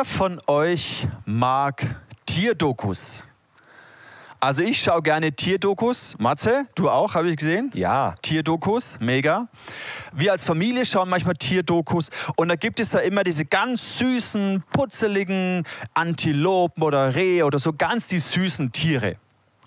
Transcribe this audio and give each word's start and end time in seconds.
Wer 0.00 0.06
von 0.06 0.40
euch 0.46 1.06
mag 1.26 2.00
Tierdokus? 2.24 3.22
Also 4.40 4.62
ich 4.62 4.80
schaue 4.80 5.02
gerne 5.02 5.30
Tierdokus. 5.30 6.16
Matze, 6.18 6.64
du 6.74 6.88
auch, 6.88 7.12
habe 7.12 7.28
ich 7.28 7.36
gesehen? 7.36 7.70
Ja. 7.74 8.14
Tierdokus, 8.22 8.96
mega. 8.98 9.48
Wir 10.14 10.32
als 10.32 10.42
Familie 10.42 10.86
schauen 10.86 11.10
manchmal 11.10 11.34
Tierdokus 11.34 12.08
und 12.36 12.48
da 12.48 12.56
gibt 12.56 12.80
es 12.80 12.88
da 12.88 13.00
immer 13.00 13.24
diese 13.24 13.44
ganz 13.44 13.98
süßen, 13.98 14.64
putzeligen 14.72 15.66
Antilopen 15.92 16.82
oder 16.82 17.14
Rehe 17.14 17.44
oder 17.44 17.58
so 17.58 17.74
ganz 17.74 18.06
die 18.06 18.20
süßen 18.20 18.72
Tiere. 18.72 19.16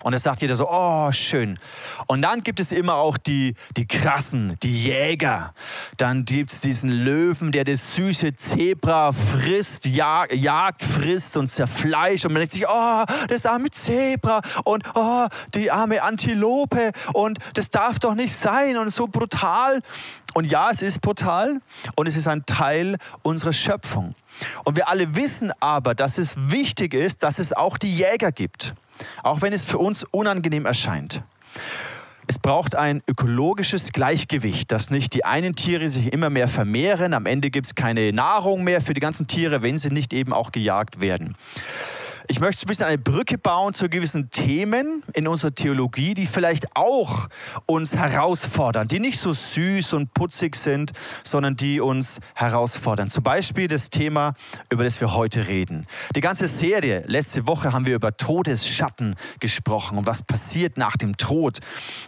Und 0.03 0.12
da 0.12 0.20
sagt 0.20 0.41
jeder 0.41 0.55
so, 0.57 0.70
oh, 0.70 1.12
schön. 1.12 1.57
Und 2.07 2.21
dann 2.21 2.44
gibt 2.44 2.59
es 2.59 2.71
immer 2.71 2.95
auch 2.95 3.17
die, 3.17 3.55
die 3.77 3.88
krassen, 3.88 4.57
die 4.61 4.84
Jäger. 4.84 5.53
Dann 5.98 6.25
gibt 6.25 6.52
es 6.52 6.59
diesen 6.59 6.89
Löwen, 6.89 7.52
der 7.53 7.63
das 7.63 7.95
süße 7.95 8.35
Zebra 8.35 9.13
frisst, 9.13 9.85
jag, 9.85 10.34
jagt, 10.34 10.84
frisst 10.84 11.38
und 11.38 11.49
zerfleischt. 11.49 12.25
Und 12.25 12.34
man 12.34 12.41
denkt 12.41 12.53
sich, 12.53 12.66
oh, 12.67 13.03
das 13.30 13.45
arme 13.45 13.71
Zebra 13.71 14.41
und 14.66 14.84
oh, 14.94 15.27
die 15.55 15.71
arme 15.71 16.03
Antilope. 16.03 16.91
Und 17.13 17.39
das 17.53 17.70
darf 17.70 17.99
doch 17.99 18.13
nicht 18.13 18.35
sein 18.35 18.77
und 18.77 18.89
so 18.89 19.08
brutal. 19.08 19.80
Und 20.33 20.45
ja, 20.45 20.70
es 20.72 20.81
ist 20.81 20.99
brutal 20.99 21.61
und 21.95 22.08
es 22.08 22.17
ist 22.17 22.27
ein 22.27 22.45
Teil 22.45 22.97
unserer 23.22 23.53
Schöpfung. 23.53 24.16
Und 24.63 24.75
wir 24.75 24.89
alle 24.89 25.16
wissen 25.16 25.53
aber, 25.59 25.95
dass 25.95 26.17
es 26.17 26.33
wichtig 26.35 26.94
ist, 26.94 27.23
dass 27.23 27.39
es 27.39 27.53
auch 27.53 27.77
die 27.77 27.95
Jäger 27.95 28.31
gibt 28.31 28.73
auch 29.23 29.41
wenn 29.41 29.53
es 29.53 29.64
für 29.64 29.78
uns 29.78 30.03
unangenehm 30.11 30.66
erscheint. 30.66 31.23
Es 32.28 32.39
braucht 32.39 32.75
ein 32.75 33.03
ökologisches 33.08 33.91
Gleichgewicht, 33.91 34.72
dass 34.72 34.89
nicht 34.89 35.14
die 35.14 35.25
einen 35.25 35.55
Tiere 35.55 35.89
sich 35.89 36.11
immer 36.14 36.30
mehr 36.30 36.47
vermehren, 36.47 37.13
am 37.13 37.25
Ende 37.25 37.50
gibt 37.50 37.67
es 37.67 37.75
keine 37.75 38.13
Nahrung 38.13 38.63
mehr 38.63 38.81
für 38.81 38.94
die 38.94 39.02
ganzen 39.02 39.28
Tiere, 39.28 39.61
wenn 39.61 39.78
sie 39.78 39.89
nicht 39.89 40.13
eben 40.13 40.31
auch 40.31 40.53
gejagt 40.53 41.02
werden. 41.02 41.36
Ich 42.27 42.39
möchte 42.39 42.66
ein 42.66 42.67
bisschen 42.67 42.85
eine 42.85 42.97
Brücke 42.97 43.38
bauen 43.38 43.73
zu 43.73 43.89
gewissen 43.89 44.29
Themen 44.29 45.03
in 45.13 45.27
unserer 45.27 45.53
Theologie, 45.53 46.13
die 46.13 46.25
vielleicht 46.25 46.73
auch 46.75 47.27
uns 47.66 47.97
herausfordern, 47.97 48.88
die 48.88 48.99
nicht 48.99 49.19
so 49.19 49.33
süß 49.33 49.91
und 49.93 50.13
putzig 50.13 50.55
sind, 50.55 50.94
sondern 51.23 51.57
die 51.57 51.81
uns 51.81 52.19
herausfordern. 52.33 53.09
Zum 53.09 53.23
Beispiel 53.23 53.67
das 53.67 53.89
Thema, 53.89 54.35
über 54.69 54.85
das 54.85 55.01
wir 55.01 55.13
heute 55.13 55.47
reden. 55.47 55.85
Die 56.16 56.21
ganze 56.21 56.47
Serie, 56.47 57.03
letzte 57.07 57.45
Woche 57.45 57.73
haben 57.73 57.85
wir 57.85 57.95
über 57.95 58.16
Todesschatten 58.16 59.16
gesprochen 59.41 59.97
und 59.97 60.07
was 60.07 60.23
passiert 60.23 60.77
nach 60.77 60.95
dem 60.95 61.17
Tod. 61.17 61.59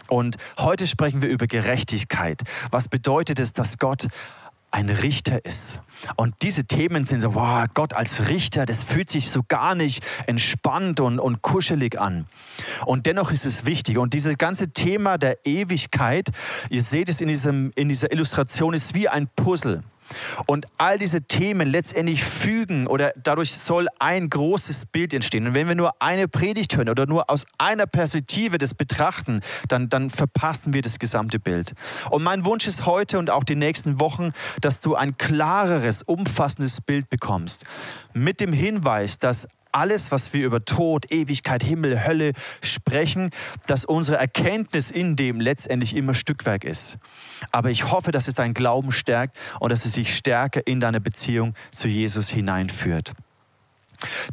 Und 0.08 0.36
heute 0.58 0.86
sprechen 0.86 1.20
wir 1.20 1.28
über 1.28 1.46
Gerechtigkeit. 1.46 2.42
Was 2.70 2.88
bedeutet 2.88 3.38
es, 3.38 3.52
dass 3.52 3.76
Gott 3.76 4.08
ein 4.76 4.90
Richter 4.90 5.42
ist. 5.46 5.80
Und 6.16 6.34
diese 6.42 6.64
Themen 6.64 7.06
sind 7.06 7.22
so, 7.22 7.34
wow, 7.34 7.66
Gott 7.72 7.94
als 7.94 8.28
Richter, 8.28 8.66
das 8.66 8.82
fühlt 8.82 9.08
sich 9.08 9.30
so 9.30 9.42
gar 9.48 9.74
nicht 9.74 10.02
entspannt 10.26 11.00
und, 11.00 11.18
und 11.18 11.40
kuschelig 11.40 11.98
an. 11.98 12.26
Und 12.84 13.06
dennoch 13.06 13.32
ist 13.32 13.46
es 13.46 13.64
wichtig. 13.64 13.96
Und 13.96 14.12
dieses 14.12 14.36
ganze 14.36 14.68
Thema 14.68 15.16
der 15.16 15.46
Ewigkeit, 15.46 16.28
ihr 16.68 16.82
seht 16.82 17.08
es 17.08 17.22
in, 17.22 17.28
diesem, 17.28 17.70
in 17.74 17.88
dieser 17.88 18.12
Illustration, 18.12 18.74
ist 18.74 18.92
wie 18.92 19.08
ein 19.08 19.28
Puzzle. 19.34 19.82
Und 20.46 20.66
all 20.78 20.98
diese 20.98 21.22
Themen 21.22 21.68
letztendlich 21.68 22.24
fügen 22.24 22.86
oder 22.86 23.12
dadurch 23.16 23.54
soll 23.58 23.88
ein 23.98 24.30
großes 24.30 24.86
Bild 24.86 25.12
entstehen. 25.14 25.46
Und 25.46 25.54
wenn 25.54 25.68
wir 25.68 25.74
nur 25.74 26.00
eine 26.00 26.28
Predigt 26.28 26.76
hören 26.76 26.88
oder 26.88 27.06
nur 27.06 27.30
aus 27.30 27.46
einer 27.58 27.86
Perspektive 27.86 28.58
das 28.58 28.74
betrachten, 28.74 29.40
dann, 29.68 29.88
dann 29.88 30.10
verpassen 30.10 30.74
wir 30.74 30.82
das 30.82 30.98
gesamte 30.98 31.38
Bild. 31.38 31.74
Und 32.10 32.22
mein 32.22 32.44
Wunsch 32.44 32.66
ist 32.66 32.86
heute 32.86 33.18
und 33.18 33.30
auch 33.30 33.44
die 33.44 33.56
nächsten 33.56 34.00
Wochen, 34.00 34.32
dass 34.60 34.80
du 34.80 34.94
ein 34.94 35.16
klareres, 35.18 36.02
umfassendes 36.02 36.80
Bild 36.80 37.08
bekommst. 37.08 37.64
Mit 38.12 38.40
dem 38.40 38.52
Hinweis, 38.52 39.18
dass 39.18 39.48
alles, 39.76 40.10
was 40.10 40.32
wir 40.32 40.44
über 40.44 40.64
Tod, 40.64 41.12
Ewigkeit, 41.12 41.62
Himmel, 41.62 42.04
Hölle 42.04 42.32
sprechen, 42.62 43.30
dass 43.66 43.84
unsere 43.84 44.16
Erkenntnis 44.16 44.90
in 44.90 45.16
dem 45.16 45.40
letztendlich 45.40 45.94
immer 45.94 46.14
Stückwerk 46.14 46.64
ist. 46.64 46.96
Aber 47.52 47.70
ich 47.70 47.90
hoffe, 47.90 48.10
dass 48.10 48.26
es 48.26 48.34
deinen 48.34 48.54
Glauben 48.54 48.90
stärkt 48.90 49.36
und 49.60 49.70
dass 49.70 49.84
es 49.84 49.92
sich 49.92 50.16
stärker 50.16 50.66
in 50.66 50.80
deine 50.80 51.00
Beziehung 51.00 51.54
zu 51.72 51.88
Jesus 51.88 52.30
hineinführt. 52.30 53.12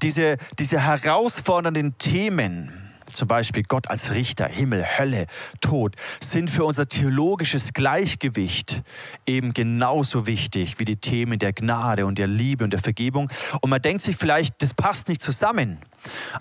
Diese, 0.02 0.38
diese 0.60 0.80
herausfordernden 0.80 1.98
Themen, 1.98 2.83
zum 3.16 3.28
Beispiel 3.28 3.64
Gott 3.64 3.90
als 3.90 4.12
Richter, 4.12 4.48
Himmel, 4.48 4.86
Hölle, 4.98 5.28
Tod, 5.62 5.96
sind 6.20 6.50
für 6.50 6.66
unser 6.66 6.88
theologisches 6.88 7.74
Gleichgewicht 7.74 8.82
eben 9.26 9.54
genauso 9.54 10.28
wichtig 10.28 10.80
wie 10.80 10.86
die 10.86 10.98
Themen 10.98 11.40
der 11.40 11.54
Gnade 11.54 12.06
und 12.06 12.18
der 12.18 12.28
Liebe 12.28 12.64
und 12.64 12.72
der 12.72 12.80
Vergebung. 12.80 13.30
Und 13.62 13.70
man 13.70 13.82
denkt 13.82 14.02
sich 14.02 14.18
vielleicht, 14.18 14.62
das 14.62 14.74
passt 14.74 15.08
nicht 15.08 15.22
zusammen. 15.22 15.80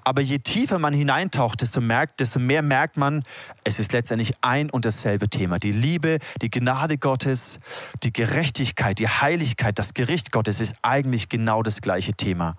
Aber 0.04 0.20
je 0.20 0.38
tiefer 0.38 0.78
man 0.78 0.92
hineintaucht, 0.92 1.60
desto, 1.60 1.80
merkt, 1.80 2.20
desto 2.20 2.38
mehr 2.38 2.62
merkt 2.62 2.96
man, 2.96 3.22
es 3.64 3.78
ist 3.78 3.92
letztendlich 3.92 4.34
ein 4.40 4.70
und 4.70 4.84
dasselbe 4.84 5.28
Thema. 5.28 5.58
Die 5.58 5.70
Liebe, 5.70 6.18
die 6.40 6.50
Gnade 6.50 6.98
Gottes, 6.98 7.60
die 8.02 8.12
Gerechtigkeit, 8.12 8.98
die 8.98 9.08
Heiligkeit, 9.08 9.78
das 9.78 9.94
Gericht 9.94 10.32
Gottes 10.32 10.60
ist 10.60 10.74
eigentlich 10.82 11.28
genau 11.28 11.62
das 11.62 11.80
gleiche 11.80 12.14
Thema. 12.14 12.56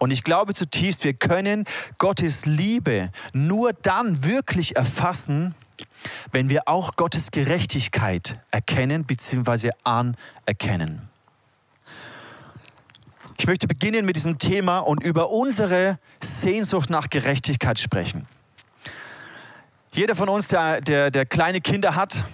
Und 0.00 0.10
ich 0.12 0.24
glaube 0.24 0.54
zutiefst, 0.54 1.04
wir 1.04 1.12
können 1.12 1.66
Gottes 1.98 2.46
Liebe 2.46 3.10
nur 3.34 3.74
dann 3.74 4.24
wirklich 4.24 4.74
erfassen, 4.74 5.54
wenn 6.32 6.48
wir 6.48 6.62
auch 6.68 6.96
Gottes 6.96 7.30
Gerechtigkeit 7.30 8.40
erkennen 8.50 9.04
bzw. 9.04 9.72
anerkennen. 9.84 11.10
Ich 13.36 13.46
möchte 13.46 13.68
beginnen 13.68 14.06
mit 14.06 14.16
diesem 14.16 14.38
Thema 14.38 14.78
und 14.78 15.02
über 15.02 15.28
unsere 15.28 15.98
Sehnsucht 16.22 16.88
nach 16.88 17.10
Gerechtigkeit 17.10 17.78
sprechen. 17.78 18.26
Jeder 19.92 20.16
von 20.16 20.30
uns, 20.30 20.48
der, 20.48 20.80
der, 20.80 21.10
der 21.10 21.26
kleine 21.26 21.60
Kinder 21.60 21.94
hat, 21.94 22.24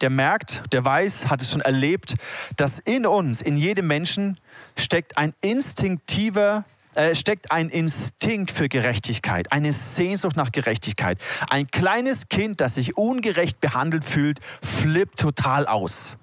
der 0.00 0.08
merkt, 0.08 0.62
der 0.72 0.82
weiß, 0.82 1.28
hat 1.28 1.42
es 1.42 1.50
schon 1.50 1.60
erlebt, 1.60 2.14
dass 2.56 2.78
in 2.78 3.06
uns, 3.06 3.42
in 3.42 3.58
jedem 3.58 3.86
Menschen, 3.86 4.38
steckt 4.76 5.18
ein 5.18 5.34
instinktiver 5.42 6.64
äh, 6.94 7.14
steckt 7.14 7.50
ein 7.50 7.68
Instinkt 7.68 8.50
für 8.50 8.68
Gerechtigkeit, 8.68 9.50
eine 9.50 9.72
Sehnsucht 9.72 10.36
nach 10.36 10.52
Gerechtigkeit. 10.52 11.18
Ein 11.48 11.66
kleines 11.68 12.28
Kind, 12.28 12.60
das 12.60 12.74
sich 12.74 12.96
ungerecht 12.96 13.60
behandelt 13.60 14.04
fühlt, 14.04 14.40
flippt 14.62 15.18
total 15.18 15.66
aus. 15.66 16.16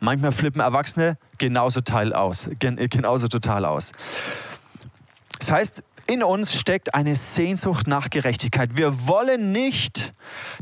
Manchmal 0.00 0.32
flippen 0.32 0.60
Erwachsene 0.60 1.16
genauso, 1.38 1.80
teil 1.80 2.12
aus, 2.12 2.48
äh, 2.48 2.88
genauso 2.88 3.28
total 3.28 3.64
aus. 3.64 3.92
Das 5.38 5.50
heißt, 5.50 5.82
in 6.06 6.22
uns 6.22 6.52
steckt 6.52 6.94
eine 6.94 7.14
Sehnsucht 7.14 7.86
nach 7.86 8.10
Gerechtigkeit. 8.10 8.76
Wir 8.76 9.06
wollen 9.06 9.52
nicht, 9.52 10.12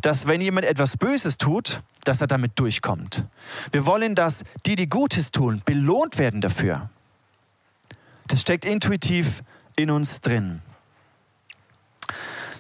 dass 0.03 0.27
wenn 0.27 0.41
jemand 0.41 0.67
etwas 0.67 0.97
Böses 0.97 1.39
tut, 1.39 1.83
dass 2.05 2.21
er 2.21 2.27
damit 2.27 2.59
durchkommt. 2.59 3.25
Wir 3.73 3.87
wollen, 3.87 4.15
dass 4.15 4.45
die, 4.67 4.77
die 4.77 4.89
Gutes 4.89 5.31
tun, 5.31 5.63
belohnt 5.65 6.19
werden 6.19 6.41
dafür. 6.41 6.91
Das 8.31 8.41
steckt 8.41 8.65
intuitiv 8.65 9.43
in 9.75 9.91
uns 9.91 10.21
drin. 10.21 10.61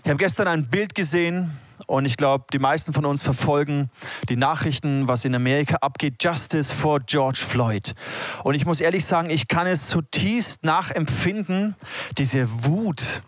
Ich 0.03 0.09
habe 0.09 0.17
gestern 0.17 0.49
ein 0.49 0.67
Bild 0.67 0.97
gesehen 0.97 1.59
und 1.87 2.07
ich 2.07 2.17
glaube, 2.17 2.47
die 2.53 2.59
meisten 2.59 2.93
von 2.93 3.05
uns 3.05 3.23
verfolgen 3.23 3.89
die 4.29 4.35
Nachrichten, 4.35 5.07
was 5.07 5.25
in 5.25 5.33
Amerika 5.33 5.77
abgeht. 5.77 6.25
Justice 6.25 6.75
for 6.75 6.99
George 6.99 7.45
Floyd. 7.49 7.95
Und 8.43 8.55
ich 8.55 8.67
muss 8.67 8.81
ehrlich 8.81 9.05
sagen, 9.05 9.31
ich 9.31 9.47
kann 9.47 9.69
es 9.69 9.87
zutiefst 9.87 10.65
nachempfinden, 10.65 11.77
diese 12.19 12.49
Wut, 12.65 13.23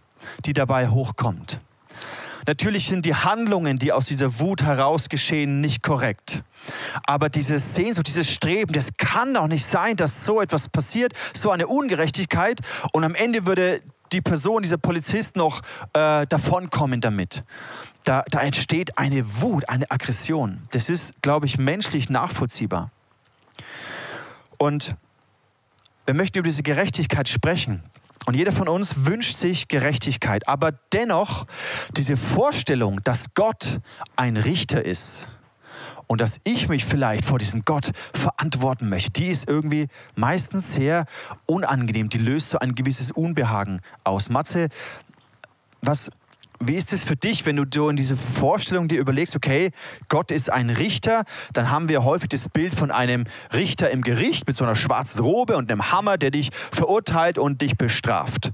die 0.45 0.53
dabei 0.53 0.88
hochkommt. 0.88 1.61
Natürlich 2.47 2.89
sind 2.89 3.06
die 3.06 3.15
Handlungen, 3.15 3.77
die 3.77 3.93
aus 3.93 4.06
dieser 4.06 4.39
Wut 4.41 4.62
heraus 4.62 5.09
geschehen, 5.09 5.61
nicht 5.61 5.83
korrekt. 5.83 6.43
Aber 7.06 7.29
diese 7.29 7.59
Sehnsucht, 7.59 8.09
dieses 8.09 8.31
Streben, 8.31 8.73
das 8.73 8.97
kann 8.97 9.35
doch 9.35 9.47
nicht 9.47 9.67
sein, 9.67 9.97
dass 9.97 10.25
so 10.25 10.41
etwas 10.41 10.69
passiert, 10.69 11.12
so 11.33 11.50
eine 11.50 11.67
Ungerechtigkeit 11.67 12.61
und 12.93 13.05
am 13.05 13.15
Ende 13.15 13.47
würde 13.47 13.83
die 14.12 14.21
Person, 14.21 14.62
dieser 14.62 14.79
Polizist 14.79 15.37
noch 15.37 15.62
äh, 15.94 16.27
davonkommen 16.27 17.00
damit. 17.00 17.44
Da, 18.05 18.25
da 18.29 18.41
entsteht 18.41 18.99
eine 18.99 19.41
Wut, 19.41 19.69
eine 19.69 19.91
Aggression. 19.91 20.62
Das 20.73 20.88
ist, 20.88 21.12
glaube 21.23 21.47
ich, 21.47 21.59
menschlich 21.59 22.11
nachvollziehbar. 22.11 22.91
Und 24.59 24.97
wir 26.05 26.15
möchten 26.15 26.38
über 26.38 26.49
diese 26.49 26.62
Gerechtigkeit 26.62 27.29
sprechen. 27.29 27.83
Und 28.27 28.35
jeder 28.35 28.53
von 28.53 28.69
uns 28.69 29.05
wünscht 29.05 29.39
sich 29.39 29.69
Gerechtigkeit. 29.69 30.47
Aber 30.47 30.73
dennoch 30.93 31.47
diese 31.97 32.17
Vorstellung, 32.17 33.03
dass 33.03 33.35
Gott 33.35 33.81
ein 34.17 34.37
Richter 34.37 34.85
ist 34.85 35.27
und 36.07 36.21
dass 36.21 36.41
ich 36.45 36.69
mich 36.69 36.85
vielleicht 36.85 37.25
vor 37.25 37.39
diesem 37.39 37.65
Gott 37.65 37.93
verantworten 38.13 38.89
möchte, 38.89 39.13
die 39.13 39.29
ist 39.29 39.49
irgendwie 39.49 39.89
meistens 40.15 40.73
sehr 40.73 41.07
unangenehm. 41.47 42.09
Die 42.09 42.19
löst 42.19 42.51
so 42.51 42.59
ein 42.59 42.75
gewisses 42.75 43.11
Unbehagen 43.11 43.81
aus. 44.05 44.29
Matze, 44.29 44.69
was, 45.81 46.11
wie 46.67 46.76
ist 46.76 46.93
es 46.93 47.05
für 47.05 47.17
dich, 47.17 47.44
wenn 47.47 47.56
du 47.56 47.88
in 47.88 47.97
diese 47.97 48.17
Vorstellung 48.17 48.88
dir 48.88 49.00
überlegst, 49.00 49.35
okay, 49.35 49.73
Gott 50.09 50.31
ist 50.31 50.50
ein 50.50 50.70
Richter, 50.70 51.25
dann 51.53 51.70
haben 51.70 51.88
wir 51.88 52.05
häufig 52.05 52.29
das 52.29 52.49
Bild 52.49 52.75
von 52.75 52.91
einem 52.91 53.25
Richter 53.53 53.91
im 53.91 54.03
Gericht 54.03 54.47
mit 54.47 54.56
so 54.56 54.64
einer 54.64 54.76
schwarzen 54.76 55.20
Robe 55.20 55.56
und 55.56 55.70
einem 55.70 55.91
Hammer, 55.91 56.19
der 56.19 56.31
dich 56.31 56.50
verurteilt 56.70 57.38
und 57.38 57.62
dich 57.62 57.76
bestraft. 57.76 58.53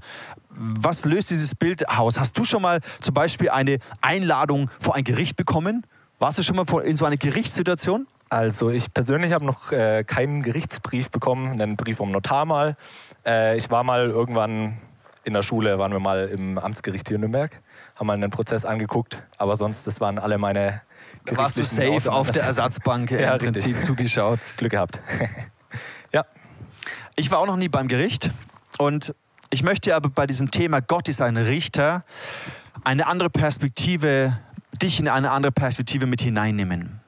Was 0.49 1.05
löst 1.05 1.29
dieses 1.29 1.55
Bild 1.55 1.87
aus? 1.87 2.19
Hast 2.19 2.37
du 2.37 2.43
schon 2.43 2.61
mal 2.61 2.81
zum 3.01 3.13
Beispiel 3.13 3.49
eine 3.49 3.79
Einladung 4.01 4.69
vor 4.79 4.95
ein 4.95 5.03
Gericht 5.03 5.35
bekommen? 5.35 5.85
Warst 6.17 6.37
du 6.37 6.43
schon 6.43 6.55
mal 6.55 6.65
in 6.83 6.95
so 6.95 7.05
einer 7.05 7.17
Gerichtssituation? 7.17 8.07
Also 8.29 8.69
ich 8.69 8.93
persönlich 8.93 9.33
habe 9.33 9.45
noch 9.45 9.71
äh, 9.71 10.03
keinen 10.03 10.43
Gerichtsbrief 10.43 11.09
bekommen, 11.09 11.59
einen 11.59 11.77
Brief 11.77 11.97
vom 11.97 12.11
Notar 12.11 12.45
mal. 12.45 12.77
Äh, 13.25 13.57
ich 13.57 13.71
war 13.71 13.83
mal 13.83 14.09
irgendwann 14.09 14.79
in 15.23 15.33
der 15.33 15.41
Schule, 15.41 15.79
waren 15.79 15.91
wir 15.91 15.99
mal 15.99 16.27
im 16.27 16.57
Amtsgericht 16.57 17.07
hier 17.07 17.15
in 17.15 17.21
Nürnberg, 17.21 17.59
haben 17.99 18.07
mal 18.07 18.13
einen 18.13 18.31
Prozess 18.31 18.65
angeguckt, 18.65 19.19
aber 19.37 19.57
sonst, 19.57 19.85
das 19.85 19.99
waren 19.99 20.17
alle 20.17 20.37
meine 20.37 20.81
da 21.25 21.37
warst 21.37 21.57
du 21.57 21.63
safe 21.63 22.11
auf 22.11 22.31
der 22.31 22.43
Ersatzbank 22.43 23.11
ja, 23.11 23.33
im 23.33 23.39
Prinzip 23.39 23.67
richtig. 23.67 23.85
zugeschaut. 23.85 24.39
Glück 24.57 24.71
gehabt. 24.71 24.99
ja. 26.13 26.25
Ich 27.15 27.29
war 27.29 27.39
auch 27.39 27.45
noch 27.45 27.57
nie 27.57 27.67
beim 27.67 27.87
Gericht 27.87 28.31
und 28.77 29.13
ich 29.49 29.63
möchte 29.63 29.95
aber 29.95 30.09
bei 30.09 30.27
diesem 30.27 30.51
Thema 30.51 30.81
Gott 30.81 31.09
ist 31.09 31.21
ein 31.21 31.37
Richter 31.37 32.03
eine 32.83 33.07
andere 33.07 33.29
Perspektive 33.29 34.39
dich 34.81 34.99
in 34.99 35.07
eine 35.07 35.31
andere 35.31 35.51
Perspektive 35.51 36.05
mit 36.05 36.21
hineinnehmen. 36.21 37.01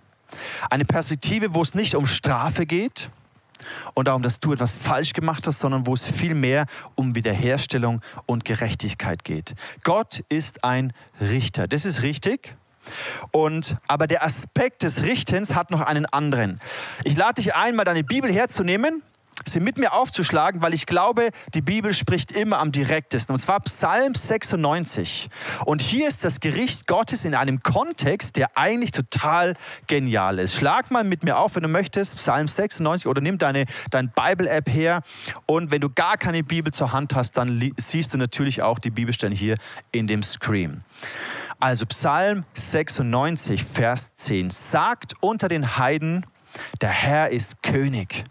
Eine 0.69 0.85
Perspektive, 0.85 1.53
wo 1.53 1.61
es 1.61 1.73
nicht 1.73 1.95
um 1.95 2.05
Strafe 2.05 2.65
geht 2.65 3.09
und 3.93 4.07
darum, 4.07 4.21
dass 4.21 4.39
du 4.39 4.53
etwas 4.53 4.73
falsch 4.73 5.13
gemacht 5.13 5.47
hast, 5.47 5.59
sondern 5.59 5.87
wo 5.87 5.93
es 5.93 6.03
vielmehr 6.03 6.65
um 6.95 7.15
Wiederherstellung 7.15 8.01
und 8.25 8.45
Gerechtigkeit 8.45 9.23
geht. 9.23 9.55
Gott 9.83 10.23
ist 10.29 10.63
ein 10.63 10.93
Richter. 11.19 11.67
Das 11.67 11.85
ist 11.85 12.01
richtig. 12.01 12.55
Und, 13.31 13.77
aber 13.87 14.07
der 14.07 14.23
Aspekt 14.23 14.83
des 14.83 15.03
Richtens 15.03 15.53
hat 15.53 15.69
noch 15.69 15.81
einen 15.81 16.05
anderen. 16.05 16.59
Ich 17.03 17.15
lade 17.15 17.35
dich 17.35 17.53
ein, 17.53 17.75
mal 17.75 17.83
deine 17.83 18.03
Bibel 18.03 18.31
herzunehmen 18.31 19.03
sie 19.45 19.59
mit 19.59 19.77
mir 19.77 19.93
aufzuschlagen, 19.93 20.61
weil 20.61 20.73
ich 20.73 20.85
glaube, 20.85 21.31
die 21.53 21.61
Bibel 21.61 21.93
spricht 21.93 22.31
immer 22.31 22.59
am 22.59 22.71
direktesten. 22.71 23.33
Und 23.33 23.39
zwar 23.39 23.59
Psalm 23.61 24.13
96. 24.13 25.29
Und 25.65 25.81
hier 25.81 26.07
ist 26.07 26.23
das 26.23 26.39
Gericht 26.39 26.87
Gottes 26.87 27.25
in 27.25 27.35
einem 27.35 27.63
Kontext, 27.63 28.35
der 28.35 28.57
eigentlich 28.57 28.91
total 28.91 29.55
genial 29.87 30.39
ist. 30.39 30.55
Schlag 30.55 30.91
mal 30.91 31.03
mit 31.03 31.23
mir 31.23 31.37
auf, 31.37 31.55
wenn 31.55 31.63
du 31.63 31.69
möchtest, 31.69 32.15
Psalm 32.17 32.47
96 32.47 33.07
oder 33.07 33.21
nimm 33.21 33.37
deine, 33.37 33.65
deine 33.89 34.09
Bible-App 34.09 34.69
her. 34.69 35.01
Und 35.45 35.71
wenn 35.71 35.81
du 35.81 35.89
gar 35.89 36.17
keine 36.17 36.43
Bibel 36.43 36.73
zur 36.73 36.91
Hand 36.91 37.15
hast, 37.15 37.37
dann 37.37 37.73
siehst 37.77 38.13
du 38.13 38.17
natürlich 38.17 38.61
auch 38.61 38.79
die 38.79 38.91
Bibelstellen 38.91 39.35
hier 39.35 39.55
in 39.91 40.07
dem 40.07 40.23
Screen. 40.23 40.83
Also 41.59 41.85
Psalm 41.85 42.43
96, 42.53 43.65
Vers 43.65 44.09
10. 44.15 44.49
Sagt 44.49 45.13
unter 45.19 45.47
den 45.47 45.77
Heiden, 45.77 46.25
der 46.81 46.89
Herr 46.89 47.29
ist 47.29 47.61
König. 47.63 48.23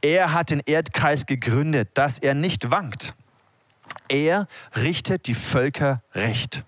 Er 0.00 0.32
hat 0.32 0.50
den 0.50 0.60
Erdkreis 0.64 1.26
gegründet, 1.26 1.90
dass 1.94 2.18
er 2.18 2.34
nicht 2.34 2.70
wankt. 2.70 3.14
Er 4.08 4.46
richtet 4.74 5.26
die 5.26 5.34
Völker 5.34 6.02
recht. 6.14 6.64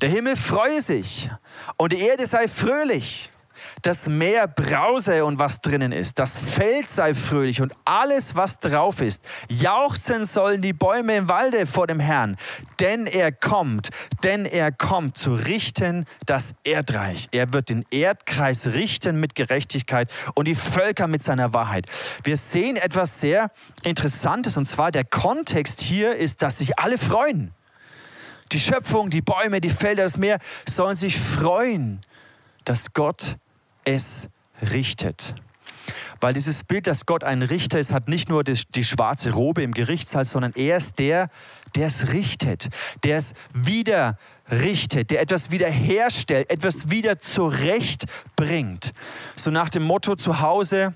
Der 0.00 0.08
Himmel 0.08 0.36
freue 0.36 0.82
sich 0.82 1.30
und 1.76 1.92
die 1.92 2.00
Erde 2.00 2.26
sei 2.26 2.48
fröhlich 2.48 3.30
das 3.82 4.06
Meer 4.06 4.46
brause 4.46 5.24
und 5.24 5.38
was 5.38 5.60
drinnen 5.60 5.92
ist, 5.92 6.18
das 6.18 6.38
Feld 6.38 6.90
sei 6.90 7.14
fröhlich 7.14 7.60
und 7.60 7.72
alles, 7.84 8.34
was 8.34 8.58
drauf 8.60 9.00
ist. 9.00 9.24
Jauchzen 9.48 10.24
sollen 10.24 10.62
die 10.62 10.72
Bäume 10.72 11.16
im 11.16 11.28
Walde 11.28 11.66
vor 11.66 11.86
dem 11.86 12.00
Herrn, 12.00 12.36
denn 12.80 13.06
er 13.06 13.32
kommt, 13.32 13.90
denn 14.22 14.46
er 14.46 14.72
kommt 14.72 15.16
zu 15.16 15.34
richten 15.34 16.06
das 16.26 16.54
Erdreich. 16.64 17.28
Er 17.32 17.52
wird 17.52 17.70
den 17.70 17.84
Erdkreis 17.90 18.66
richten 18.66 19.18
mit 19.18 19.34
Gerechtigkeit 19.34 20.10
und 20.34 20.46
die 20.46 20.54
Völker 20.54 21.06
mit 21.06 21.22
seiner 21.22 21.54
Wahrheit. 21.54 21.86
Wir 22.24 22.36
sehen 22.36 22.76
etwas 22.76 23.20
sehr 23.20 23.50
Interessantes 23.82 24.56
und 24.56 24.66
zwar 24.66 24.90
der 24.90 25.04
Kontext 25.04 25.80
hier 25.80 26.14
ist, 26.14 26.42
dass 26.42 26.58
sich 26.58 26.78
alle 26.78 26.98
freuen. 26.98 27.52
Die 28.52 28.60
Schöpfung, 28.60 29.08
die 29.08 29.22
Bäume, 29.22 29.60
die 29.60 29.70
Felder, 29.70 30.02
das 30.02 30.18
Meer 30.18 30.38
sollen 30.68 30.96
sich 30.96 31.18
freuen, 31.18 32.00
dass 32.64 32.92
Gott 32.92 33.36
es 33.84 34.28
richtet. 34.60 35.34
Weil 36.20 36.34
dieses 36.34 36.62
Bild, 36.62 36.86
dass 36.86 37.06
Gott 37.06 37.24
ein 37.24 37.42
Richter 37.42 37.80
ist, 37.80 37.92
hat 37.92 38.08
nicht 38.08 38.28
nur 38.28 38.44
die, 38.44 38.60
die 38.74 38.84
schwarze 38.84 39.32
Robe 39.32 39.62
im 39.62 39.72
Gerichtssaal, 39.72 40.24
sondern 40.24 40.52
er 40.54 40.76
ist 40.76 40.98
der, 41.00 41.30
der 41.74 41.86
es 41.86 42.08
richtet, 42.12 42.68
der 43.02 43.16
es 43.16 43.32
wieder 43.52 44.18
richtet, 44.50 45.10
der 45.10 45.20
etwas 45.20 45.50
wiederherstellt, 45.50 46.48
etwas 46.50 46.90
wieder 46.90 47.18
zurechtbringt. 47.18 48.92
So 49.34 49.50
nach 49.50 49.68
dem 49.68 49.82
Motto 49.82 50.14
zu 50.14 50.40
Hause, 50.40 50.94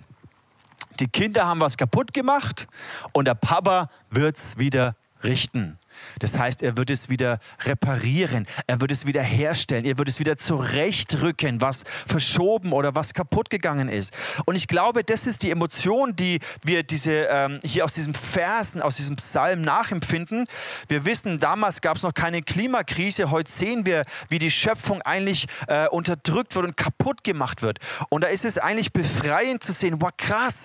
die 1.01 1.09
Kinder 1.09 1.47
haben 1.47 1.61
was 1.61 1.77
kaputt 1.77 2.13
gemacht 2.13 2.69
und 3.13 3.27
der 3.27 3.35
Papa 3.35 3.91
wird 4.11 4.37
es 4.37 4.59
wieder 4.59 4.97
richten. 5.25 5.79
Das 6.19 6.39
heißt, 6.39 6.63
er 6.63 6.77
wird 6.77 6.91
es 6.91 7.09
wieder 7.09 7.39
reparieren, 7.65 8.47
er 8.67 8.81
wird 8.81 8.93
es 8.93 9.07
wieder 9.07 9.23
herstellen, 9.23 9.85
er 9.85 9.99
wird 9.99 10.09
es 10.09 10.19
wieder 10.19 10.37
zurechtrücken, 10.37 11.61
was 11.61 11.85
verschoben 12.07 12.73
oder 12.73 12.95
was 12.95 13.15
kaputt 13.15 13.51
gegangen 13.51 13.89
ist. 13.89 14.13
Und 14.45 14.57
ich 14.57 14.69
glaube, 14.69 15.05
das 15.05 15.27
ist 15.27 15.43
die 15.43 15.51
Emotion, 15.51 16.17
die 16.17 16.41
wir 16.63 16.83
diese, 16.83 17.13
ähm, 17.13 17.61
hier 17.65 17.85
aus 17.85 17.95
diesem 17.95 18.15
Versen, 18.15 18.83
aus 18.83 18.97
diesem 18.97 19.17
Psalm 19.17 19.63
nachempfinden. 19.63 20.47
Wir 20.89 21.05
wissen, 21.05 21.39
damals 21.39 21.81
gab 21.81 21.97
es 21.97 22.03
noch 22.03 22.15
keine 22.15 22.43
Klimakrise, 22.43 23.31
heute 23.31 23.51
sehen 23.51 23.87
wir, 23.87 24.05
wie 24.29 24.39
die 24.39 24.51
Schöpfung 24.51 25.03
eigentlich 25.03 25.47
äh, 25.69 25.89
unterdrückt 25.89 26.55
wird 26.55 26.67
und 26.67 26.77
kaputt 26.77 27.25
gemacht 27.25 27.63
wird. 27.63 27.79
Und 28.09 28.25
da 28.25 28.29
ist 28.29 28.45
es 28.45 28.59
eigentlich 28.59 28.93
befreiend 28.93 29.63
zu 29.63 29.73
sehen, 29.73 30.01
wow 30.01 30.11
krass, 30.17 30.57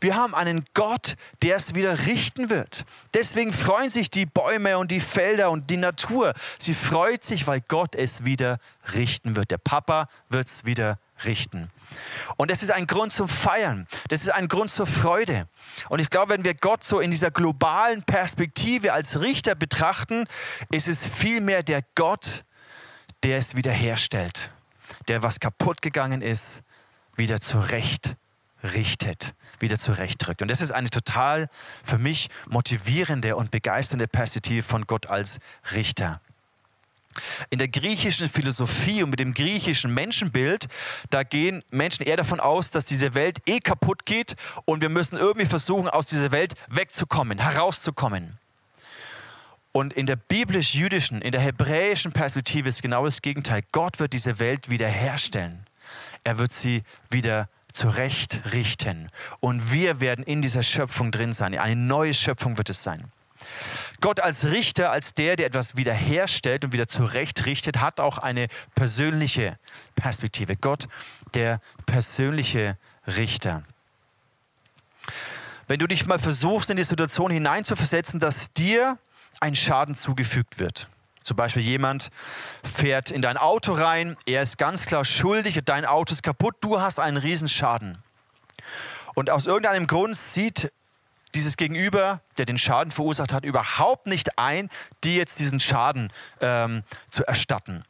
wir 0.00 0.14
haben 0.14 0.34
einen 0.34 0.64
Gott, 0.74 1.16
der 1.42 1.56
es 1.56 1.74
wieder 1.74 2.06
richten 2.06 2.50
wird. 2.50 2.84
Deswegen 3.14 3.52
freuen 3.52 3.90
sich 3.90 4.10
die 4.10 4.26
Bäume 4.26 4.75
und 4.78 4.90
die 4.90 5.00
Felder 5.00 5.50
und 5.50 5.70
die 5.70 5.76
Natur. 5.76 6.34
Sie 6.58 6.74
freut 6.74 7.24
sich, 7.24 7.46
weil 7.46 7.60
Gott 7.60 7.94
es 7.94 8.24
wieder 8.24 8.58
richten 8.92 9.36
wird. 9.36 9.50
Der 9.50 9.58
Papa 9.58 10.08
wird 10.28 10.48
es 10.48 10.64
wieder 10.64 10.98
richten. 11.24 11.70
Und 12.36 12.50
das 12.50 12.62
ist 12.62 12.70
ein 12.70 12.86
Grund 12.86 13.12
zum 13.12 13.28
Feiern. 13.28 13.86
Das 14.08 14.22
ist 14.22 14.30
ein 14.30 14.48
Grund 14.48 14.70
zur 14.70 14.86
Freude. 14.86 15.48
Und 15.88 16.00
ich 16.00 16.10
glaube, 16.10 16.34
wenn 16.34 16.44
wir 16.44 16.54
Gott 16.54 16.84
so 16.84 17.00
in 17.00 17.10
dieser 17.10 17.30
globalen 17.30 18.02
Perspektive 18.02 18.92
als 18.92 19.20
Richter 19.20 19.54
betrachten, 19.54 20.24
ist 20.70 20.88
es 20.88 21.04
vielmehr 21.04 21.62
der 21.62 21.82
Gott, 21.94 22.44
der 23.22 23.38
es 23.38 23.54
wiederherstellt, 23.54 24.50
der 25.08 25.22
was 25.22 25.40
kaputt 25.40 25.80
gegangen 25.80 26.22
ist, 26.22 26.62
wieder 27.16 27.40
zurecht 27.40 28.16
richtet, 28.62 29.34
wieder 29.60 29.78
zurechtrückt. 29.78 30.42
Und 30.42 30.48
das 30.48 30.60
ist 30.60 30.70
eine 30.70 30.90
total 30.90 31.48
für 31.84 31.98
mich 31.98 32.28
motivierende 32.48 33.36
und 33.36 33.50
begeisternde 33.50 34.08
Perspektive 34.08 34.62
von 34.62 34.86
Gott 34.86 35.06
als 35.06 35.38
Richter. 35.72 36.20
In 37.50 37.58
der 37.58 37.68
griechischen 37.68 38.28
Philosophie 38.28 39.02
und 39.02 39.10
mit 39.10 39.20
dem 39.20 39.34
griechischen 39.34 39.92
Menschenbild, 39.92 40.68
da 41.10 41.22
gehen 41.22 41.62
Menschen 41.70 42.04
eher 42.04 42.16
davon 42.16 42.40
aus, 42.40 42.70
dass 42.70 42.84
diese 42.84 43.14
Welt 43.14 43.38
eh 43.46 43.60
kaputt 43.60 44.04
geht 44.04 44.36
und 44.64 44.80
wir 44.80 44.88
müssen 44.88 45.16
irgendwie 45.16 45.46
versuchen, 45.46 45.88
aus 45.88 46.06
dieser 46.06 46.32
Welt 46.32 46.54
wegzukommen, 46.68 47.38
herauszukommen. 47.38 48.38
Und 49.72 49.92
in 49.92 50.06
der 50.06 50.16
biblisch-jüdischen, 50.16 51.20
in 51.20 51.32
der 51.32 51.40
hebräischen 51.40 52.12
Perspektive 52.12 52.68
ist 52.68 52.80
genau 52.80 53.04
das 53.04 53.20
Gegenteil. 53.20 53.62
Gott 53.72 53.98
wird 53.98 54.14
diese 54.14 54.38
Welt 54.38 54.70
wiederherstellen. 54.70 55.66
Er 56.24 56.38
wird 56.38 56.52
sie 56.54 56.82
wieder 57.10 57.48
zurechtrichten. 57.76 59.08
Und 59.40 59.70
wir 59.70 60.00
werden 60.00 60.24
in 60.24 60.42
dieser 60.42 60.62
Schöpfung 60.62 61.12
drin 61.12 61.32
sein. 61.32 61.56
Eine 61.56 61.76
neue 61.76 62.14
Schöpfung 62.14 62.58
wird 62.58 62.70
es 62.70 62.82
sein. 62.82 63.12
Gott 64.00 64.20
als 64.20 64.44
Richter, 64.44 64.90
als 64.90 65.14
der, 65.14 65.36
der 65.36 65.46
etwas 65.46 65.76
wiederherstellt 65.76 66.64
und 66.64 66.72
wieder 66.72 66.88
zurechtrichtet, 66.88 67.80
hat 67.80 68.00
auch 68.00 68.18
eine 68.18 68.48
persönliche 68.74 69.58
Perspektive. 69.94 70.56
Gott, 70.56 70.88
der 71.34 71.60
persönliche 71.86 72.76
Richter. 73.06 73.62
Wenn 75.68 75.78
du 75.78 75.86
dich 75.86 76.06
mal 76.06 76.18
versuchst, 76.18 76.70
in 76.70 76.76
die 76.76 76.82
Situation 76.82 77.30
hineinzuversetzen, 77.30 78.20
dass 78.20 78.52
dir 78.52 78.98
ein 79.40 79.54
Schaden 79.54 79.94
zugefügt 79.94 80.58
wird, 80.58 80.88
zum 81.26 81.36
Beispiel 81.36 81.62
jemand 81.62 82.10
fährt 82.76 83.10
in 83.10 83.20
dein 83.20 83.36
Auto 83.36 83.72
rein, 83.72 84.16
er 84.26 84.42
ist 84.42 84.58
ganz 84.58 84.86
klar 84.86 85.04
schuldig, 85.04 85.60
dein 85.64 85.84
Auto 85.84 86.12
ist 86.12 86.22
kaputt, 86.22 86.56
du 86.60 86.80
hast 86.80 87.00
einen 87.00 87.16
Riesenschaden. 87.16 87.98
Und 89.14 89.30
aus 89.30 89.46
irgendeinem 89.46 89.86
Grund 89.86 90.16
sieht 90.16 90.70
dieses 91.34 91.56
Gegenüber, 91.56 92.20
der 92.38 92.46
den 92.46 92.58
Schaden 92.58 92.92
verursacht 92.92 93.32
hat, 93.32 93.44
überhaupt 93.44 94.06
nicht 94.06 94.38
ein, 94.38 94.70
dir 95.04 95.14
jetzt 95.14 95.38
diesen 95.38 95.60
Schaden 95.60 96.12
ähm, 96.40 96.82
zu 97.10 97.24
erstatten. 97.24 97.84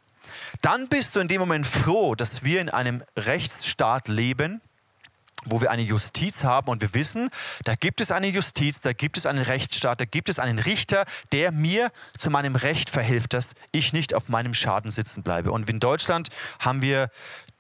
Dann 0.63 0.89
bist 0.89 1.15
du 1.15 1.21
in 1.21 1.29
dem 1.29 1.41
Moment 1.41 1.67
froh, 1.67 2.15
dass 2.15 2.43
wir 2.43 2.61
in 2.61 2.71
einem 2.71 3.05
Rechtsstaat 3.17 4.09
leben, 4.09 4.61
wo 5.47 5.61
wir 5.61 5.71
eine 5.71 5.83
Justiz 5.83 6.45
haben 6.45 6.69
und 6.69 6.83
wir 6.83 6.95
wissen, 6.95 7.31
da 7.65 7.75
gibt 7.75 8.01
es 8.01 8.11
eine 8.11 8.29
Justiz, 8.29 8.81
da 8.81 8.93
gibt 8.93 9.17
es 9.17 9.27
einen 9.27 9.43
Rechtsstaat, 9.43 10.01
da 10.01 10.05
gibt 10.05 10.29
es 10.29 10.39
einen 10.39 10.59
Richter, 10.59 11.07
der 11.33 11.53
mir 11.53 11.93
zu 12.19 12.31
meinem 12.31 12.57
Recht 12.57 12.91
verhilft, 12.91 13.33
dass 13.33 13.55
ich 13.73 13.93
nicht 13.93 14.15
auf 14.15 14.29
meinem 14.29 14.55
Schaden 14.55 14.91
sitzen 14.91 15.23
bleibe. 15.23 15.53
Und 15.53 15.69
in 15.71 15.81
Deutschland 15.81 16.29
haben 16.59 16.83
wir 16.83 17.11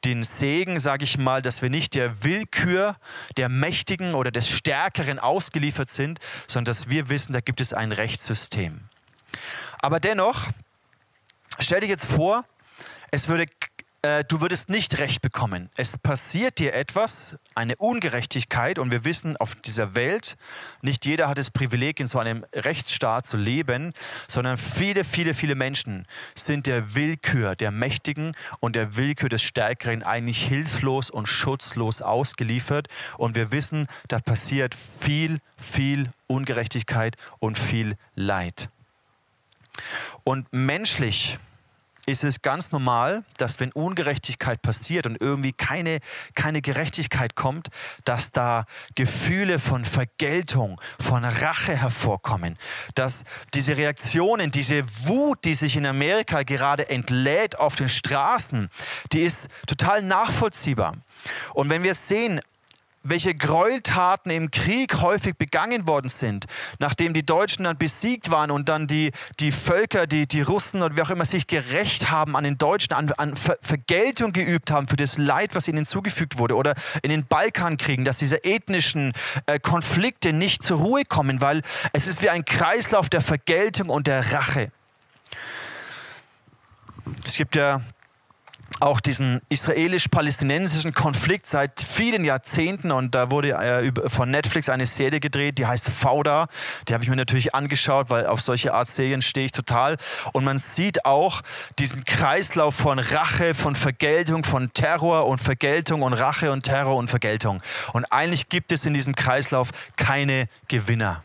den 0.04 0.22
Segen, 0.22 0.78
sage 0.78 1.04
ich 1.04 1.18
mal, 1.18 1.42
dass 1.42 1.62
wir 1.62 1.70
nicht 1.70 1.94
der 1.94 2.22
Willkür 2.22 2.96
der 3.36 3.48
Mächtigen 3.48 4.14
oder 4.14 4.30
des 4.30 4.48
Stärkeren 4.48 5.18
ausgeliefert 5.18 5.88
sind, 5.88 6.20
sondern 6.46 6.72
dass 6.72 6.88
wir 6.88 7.08
wissen, 7.08 7.32
da 7.32 7.40
gibt 7.40 7.60
es 7.60 7.72
ein 7.72 7.92
Rechtssystem. 7.92 8.82
Aber 9.80 10.00
dennoch, 10.00 10.48
stell 11.58 11.80
dir 11.80 11.88
jetzt 11.88 12.06
vor, 12.06 12.44
es 13.10 13.28
würde 13.28 13.46
äh, 14.06 14.24
du 14.24 14.40
würdest 14.40 14.68
nicht 14.68 14.98
recht 14.98 15.20
bekommen. 15.20 15.68
Es 15.76 15.96
passiert 15.98 16.58
dir 16.58 16.74
etwas, 16.74 17.36
eine 17.54 17.76
Ungerechtigkeit 17.76 18.78
und 18.78 18.90
wir 18.90 19.04
wissen 19.04 19.36
auf 19.36 19.54
dieser 19.56 19.94
Welt, 19.94 20.36
nicht 20.80 21.04
jeder 21.06 21.28
hat 21.28 21.38
das 21.38 21.50
Privileg, 21.50 21.98
in 21.98 22.06
so 22.06 22.18
einem 22.18 22.44
Rechtsstaat 22.52 23.26
zu 23.26 23.36
leben, 23.36 23.92
sondern 24.28 24.58
viele, 24.58 25.04
viele, 25.04 25.34
viele 25.34 25.54
Menschen 25.54 26.06
sind 26.34 26.66
der 26.66 26.94
Willkür 26.94 27.56
der 27.56 27.70
Mächtigen 27.70 28.36
und 28.60 28.76
der 28.76 28.96
Willkür 28.96 29.28
des 29.28 29.42
Stärkeren 29.42 30.02
eigentlich 30.02 30.46
hilflos 30.46 31.10
und 31.10 31.26
schutzlos 31.26 32.00
ausgeliefert 32.00 32.88
und 33.18 33.34
wir 33.34 33.50
wissen, 33.50 33.88
da 34.08 34.20
passiert 34.20 34.76
viel, 35.00 35.40
viel 35.56 36.10
Ungerechtigkeit 36.28 37.16
und 37.40 37.58
viel 37.58 37.96
Leid. 38.14 38.68
Und 40.24 40.52
menschlich 40.52 41.38
ist 42.06 42.22
es 42.22 42.40
ganz 42.40 42.70
normal, 42.70 43.24
dass 43.36 43.58
wenn 43.58 43.72
Ungerechtigkeit 43.72 44.62
passiert 44.62 45.06
und 45.06 45.20
irgendwie 45.20 45.52
keine, 45.52 45.98
keine 46.34 46.62
Gerechtigkeit 46.62 47.34
kommt, 47.34 47.68
dass 48.04 48.30
da 48.30 48.64
Gefühle 48.94 49.58
von 49.58 49.84
Vergeltung, 49.84 50.80
von 51.00 51.24
Rache 51.24 51.76
hervorkommen. 51.76 52.58
Dass 52.94 53.22
diese 53.54 53.76
Reaktionen, 53.76 54.52
diese 54.52 54.84
Wut, 55.04 55.44
die 55.44 55.54
sich 55.54 55.76
in 55.76 55.84
Amerika 55.84 56.44
gerade 56.44 56.88
entlädt 56.88 57.58
auf 57.58 57.74
den 57.74 57.88
Straßen, 57.88 58.70
die 59.12 59.22
ist 59.22 59.48
total 59.66 60.02
nachvollziehbar. 60.02 60.94
Und 61.54 61.68
wenn 61.70 61.82
wir 61.82 61.94
sehen, 61.94 62.40
welche 63.08 63.34
Gräueltaten 63.34 64.30
im 64.30 64.50
Krieg 64.50 65.00
häufig 65.00 65.36
begangen 65.36 65.86
worden 65.86 66.08
sind, 66.08 66.46
nachdem 66.78 67.14
die 67.14 67.24
Deutschen 67.24 67.64
dann 67.64 67.78
besiegt 67.78 68.30
waren 68.30 68.50
und 68.50 68.68
dann 68.68 68.86
die, 68.86 69.12
die 69.40 69.52
Völker, 69.52 70.06
die, 70.06 70.26
die 70.26 70.42
Russen 70.42 70.82
oder 70.82 70.96
wie 70.96 71.02
auch 71.02 71.10
immer 71.10 71.24
sich 71.24 71.46
gerecht 71.46 72.10
haben 72.10 72.36
an 72.36 72.44
den 72.44 72.58
Deutschen, 72.58 72.92
an, 72.92 73.12
an 73.12 73.36
Ver 73.36 73.58
Vergeltung 73.62 74.32
geübt 74.32 74.70
haben 74.70 74.86
für 74.86 74.96
das 74.96 75.18
Leid, 75.18 75.54
was 75.54 75.66
ihnen 75.68 75.86
zugefügt 75.86 76.38
wurde. 76.38 76.56
Oder 76.56 76.74
in 77.02 77.10
den 77.10 77.26
Balkankriegen, 77.26 78.04
dass 78.04 78.18
diese 78.18 78.44
ethnischen 78.44 79.12
äh, 79.46 79.58
Konflikte 79.58 80.32
nicht 80.32 80.62
zur 80.62 80.78
Ruhe 80.78 81.04
kommen, 81.04 81.40
weil 81.40 81.62
es 81.92 82.06
ist 82.06 82.22
wie 82.22 82.30
ein 82.30 82.44
Kreislauf 82.44 83.08
der 83.08 83.20
Vergeltung 83.20 83.88
und 83.88 84.06
der 84.06 84.32
Rache. 84.32 84.70
Es 87.24 87.36
gibt 87.36 87.56
ja 87.56 87.80
auch 88.80 89.00
diesen 89.00 89.40
israelisch-palästinensischen 89.48 90.92
Konflikt 90.92 91.46
seit 91.46 91.86
vielen 91.90 92.24
Jahrzehnten 92.24 92.90
und 92.90 93.14
da 93.14 93.30
wurde 93.30 93.52
äh, 93.52 93.92
von 94.08 94.30
Netflix 94.30 94.68
eine 94.68 94.86
Serie 94.86 95.20
gedreht, 95.20 95.58
die 95.58 95.66
heißt 95.66 95.88
Fauda. 95.88 96.48
Die 96.88 96.94
habe 96.94 97.04
ich 97.04 97.10
mir 97.10 97.16
natürlich 97.16 97.54
angeschaut, 97.54 98.10
weil 98.10 98.26
auf 98.26 98.40
solche 98.40 98.74
Art 98.74 98.88
Serien 98.88 99.22
stehe 99.22 99.46
ich 99.46 99.52
total. 99.52 99.96
Und 100.32 100.44
man 100.44 100.58
sieht 100.58 101.04
auch 101.04 101.42
diesen 101.78 102.04
Kreislauf 102.04 102.74
von 102.74 102.98
Rache, 102.98 103.54
von 103.54 103.76
Vergeltung, 103.76 104.44
von 104.44 104.72
Terror 104.72 105.26
und 105.26 105.40
Vergeltung 105.40 106.02
und 106.02 106.12
Rache 106.12 106.50
und 106.52 106.62
Terror 106.62 106.96
und 106.96 107.08
Vergeltung. 107.08 107.62
Und 107.92 108.04
eigentlich 108.12 108.48
gibt 108.48 108.72
es 108.72 108.84
in 108.84 108.94
diesem 108.94 109.14
Kreislauf 109.14 109.70
keine 109.96 110.48
Gewinner. 110.68 111.22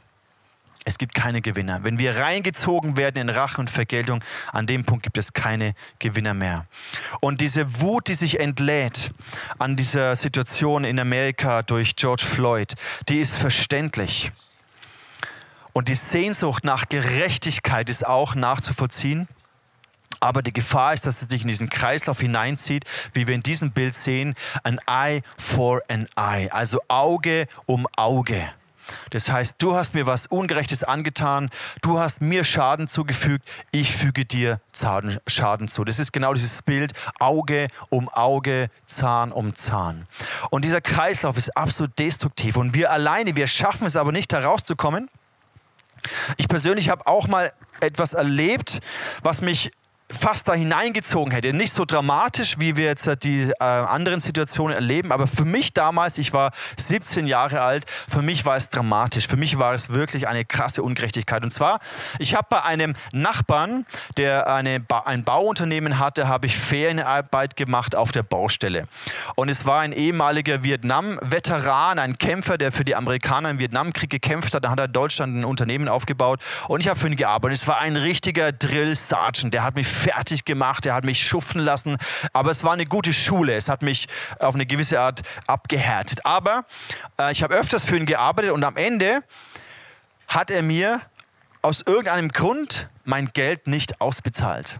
Es 0.83 0.97
gibt 0.97 1.13
keine 1.13 1.41
Gewinner. 1.41 1.83
Wenn 1.83 1.99
wir 1.99 2.17
reingezogen 2.17 2.97
werden 2.97 3.17
in 3.17 3.29
Rache 3.29 3.61
und 3.61 3.69
Vergeltung, 3.69 4.23
an 4.51 4.65
dem 4.65 4.83
Punkt 4.83 5.03
gibt 5.03 5.17
es 5.17 5.33
keine 5.33 5.75
Gewinner 5.99 6.33
mehr. 6.33 6.65
Und 7.19 7.39
diese 7.39 7.81
Wut, 7.81 8.07
die 8.07 8.15
sich 8.15 8.39
entlädt 8.39 9.11
an 9.59 9.75
dieser 9.75 10.15
Situation 10.15 10.83
in 10.83 10.99
Amerika 10.99 11.61
durch 11.61 11.95
George 11.95 12.25
Floyd, 12.25 12.73
die 13.09 13.19
ist 13.19 13.35
verständlich. 13.35 14.31
Und 15.71 15.87
die 15.87 15.95
Sehnsucht 15.95 16.63
nach 16.63 16.89
Gerechtigkeit 16.89 17.89
ist 17.89 18.05
auch 18.05 18.33
nachzuvollziehen. 18.33 19.27
Aber 20.19 20.41
die 20.41 20.51
Gefahr 20.51 20.93
ist, 20.93 21.05
dass 21.05 21.21
es 21.21 21.29
sich 21.29 21.43
in 21.43 21.47
diesen 21.47 21.69
Kreislauf 21.69 22.19
hineinzieht, 22.19 22.85
wie 23.13 23.27
wir 23.27 23.35
in 23.35 23.41
diesem 23.41 23.71
Bild 23.71 23.95
sehen, 23.95 24.35
ein 24.63 24.79
Eye 24.87 25.21
for 25.37 25.81
an 25.87 26.07
Eye, 26.15 26.49
also 26.51 26.79
Auge 26.87 27.47
um 27.65 27.87
Auge. 27.95 28.49
Das 29.09 29.29
heißt, 29.29 29.55
du 29.59 29.75
hast 29.75 29.93
mir 29.93 30.05
was 30.05 30.27
Ungerechtes 30.27 30.83
angetan, 30.83 31.49
du 31.81 31.99
hast 31.99 32.21
mir 32.21 32.43
Schaden 32.43 32.87
zugefügt, 32.87 33.47
ich 33.71 33.95
füge 33.95 34.25
dir 34.25 34.59
Schaden 35.27 35.67
zu. 35.67 35.83
Das 35.83 35.99
ist 35.99 36.11
genau 36.11 36.33
dieses 36.33 36.61
Bild 36.61 36.93
Auge 37.19 37.67
um 37.89 38.09
Auge, 38.09 38.69
Zahn 38.85 39.31
um 39.31 39.55
Zahn. 39.55 40.07
Und 40.49 40.65
dieser 40.65 40.81
Kreislauf 40.81 41.37
ist 41.37 41.55
absolut 41.57 41.97
destruktiv 41.99 42.57
und 42.57 42.73
wir 42.73 42.91
alleine, 42.91 43.35
wir 43.35 43.47
schaffen 43.47 43.85
es 43.85 43.95
aber 43.95 44.11
nicht 44.11 44.33
herauszukommen. 44.33 45.09
Ich 46.37 46.47
persönlich 46.47 46.89
habe 46.89 47.05
auch 47.05 47.27
mal 47.27 47.53
etwas 47.79 48.13
erlebt, 48.13 48.79
was 49.21 49.41
mich 49.41 49.71
fast 50.11 50.47
da 50.47 50.53
hineingezogen 50.53 51.31
hätte. 51.31 51.53
Nicht 51.53 51.73
so 51.73 51.85
dramatisch, 51.85 52.59
wie 52.59 52.75
wir 52.77 52.85
jetzt 52.85 53.09
die 53.23 53.51
äh, 53.59 53.63
anderen 53.63 54.19
Situationen 54.19 54.75
erleben, 54.75 55.11
aber 55.11 55.27
für 55.27 55.45
mich 55.45 55.73
damals, 55.73 56.17
ich 56.17 56.33
war 56.33 56.51
17 56.77 57.27
Jahre 57.27 57.61
alt, 57.61 57.85
für 58.07 58.21
mich 58.21 58.45
war 58.45 58.55
es 58.55 58.69
dramatisch. 58.69 59.27
Für 59.27 59.37
mich 59.37 59.57
war 59.57 59.73
es 59.73 59.89
wirklich 59.89 60.27
eine 60.27 60.45
krasse 60.45 60.83
Ungerechtigkeit. 60.83 61.43
Und 61.43 61.51
zwar, 61.51 61.79
ich 62.19 62.35
habe 62.35 62.47
bei 62.49 62.63
einem 62.63 62.95
Nachbarn, 63.13 63.85
der 64.17 64.47
eine 64.47 64.79
ba 64.79 64.99
ein 65.05 65.23
Bauunternehmen 65.23 65.99
hatte, 65.99 66.27
habe 66.27 66.47
ich 66.47 66.57
Ferienarbeit 66.57 67.55
gemacht 67.55 67.95
auf 67.95 68.11
der 68.11 68.23
Baustelle. 68.23 68.87
Und 69.35 69.49
es 69.49 69.65
war 69.65 69.81
ein 69.81 69.93
ehemaliger 69.93 70.63
Vietnam-Veteran, 70.63 71.99
ein 71.99 72.17
Kämpfer, 72.17 72.57
der 72.57 72.71
für 72.71 72.85
die 72.85 72.95
Amerikaner 72.95 73.49
im 73.49 73.59
Vietnamkrieg 73.59 74.09
gekämpft 74.09 74.53
hat. 74.53 74.65
Da 74.65 74.69
hat 74.71 74.79
er 74.79 74.87
Deutschland 74.87 75.37
ein 75.37 75.45
Unternehmen 75.45 75.87
aufgebaut 75.87 76.39
und 76.67 76.81
ich 76.81 76.87
habe 76.87 76.99
für 76.99 77.07
ihn 77.07 77.15
gearbeitet. 77.15 77.59
Es 77.59 77.67
war 77.67 77.79
ein 77.79 77.95
richtiger 77.95 78.51
Drill-Sergeant, 78.51 79.53
der 79.53 79.63
hat 79.63 79.75
mich 79.75 79.87
fertig 80.01 80.45
gemacht, 80.45 80.85
er 80.85 80.93
hat 80.93 81.03
mich 81.03 81.23
schuften 81.23 81.59
lassen, 81.59 81.97
aber 82.33 82.51
es 82.51 82.63
war 82.63 82.73
eine 82.73 82.85
gute 82.85 83.13
Schule. 83.13 83.55
Es 83.55 83.69
hat 83.69 83.81
mich 83.81 84.07
auf 84.39 84.55
eine 84.55 84.65
gewisse 84.65 84.99
Art 84.99 85.21
abgehärtet. 85.47 86.25
Aber 86.25 86.65
äh, 87.19 87.31
ich 87.31 87.43
habe 87.43 87.53
öfters 87.53 87.85
für 87.85 87.97
ihn 87.97 88.05
gearbeitet 88.05 88.51
und 88.51 88.63
am 88.63 88.77
Ende 88.77 89.23
hat 90.27 90.51
er 90.51 90.61
mir 90.61 91.01
aus 91.61 91.81
irgendeinem 91.85 92.29
Grund 92.29 92.89
mein 93.03 93.27
Geld 93.33 93.67
nicht 93.67 94.01
ausbezahlt. 94.01 94.79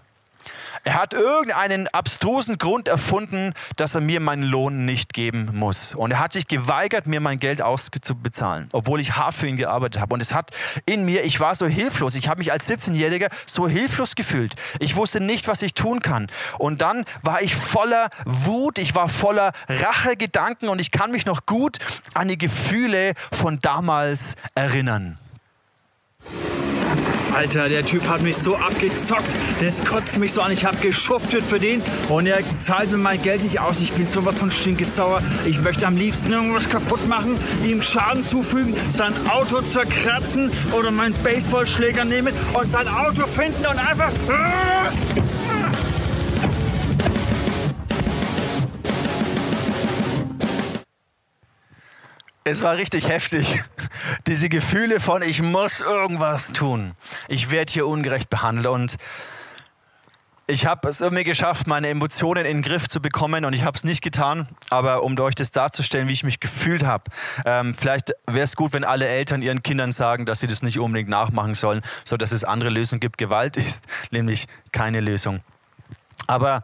Er 0.83 0.95
hat 0.95 1.13
irgendeinen 1.13 1.87
abstrusen 1.87 2.57
Grund 2.57 2.87
erfunden, 2.87 3.53
dass 3.75 3.93
er 3.93 4.01
mir 4.01 4.19
meinen 4.19 4.41
Lohn 4.43 4.85
nicht 4.85 5.13
geben 5.13 5.51
muss. 5.53 5.93
Und 5.93 6.11
er 6.11 6.19
hat 6.19 6.33
sich 6.33 6.47
geweigert, 6.47 7.05
mir 7.05 7.19
mein 7.19 7.37
Geld 7.37 7.61
auszubezahlen, 7.61 8.67
obwohl 8.71 8.99
ich 8.99 9.15
hart 9.15 9.35
für 9.35 9.47
ihn 9.47 9.57
gearbeitet 9.57 10.01
habe. 10.01 10.13
Und 10.15 10.21
es 10.21 10.33
hat 10.33 10.49
in 10.85 11.05
mir, 11.05 11.23
ich 11.23 11.39
war 11.39 11.53
so 11.53 11.67
hilflos. 11.67 12.15
Ich 12.15 12.27
habe 12.27 12.39
mich 12.39 12.51
als 12.51 12.67
17-Jähriger 12.67 13.29
so 13.45 13.67
hilflos 13.67 14.15
gefühlt. 14.15 14.55
Ich 14.79 14.95
wusste 14.95 15.19
nicht, 15.19 15.47
was 15.47 15.61
ich 15.61 15.75
tun 15.75 16.01
kann. 16.01 16.27
Und 16.57 16.81
dann 16.81 17.05
war 17.21 17.43
ich 17.43 17.55
voller 17.55 18.09
Wut, 18.25 18.79
ich 18.79 18.95
war 18.95 19.07
voller 19.07 19.53
Rachegedanken 19.69 20.67
und 20.67 20.79
ich 20.79 20.89
kann 20.89 21.11
mich 21.11 21.25
noch 21.25 21.45
gut 21.45 21.77
an 22.15 22.27
die 22.27 22.37
Gefühle 22.39 23.13
von 23.31 23.59
damals 23.59 24.35
erinnern. 24.55 25.19
Alter, 27.33 27.69
der 27.69 27.85
Typ 27.85 28.07
hat 28.07 28.21
mich 28.21 28.37
so 28.37 28.55
abgezockt. 28.55 29.29
Das 29.61 29.83
kotzt 29.85 30.17
mich 30.17 30.33
so 30.33 30.41
an. 30.41 30.51
Ich 30.51 30.65
habe 30.65 30.77
geschuftet 30.77 31.43
für 31.43 31.59
den 31.59 31.81
und 32.09 32.27
er 32.27 32.39
zahlt 32.63 32.91
mir 32.91 32.97
mein 32.97 33.21
Geld 33.21 33.43
nicht 33.43 33.59
aus. 33.59 33.79
Ich 33.79 33.91
bin 33.93 34.05
sowas 34.07 34.37
von 34.37 34.51
stinkesauer. 34.51 35.21
Ich 35.45 35.59
möchte 35.59 35.87
am 35.87 35.95
liebsten 35.95 36.31
irgendwas 36.31 36.67
kaputt 36.69 37.07
machen, 37.07 37.39
ihm 37.63 37.81
Schaden 37.81 38.27
zufügen, 38.27 38.75
sein 38.89 39.13
Auto 39.29 39.61
zerkratzen 39.61 40.51
oder 40.77 40.91
meinen 40.91 41.15
Baseballschläger 41.23 42.05
nehmen 42.05 42.33
und 42.53 42.71
sein 42.71 42.87
Auto 42.87 43.25
finden 43.27 43.65
und 43.65 43.79
einfach... 43.79 44.11
Es 52.43 52.61
war 52.61 52.75
richtig 52.75 53.07
heftig. 53.07 53.63
Diese 54.27 54.49
Gefühle 54.49 54.99
von, 54.99 55.21
ich 55.21 55.41
muss 55.41 55.79
irgendwas 55.79 56.47
tun. 56.47 56.93
Ich 57.27 57.51
werde 57.51 57.71
hier 57.71 57.85
ungerecht 57.85 58.29
behandelt. 58.29 58.67
Und 58.67 58.97
ich 60.47 60.65
habe 60.65 60.89
es 60.89 60.99
irgendwie 60.99 61.23
geschafft, 61.23 61.67
meine 61.67 61.87
Emotionen 61.89 62.45
in 62.45 62.57
den 62.57 62.63
Griff 62.63 62.89
zu 62.89 62.99
bekommen 62.99 63.45
und 63.45 63.53
ich 63.53 63.63
habe 63.63 63.77
es 63.77 63.83
nicht 63.83 64.01
getan, 64.01 64.47
aber 64.69 65.03
um 65.03 65.17
euch 65.19 65.35
das 65.35 65.51
darzustellen, 65.51 66.09
wie 66.09 66.13
ich 66.13 66.23
mich 66.23 66.39
gefühlt 66.39 66.83
habe, 66.83 67.05
ähm, 67.45 67.73
vielleicht 67.73 68.11
wäre 68.25 68.43
es 68.43 68.55
gut, 68.55 68.73
wenn 68.73 68.83
alle 68.83 69.07
Eltern 69.07 69.41
ihren 69.41 69.63
Kindern 69.63 69.93
sagen, 69.93 70.25
dass 70.25 70.39
sie 70.39 70.47
das 70.47 70.61
nicht 70.61 70.79
unbedingt 70.79 71.09
nachmachen 71.09 71.55
sollen, 71.55 71.81
sodass 72.03 72.33
es 72.33 72.43
andere 72.43 72.69
Lösungen 72.69 72.99
gibt. 72.99 73.17
Gewalt 73.17 73.55
ist 73.57 73.81
nämlich 74.09 74.47
keine 74.71 74.99
Lösung. 74.99 75.41
Aber 76.27 76.63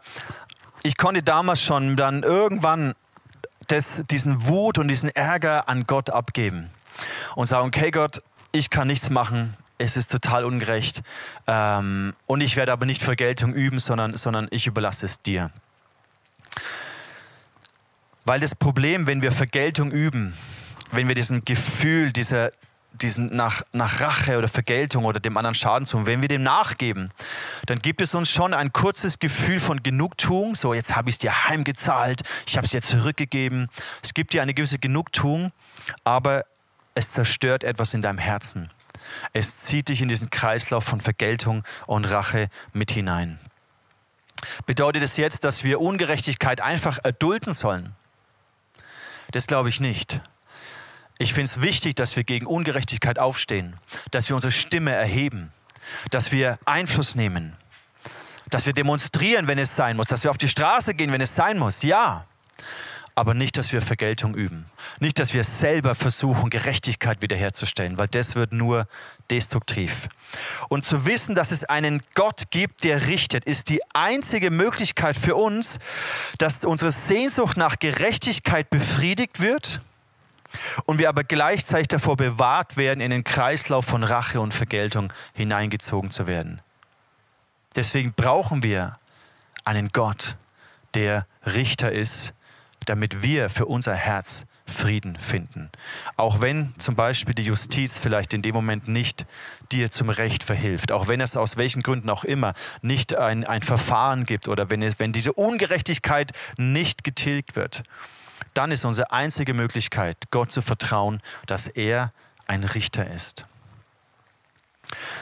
ich 0.82 0.96
konnte 0.96 1.22
damals 1.22 1.62
schon 1.62 1.96
dann 1.96 2.24
irgendwann 2.24 2.94
das, 3.68 3.86
diesen 4.10 4.46
Wut 4.46 4.78
und 4.78 4.88
diesen 4.88 5.10
Ärger 5.10 5.68
an 5.68 5.84
Gott 5.84 6.10
abgeben 6.10 6.70
und 7.36 7.46
sagen, 7.46 7.68
okay 7.68 7.90
Gott, 7.90 8.22
ich 8.52 8.70
kann 8.70 8.88
nichts 8.88 9.10
machen, 9.10 9.56
es 9.78 9.96
ist 9.96 10.10
total 10.10 10.44
ungerecht 10.44 11.02
ähm, 11.46 12.14
und 12.26 12.40
ich 12.40 12.56
werde 12.56 12.72
aber 12.72 12.86
nicht 12.86 13.02
Vergeltung 13.02 13.54
üben, 13.54 13.78
sondern, 13.78 14.16
sondern 14.16 14.48
ich 14.50 14.66
überlasse 14.66 15.06
es 15.06 15.22
dir. 15.22 15.50
Weil 18.24 18.40
das 18.40 18.54
Problem, 18.54 19.06
wenn 19.06 19.22
wir 19.22 19.32
Vergeltung 19.32 19.90
üben, 19.90 20.34
wenn 20.90 21.08
wir 21.08 21.14
diesen 21.14 21.44
Gefühl, 21.44 22.12
dieser, 22.12 22.52
diesen 23.02 23.34
nach, 23.34 23.62
nach 23.72 24.00
Rache 24.00 24.38
oder 24.38 24.48
Vergeltung 24.48 25.04
oder 25.04 25.20
dem 25.20 25.36
anderen 25.36 25.54
Schaden 25.54 25.86
tun, 25.86 26.06
wenn 26.06 26.20
wir 26.20 26.28
dem 26.28 26.42
nachgeben, 26.42 27.10
dann 27.66 27.78
gibt 27.78 28.00
es 28.00 28.14
uns 28.14 28.28
schon 28.28 28.54
ein 28.54 28.72
kurzes 28.72 29.18
Gefühl 29.18 29.60
von 29.60 29.82
Genugtuung. 29.82 30.54
So, 30.54 30.74
jetzt 30.74 30.94
habe 30.94 31.08
ich 31.08 31.14
es 31.14 31.18
dir 31.18 31.48
heimgezahlt, 31.48 32.22
ich 32.46 32.56
habe 32.56 32.64
es 32.64 32.72
dir 32.72 32.82
zurückgegeben. 32.82 33.68
Es 34.02 34.14
gibt 34.14 34.32
dir 34.32 34.42
eine 34.42 34.54
gewisse 34.54 34.78
Genugtuung, 34.78 35.52
aber 36.04 36.44
es 36.94 37.10
zerstört 37.10 37.64
etwas 37.64 37.94
in 37.94 38.02
deinem 38.02 38.18
Herzen. 38.18 38.70
Es 39.32 39.58
zieht 39.60 39.88
dich 39.88 40.02
in 40.02 40.08
diesen 40.08 40.30
Kreislauf 40.30 40.84
von 40.84 41.00
Vergeltung 41.00 41.64
und 41.86 42.04
Rache 42.04 42.50
mit 42.72 42.90
hinein. 42.90 43.38
Bedeutet 44.66 45.02
es 45.02 45.16
jetzt, 45.16 45.44
dass 45.44 45.64
wir 45.64 45.80
Ungerechtigkeit 45.80 46.60
einfach 46.60 46.98
erdulden 47.02 47.52
sollen? 47.52 47.94
Das 49.30 49.46
glaube 49.46 49.68
ich 49.68 49.80
nicht. 49.80 50.20
Ich 51.18 51.34
finde 51.34 51.50
es 51.50 51.60
wichtig, 51.60 51.96
dass 51.96 52.14
wir 52.14 52.22
gegen 52.22 52.46
Ungerechtigkeit 52.46 53.18
aufstehen, 53.18 53.76
dass 54.12 54.28
wir 54.28 54.36
unsere 54.36 54.52
Stimme 54.52 54.92
erheben, 54.92 55.52
dass 56.10 56.30
wir 56.30 56.58
Einfluss 56.64 57.16
nehmen, 57.16 57.56
dass 58.50 58.66
wir 58.66 58.72
demonstrieren, 58.72 59.48
wenn 59.48 59.58
es 59.58 59.74
sein 59.74 59.96
muss, 59.96 60.06
dass 60.06 60.22
wir 60.22 60.30
auf 60.30 60.38
die 60.38 60.48
Straße 60.48 60.94
gehen, 60.94 61.10
wenn 61.10 61.20
es 61.20 61.34
sein 61.34 61.58
muss. 61.58 61.82
Ja, 61.82 62.24
aber 63.16 63.34
nicht, 63.34 63.56
dass 63.56 63.72
wir 63.72 63.82
Vergeltung 63.82 64.36
üben. 64.36 64.66
Nicht, 65.00 65.18
dass 65.18 65.34
wir 65.34 65.42
selber 65.42 65.96
versuchen, 65.96 66.50
Gerechtigkeit 66.50 67.20
wiederherzustellen, 67.20 67.98
weil 67.98 68.06
das 68.06 68.36
wird 68.36 68.52
nur 68.52 68.86
destruktiv. 69.28 70.08
Und 70.68 70.84
zu 70.84 71.04
wissen, 71.04 71.34
dass 71.34 71.50
es 71.50 71.64
einen 71.64 72.00
Gott 72.14 72.44
gibt, 72.52 72.84
der 72.84 73.08
richtet, 73.08 73.44
ist 73.44 73.70
die 73.70 73.80
einzige 73.92 74.52
Möglichkeit 74.52 75.16
für 75.16 75.34
uns, 75.34 75.80
dass 76.38 76.64
unsere 76.64 76.92
Sehnsucht 76.92 77.56
nach 77.56 77.80
Gerechtigkeit 77.80 78.70
befriedigt 78.70 79.40
wird 79.40 79.80
und 80.84 80.98
wir 80.98 81.08
aber 81.08 81.24
gleichzeitig 81.24 81.88
davor 81.88 82.16
bewahrt 82.16 82.76
werden, 82.76 83.00
in 83.00 83.10
den 83.10 83.24
Kreislauf 83.24 83.84
von 83.84 84.04
Rache 84.04 84.40
und 84.40 84.54
Vergeltung 84.54 85.12
hineingezogen 85.34 86.10
zu 86.10 86.26
werden. 86.26 86.60
Deswegen 87.76 88.12
brauchen 88.12 88.62
wir 88.62 88.98
einen 89.64 89.90
Gott, 89.90 90.36
der 90.94 91.26
Richter 91.44 91.92
ist, 91.92 92.32
damit 92.86 93.22
wir 93.22 93.50
für 93.50 93.66
unser 93.66 93.94
Herz 93.94 94.46
Frieden 94.68 95.18
finden. 95.18 95.70
Auch 96.16 96.40
wenn 96.40 96.74
zum 96.78 96.94
Beispiel 96.94 97.34
die 97.34 97.44
Justiz 97.44 97.98
vielleicht 97.98 98.34
in 98.34 98.42
dem 98.42 98.54
Moment 98.54 98.86
nicht 98.88 99.26
dir 99.72 99.90
zum 99.90 100.10
Recht 100.10 100.44
verhilft, 100.44 100.92
auch 100.92 101.08
wenn 101.08 101.20
es 101.20 101.36
aus 101.36 101.56
welchen 101.56 101.82
Gründen 101.82 102.10
auch 102.10 102.24
immer 102.24 102.54
nicht 102.82 103.16
ein, 103.16 103.44
ein 103.44 103.62
Verfahren 103.62 104.24
gibt 104.24 104.48
oder 104.48 104.70
wenn, 104.70 104.82
es, 104.82 104.98
wenn 104.98 105.12
diese 105.12 105.32
Ungerechtigkeit 105.32 106.32
nicht 106.56 107.02
getilgt 107.04 107.56
wird, 107.56 107.82
dann 108.54 108.70
ist 108.70 108.84
unsere 108.84 109.10
einzige 109.12 109.54
Möglichkeit, 109.54 110.16
Gott 110.30 110.52
zu 110.52 110.62
vertrauen, 110.62 111.20
dass 111.46 111.66
er 111.66 112.12
ein 112.46 112.64
Richter 112.64 113.06
ist. 113.10 113.44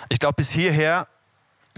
Ich 0.09 0.19
glaube, 0.19 0.35
bis 0.37 0.51
hierher 0.51 1.09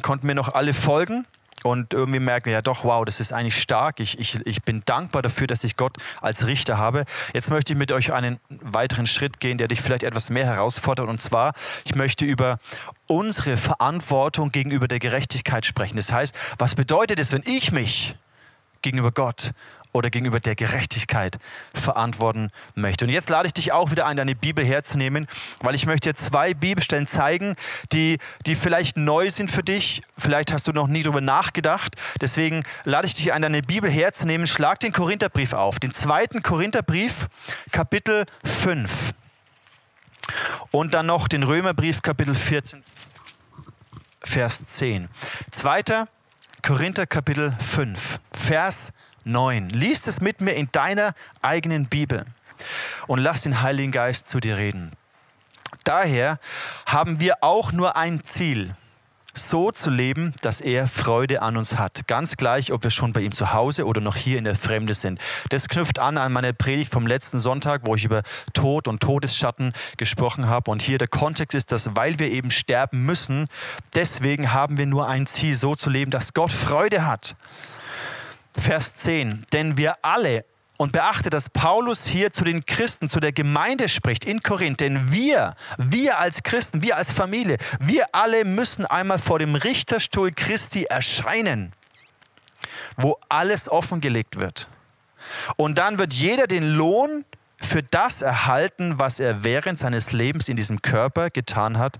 konnten 0.02 0.28
wir 0.28 0.34
noch 0.34 0.54
alle 0.54 0.74
folgen 0.74 1.26
und 1.64 1.92
irgendwie 1.92 2.20
merken, 2.20 2.50
ja 2.50 2.62
doch, 2.62 2.84
wow, 2.84 3.04
das 3.04 3.20
ist 3.20 3.32
eigentlich 3.32 3.60
stark. 3.60 4.00
Ich, 4.00 4.18
ich, 4.18 4.38
ich 4.46 4.62
bin 4.62 4.82
dankbar 4.86 5.22
dafür, 5.22 5.46
dass 5.46 5.64
ich 5.64 5.76
Gott 5.76 5.96
als 6.20 6.46
Richter 6.46 6.78
habe. 6.78 7.04
Jetzt 7.32 7.50
möchte 7.50 7.72
ich 7.72 7.78
mit 7.78 7.90
euch 7.90 8.12
einen 8.12 8.38
weiteren 8.48 9.06
Schritt 9.06 9.40
gehen, 9.40 9.58
der 9.58 9.68
dich 9.68 9.80
vielleicht 9.80 10.04
etwas 10.04 10.30
mehr 10.30 10.46
herausfordert. 10.46 11.08
Und 11.08 11.20
zwar, 11.20 11.54
ich 11.84 11.94
möchte 11.94 12.24
über 12.24 12.58
unsere 13.06 13.56
Verantwortung 13.56 14.52
gegenüber 14.52 14.86
der 14.86 15.00
Gerechtigkeit 15.00 15.66
sprechen. 15.66 15.96
Das 15.96 16.12
heißt, 16.12 16.34
was 16.58 16.74
bedeutet 16.74 17.18
es, 17.18 17.32
wenn 17.32 17.42
ich 17.44 17.72
mich 17.72 18.14
gegenüber 18.82 19.10
Gott 19.10 19.52
oder 19.98 20.10
gegenüber 20.10 20.40
der 20.40 20.54
Gerechtigkeit 20.54 21.38
verantworten 21.74 22.50
möchte. 22.74 23.04
Und 23.04 23.10
jetzt 23.10 23.28
lade 23.28 23.46
ich 23.48 23.52
dich 23.52 23.72
auch 23.72 23.90
wieder 23.90 24.06
ein, 24.06 24.16
deine 24.16 24.34
Bibel 24.34 24.64
herzunehmen, 24.64 25.26
weil 25.60 25.74
ich 25.74 25.86
möchte 25.86 26.10
dir 26.10 26.14
zwei 26.14 26.54
Bibelstellen 26.54 27.06
zeigen, 27.06 27.56
die, 27.92 28.18
die 28.46 28.54
vielleicht 28.54 28.96
neu 28.96 29.30
sind 29.30 29.50
für 29.50 29.62
dich. 29.62 30.02
Vielleicht 30.16 30.52
hast 30.52 30.66
du 30.66 30.72
noch 30.72 30.86
nie 30.86 31.02
darüber 31.02 31.20
nachgedacht. 31.20 31.96
Deswegen 32.20 32.64
lade 32.84 33.06
ich 33.06 33.14
dich 33.14 33.32
ein, 33.32 33.42
deine 33.42 33.62
Bibel 33.62 33.90
herzunehmen. 33.90 34.46
Schlag 34.46 34.80
den 34.80 34.92
Korintherbrief 34.92 35.52
auf, 35.52 35.78
den 35.78 35.92
zweiten 35.92 36.42
Korintherbrief, 36.42 37.28
Kapitel 37.72 38.26
5. 38.62 38.90
Und 40.70 40.94
dann 40.94 41.06
noch 41.06 41.28
den 41.28 41.42
Römerbrief, 41.42 42.02
Kapitel 42.02 42.34
14, 42.34 42.84
Vers 44.22 44.64
10. 44.66 45.08
Zweiter 45.50 46.08
Korinther, 46.62 47.06
Kapitel 47.06 47.56
5, 47.72 48.18
Vers 48.32 48.92
9. 49.28 49.68
Lies 49.68 50.06
es 50.06 50.20
mit 50.20 50.40
mir 50.40 50.52
in 50.52 50.68
deiner 50.72 51.14
eigenen 51.42 51.86
Bibel 51.86 52.24
und 53.06 53.18
lass 53.18 53.42
den 53.42 53.62
Heiligen 53.62 53.92
Geist 53.92 54.28
zu 54.28 54.40
dir 54.40 54.56
reden. 54.56 54.92
Daher 55.84 56.38
haben 56.86 57.20
wir 57.20 57.42
auch 57.42 57.72
nur 57.72 57.96
ein 57.96 58.24
Ziel, 58.24 58.74
so 59.34 59.70
zu 59.70 59.90
leben, 59.90 60.34
dass 60.42 60.60
er 60.60 60.86
Freude 60.88 61.42
an 61.42 61.56
uns 61.56 61.76
hat. 61.76 62.06
Ganz 62.06 62.36
gleich, 62.36 62.72
ob 62.72 62.82
wir 62.82 62.90
schon 62.90 63.12
bei 63.12 63.20
ihm 63.20 63.32
zu 63.32 63.52
Hause 63.52 63.86
oder 63.86 64.00
noch 64.00 64.16
hier 64.16 64.38
in 64.38 64.44
der 64.44 64.56
Fremde 64.56 64.94
sind. 64.94 65.20
Das 65.50 65.68
knüpft 65.68 65.98
an 65.98 66.18
an 66.18 66.32
meine 66.32 66.54
Predigt 66.54 66.92
vom 66.92 67.06
letzten 67.06 67.38
Sonntag, 67.38 67.82
wo 67.84 67.94
ich 67.94 68.04
über 68.04 68.22
Tod 68.52 68.88
und 68.88 69.00
Todesschatten 69.00 69.72
gesprochen 69.96 70.48
habe. 70.48 70.70
Und 70.70 70.82
hier 70.82 70.98
der 70.98 71.08
Kontext 71.08 71.54
ist, 71.54 71.70
dass 71.70 71.94
weil 71.94 72.18
wir 72.18 72.30
eben 72.30 72.50
sterben 72.50 73.04
müssen, 73.04 73.48
deswegen 73.94 74.52
haben 74.52 74.78
wir 74.78 74.86
nur 74.86 75.06
ein 75.06 75.26
Ziel, 75.26 75.54
so 75.54 75.76
zu 75.76 75.90
leben, 75.90 76.10
dass 76.10 76.34
Gott 76.34 76.52
Freude 76.52 77.06
hat. 77.06 77.36
Vers 78.56 78.94
10. 78.96 79.46
Denn 79.52 79.76
wir 79.76 79.96
alle, 80.02 80.44
und 80.78 80.92
beachte, 80.92 81.28
dass 81.28 81.50
Paulus 81.50 82.06
hier 82.06 82.32
zu 82.32 82.44
den 82.44 82.64
Christen, 82.64 83.10
zu 83.10 83.20
der 83.20 83.32
Gemeinde 83.32 83.88
spricht 83.88 84.24
in 84.24 84.42
Korinth, 84.42 84.80
denn 84.80 85.12
wir, 85.12 85.56
wir 85.76 86.18
als 86.18 86.42
Christen, 86.44 86.82
wir 86.82 86.96
als 86.96 87.10
Familie, 87.10 87.58
wir 87.80 88.14
alle 88.14 88.44
müssen 88.44 88.86
einmal 88.86 89.18
vor 89.18 89.40
dem 89.40 89.56
Richterstuhl 89.56 90.30
Christi 90.30 90.84
erscheinen, 90.84 91.72
wo 92.96 93.18
alles 93.28 93.68
offengelegt 93.68 94.38
wird. 94.38 94.68
Und 95.56 95.78
dann 95.78 95.98
wird 95.98 96.14
jeder 96.14 96.46
den 96.46 96.64
Lohn 96.64 97.24
für 97.60 97.82
das 97.82 98.22
erhalten, 98.22 99.00
was 99.00 99.18
er 99.18 99.42
während 99.42 99.80
seines 99.80 100.12
Lebens 100.12 100.48
in 100.48 100.56
diesem 100.56 100.80
Körper 100.80 101.30
getan 101.30 101.76
hat, 101.76 101.98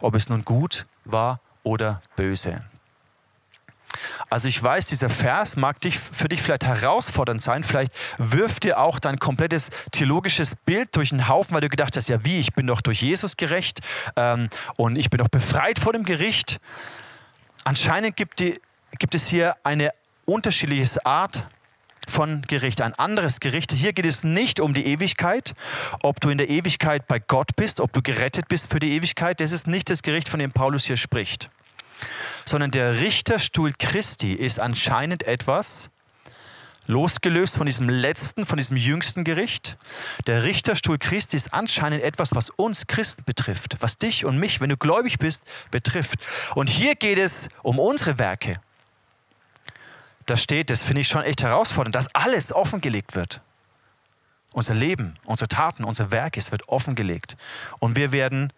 ob 0.00 0.14
es 0.14 0.30
nun 0.30 0.42
gut 0.42 0.86
war 1.04 1.40
oder 1.64 2.00
böse. 2.16 2.62
Also 4.28 4.48
ich 4.48 4.62
weiß, 4.62 4.86
dieser 4.86 5.08
Vers 5.08 5.56
mag 5.56 5.80
dich, 5.80 5.98
für 5.98 6.28
dich 6.28 6.42
vielleicht 6.42 6.64
herausfordernd 6.64 7.42
sein. 7.42 7.64
Vielleicht 7.64 7.92
wirft 8.18 8.64
dir 8.64 8.78
auch 8.78 8.98
dein 8.98 9.18
komplettes 9.18 9.70
theologisches 9.92 10.54
Bild 10.66 10.94
durch 10.96 11.10
den 11.10 11.28
Haufen, 11.28 11.54
weil 11.54 11.60
du 11.60 11.68
gedacht 11.68 11.96
hast, 11.96 12.08
ja 12.08 12.24
wie, 12.24 12.38
ich 12.40 12.52
bin 12.52 12.66
doch 12.66 12.80
durch 12.80 13.02
Jesus 13.02 13.36
gerecht 13.36 13.80
ähm, 14.16 14.48
und 14.76 14.96
ich 14.96 15.10
bin 15.10 15.18
doch 15.18 15.28
befreit 15.28 15.78
vor 15.78 15.92
dem 15.92 16.04
Gericht. 16.04 16.58
Anscheinend 17.64 18.16
gibt, 18.16 18.40
die, 18.40 18.60
gibt 18.98 19.14
es 19.14 19.26
hier 19.26 19.56
eine 19.64 19.92
unterschiedliche 20.24 21.04
Art 21.06 21.44
von 22.08 22.42
Gericht, 22.42 22.80
ein 22.80 22.94
anderes 22.94 23.40
Gericht. 23.40 23.72
Hier 23.72 23.92
geht 23.92 24.06
es 24.06 24.22
nicht 24.22 24.60
um 24.60 24.74
die 24.74 24.86
Ewigkeit, 24.86 25.54
ob 26.02 26.20
du 26.20 26.30
in 26.30 26.38
der 26.38 26.48
Ewigkeit 26.48 27.08
bei 27.08 27.18
Gott 27.18 27.56
bist, 27.56 27.80
ob 27.80 27.92
du 27.92 28.02
gerettet 28.02 28.46
bist 28.48 28.70
für 28.70 28.78
die 28.78 28.92
Ewigkeit. 28.92 29.40
Das 29.40 29.50
ist 29.50 29.66
nicht 29.66 29.90
das 29.90 30.02
Gericht, 30.02 30.28
von 30.28 30.38
dem 30.38 30.52
Paulus 30.52 30.84
hier 30.84 30.96
spricht 30.96 31.50
sondern 32.44 32.70
der 32.70 33.00
Richterstuhl 33.00 33.72
Christi 33.78 34.32
ist 34.32 34.60
anscheinend 34.60 35.22
etwas, 35.24 35.90
losgelöst 36.86 37.56
von 37.56 37.66
diesem 37.66 37.88
letzten, 37.88 38.46
von 38.46 38.58
diesem 38.58 38.76
jüngsten 38.76 39.24
Gericht. 39.24 39.76
Der 40.26 40.44
Richterstuhl 40.44 40.98
Christi 40.98 41.36
ist 41.36 41.52
anscheinend 41.52 42.02
etwas, 42.02 42.34
was 42.34 42.50
uns 42.50 42.86
Christen 42.86 43.24
betrifft, 43.24 43.76
was 43.80 43.98
dich 43.98 44.24
und 44.24 44.38
mich, 44.38 44.60
wenn 44.60 44.70
du 44.70 44.76
gläubig 44.76 45.18
bist, 45.18 45.42
betrifft. 45.70 46.24
Und 46.54 46.68
hier 46.68 46.94
geht 46.94 47.18
es 47.18 47.48
um 47.62 47.78
unsere 47.78 48.18
Werke. 48.18 48.60
Da 50.26 50.36
steht, 50.36 50.70
das 50.70 50.82
finde 50.82 51.02
ich 51.02 51.08
schon 51.08 51.22
echt 51.22 51.42
herausfordernd, 51.42 51.94
dass 51.94 52.12
alles 52.14 52.52
offengelegt 52.52 53.14
wird. 53.14 53.40
Unser 54.52 54.74
Leben, 54.74 55.16
unsere 55.24 55.48
Taten, 55.48 55.84
unser 55.84 56.10
Werk, 56.10 56.36
es 56.36 56.50
wird 56.50 56.68
offengelegt. 56.68 57.36
Und 57.78 57.94
wir 57.96 58.10
werden 58.10 58.52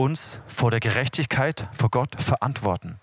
uns 0.00 0.40
vor 0.46 0.70
der 0.70 0.80
Gerechtigkeit 0.80 1.68
vor 1.72 1.90
Gott 1.90 2.20
verantworten. 2.20 2.98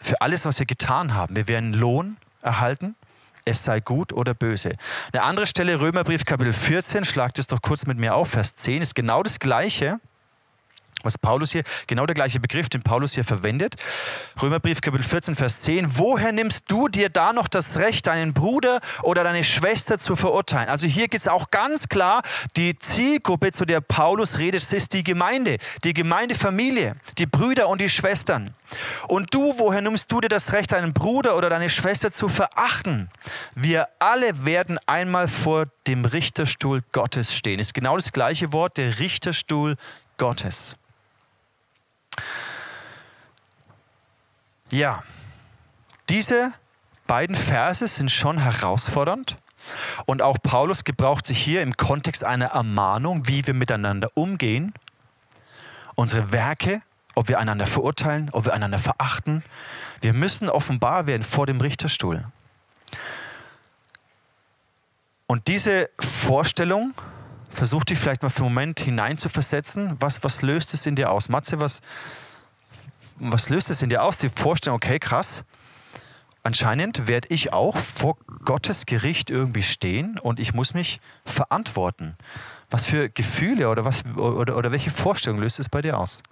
Für 0.00 0.20
alles, 0.20 0.44
was 0.44 0.58
wir 0.58 0.66
getan 0.66 1.14
haben. 1.14 1.36
Wir 1.36 1.48
werden 1.48 1.74
Lohn 1.74 2.16
erhalten, 2.40 2.96
es 3.44 3.62
sei 3.62 3.80
gut 3.80 4.12
oder 4.12 4.34
böse. 4.34 4.72
Eine 5.12 5.22
andere 5.22 5.46
Stelle, 5.46 5.80
Römerbrief 5.80 6.24
Kapitel 6.24 6.52
14, 6.52 7.04
schlagt 7.04 7.38
es 7.38 7.46
doch 7.46 7.60
kurz 7.60 7.86
mit 7.86 7.98
mir 7.98 8.14
auf, 8.14 8.30
Vers 8.30 8.54
10, 8.56 8.82
ist 8.82 8.94
genau 8.94 9.22
das 9.22 9.38
Gleiche. 9.38 10.00
Was 11.02 11.16
Paulus 11.16 11.52
hier, 11.52 11.62
genau 11.86 12.06
der 12.06 12.14
gleiche 12.14 12.40
Begriff, 12.40 12.68
den 12.68 12.82
Paulus 12.82 13.14
hier 13.14 13.24
verwendet. 13.24 13.76
Römerbrief 14.42 14.80
Kapitel 14.80 15.04
14, 15.04 15.36
Vers 15.36 15.60
10. 15.60 15.96
Woher 15.96 16.32
nimmst 16.32 16.64
du 16.68 16.88
dir 16.88 17.08
da 17.08 17.32
noch 17.32 17.46
das 17.46 17.76
Recht, 17.76 18.06
deinen 18.08 18.34
Bruder 18.34 18.80
oder 19.02 19.22
deine 19.22 19.44
Schwester 19.44 19.98
zu 19.98 20.16
verurteilen? 20.16 20.68
Also 20.68 20.86
hier 20.88 21.08
geht 21.08 21.20
es 21.20 21.28
auch 21.28 21.50
ganz 21.50 21.88
klar, 21.88 22.22
die 22.56 22.78
Zielgruppe, 22.78 23.52
zu 23.52 23.64
der 23.64 23.80
Paulus 23.80 24.38
redet, 24.38 24.72
ist 24.72 24.92
die 24.92 25.04
Gemeinde, 25.04 25.58
die 25.84 25.94
Gemeindefamilie, 25.94 26.96
die 27.16 27.26
Brüder 27.26 27.68
und 27.68 27.80
die 27.80 27.88
Schwestern. 27.88 28.54
Und 29.06 29.32
du, 29.32 29.54
woher 29.56 29.80
nimmst 29.80 30.10
du 30.10 30.20
dir 30.20 30.28
das 30.28 30.52
Recht, 30.52 30.72
deinen 30.72 30.92
Bruder 30.92 31.36
oder 31.36 31.48
deine 31.48 31.70
Schwester 31.70 32.12
zu 32.12 32.28
verachten? 32.28 33.08
Wir 33.54 33.88
alle 33.98 34.44
werden 34.44 34.78
einmal 34.86 35.28
vor 35.28 35.66
dem 35.86 36.04
Richterstuhl 36.04 36.82
Gottes 36.92 37.32
stehen. 37.32 37.60
Ist 37.60 37.72
genau 37.72 37.96
das 37.96 38.12
gleiche 38.12 38.52
Wort, 38.52 38.76
der 38.76 38.98
Richterstuhl 38.98 39.76
Gottes. 40.18 40.76
Ja, 44.70 45.02
diese 46.10 46.52
beiden 47.06 47.36
Verse 47.36 47.88
sind 47.88 48.10
schon 48.10 48.38
herausfordernd. 48.38 49.36
Und 50.06 50.22
auch 50.22 50.38
Paulus 50.42 50.84
gebraucht 50.84 51.26
sich 51.26 51.42
hier 51.42 51.62
im 51.62 51.76
Kontext 51.76 52.24
einer 52.24 52.46
Ermahnung, 52.46 53.26
wie 53.26 53.46
wir 53.46 53.54
miteinander 53.54 54.10
umgehen, 54.14 54.72
unsere 55.94 56.32
Werke, 56.32 56.82
ob 57.14 57.28
wir 57.28 57.38
einander 57.38 57.66
verurteilen, 57.66 58.30
ob 58.32 58.44
wir 58.44 58.54
einander 58.54 58.78
verachten. 58.78 59.42
Wir 60.00 60.12
müssen 60.12 60.48
offenbar 60.48 61.06
werden 61.06 61.24
vor 61.24 61.46
dem 61.46 61.60
Richterstuhl. 61.60 62.24
Und 65.26 65.48
diese 65.48 65.90
Vorstellung, 65.98 66.94
versuch 67.58 67.84
dich 67.84 67.98
vielleicht 67.98 68.22
mal 68.22 68.28
für 68.28 68.44
einen 68.44 68.54
Moment 68.54 68.80
hineinzuversetzen. 68.80 69.96
Was, 70.00 70.22
was 70.22 70.42
löst 70.42 70.74
es 70.74 70.86
in 70.86 70.94
dir 70.94 71.10
aus? 71.10 71.28
Matze, 71.28 71.60
was, 71.60 71.80
was 73.18 73.48
löst 73.48 73.68
es 73.68 73.82
in 73.82 73.90
dir 73.90 74.02
aus? 74.02 74.18
Die 74.18 74.28
Vorstellung, 74.28 74.76
okay, 74.76 74.98
krass. 74.98 75.42
Anscheinend 76.44 77.08
werde 77.08 77.28
ich 77.30 77.52
auch 77.52 77.76
vor 77.96 78.16
Gottes 78.44 78.86
Gericht 78.86 79.28
irgendwie 79.28 79.62
stehen 79.62 80.18
und 80.20 80.38
ich 80.38 80.54
muss 80.54 80.72
mich 80.72 81.00
verantworten. 81.24 82.16
Was 82.70 82.86
für 82.86 83.08
Gefühle 83.08 83.68
oder, 83.68 83.84
was, 83.84 84.04
oder, 84.16 84.56
oder 84.56 84.70
welche 84.70 84.90
Vorstellung 84.90 85.40
löst 85.40 85.58
es 85.58 85.68
bei 85.68 85.82
dir 85.82 85.98
aus? 85.98 86.22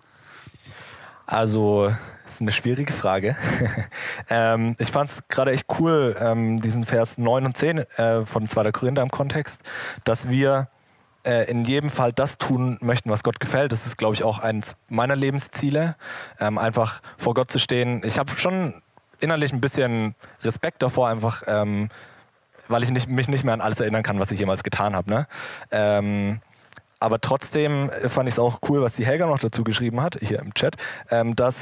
Also, 1.26 1.92
das 2.22 2.34
ist 2.34 2.40
eine 2.40 2.52
schwierige 2.52 2.92
Frage. 2.92 3.36
ähm, 4.30 4.76
ich 4.78 4.92
fand 4.92 5.10
es 5.10 5.26
gerade 5.26 5.50
echt 5.50 5.66
cool, 5.80 6.16
ähm, 6.20 6.60
diesen 6.60 6.84
Vers 6.84 7.18
9 7.18 7.46
und 7.46 7.56
10 7.56 7.78
äh, 7.78 8.24
von 8.24 8.48
2. 8.48 8.70
Korinther 8.70 9.02
im 9.02 9.10
Kontext, 9.10 9.60
dass 10.04 10.28
wir 10.28 10.68
äh, 11.26 11.50
in 11.50 11.64
jedem 11.64 11.90
Fall 11.90 12.12
das 12.12 12.38
tun 12.38 12.78
möchten, 12.80 13.10
was 13.10 13.22
Gott 13.22 13.40
gefällt. 13.40 13.72
Das 13.72 13.86
ist, 13.86 13.96
glaube 13.96 14.14
ich, 14.14 14.22
auch 14.22 14.38
eines 14.38 14.76
meiner 14.88 15.16
Lebensziele, 15.16 15.96
ähm, 16.40 16.56
einfach 16.58 17.02
vor 17.18 17.34
Gott 17.34 17.50
zu 17.50 17.58
stehen. 17.58 18.02
Ich 18.04 18.18
habe 18.18 18.32
schon 18.36 18.82
innerlich 19.20 19.52
ein 19.52 19.60
bisschen 19.60 20.14
Respekt 20.42 20.82
davor, 20.82 21.08
einfach, 21.08 21.42
ähm, 21.46 21.88
weil 22.68 22.82
ich 22.82 22.90
nicht, 22.90 23.08
mich 23.08 23.28
nicht 23.28 23.44
mehr 23.44 23.54
an 23.54 23.60
alles 23.60 23.80
erinnern 23.80 24.02
kann, 24.02 24.20
was 24.20 24.30
ich 24.30 24.38
jemals 24.38 24.62
getan 24.62 24.94
habe. 24.94 25.10
Ne? 25.10 25.26
Ähm, 25.70 26.40
aber 27.00 27.20
trotzdem 27.20 27.90
fand 28.08 28.28
ich 28.28 28.34
es 28.34 28.38
auch 28.38 28.60
cool, 28.68 28.82
was 28.82 28.94
die 28.94 29.04
Helga 29.04 29.26
noch 29.26 29.38
dazu 29.38 29.64
geschrieben 29.64 30.00
hat, 30.00 30.18
hier 30.20 30.38
im 30.38 30.54
Chat, 30.54 30.76
ähm, 31.10 31.36
dass 31.36 31.56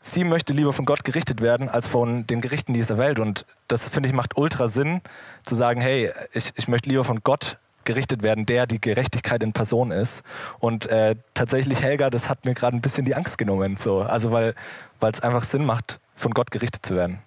sie 0.00 0.24
möchte 0.24 0.52
lieber 0.52 0.72
von 0.72 0.84
Gott 0.86 1.04
gerichtet 1.04 1.40
werden, 1.40 1.68
als 1.68 1.86
von 1.86 2.26
den 2.26 2.40
Gerichten 2.40 2.72
dieser 2.72 2.96
Welt. 2.98 3.18
Und 3.18 3.44
das, 3.68 3.88
finde 3.88 4.08
ich, 4.08 4.14
macht 4.14 4.36
ultra 4.36 4.68
Sinn, 4.68 5.02
zu 5.42 5.56
sagen, 5.56 5.80
hey, 5.80 6.12
ich, 6.32 6.52
ich 6.56 6.68
möchte 6.68 6.88
lieber 6.88 7.04
von 7.04 7.20
Gott 7.22 7.58
gerichtet 7.84 8.22
werden, 8.22 8.46
der 8.46 8.66
die 8.66 8.80
Gerechtigkeit 8.80 9.42
in 9.42 9.52
Person 9.52 9.90
ist. 9.90 10.22
Und 10.58 10.86
äh, 10.86 11.16
tatsächlich, 11.34 11.82
Helga, 11.82 12.10
das 12.10 12.28
hat 12.28 12.44
mir 12.44 12.54
gerade 12.54 12.76
ein 12.76 12.80
bisschen 12.80 13.04
die 13.04 13.14
Angst 13.14 13.38
genommen. 13.38 13.76
So. 13.78 14.02
Also 14.02 14.30
weil 14.30 14.54
es 15.00 15.20
einfach 15.20 15.44
Sinn 15.44 15.64
macht, 15.64 16.00
von 16.14 16.32
Gott 16.32 16.50
gerichtet 16.50 16.84
zu 16.86 16.94
werden. 16.94 17.20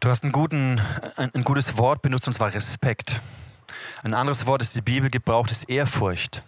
Du 0.00 0.10
hast 0.10 0.22
guten, 0.30 0.80
ein, 1.16 1.34
ein 1.34 1.42
gutes 1.42 1.78
Wort 1.78 2.02
benutzt, 2.02 2.26
und 2.26 2.34
zwar 2.34 2.52
Respekt. 2.52 3.20
Ein 4.02 4.14
anderes 4.14 4.46
Wort, 4.46 4.60
das 4.60 4.70
die 4.70 4.82
Bibel 4.82 5.10
gebraucht, 5.10 5.50
ist 5.50 5.68
Ehrfurcht. 5.68 6.42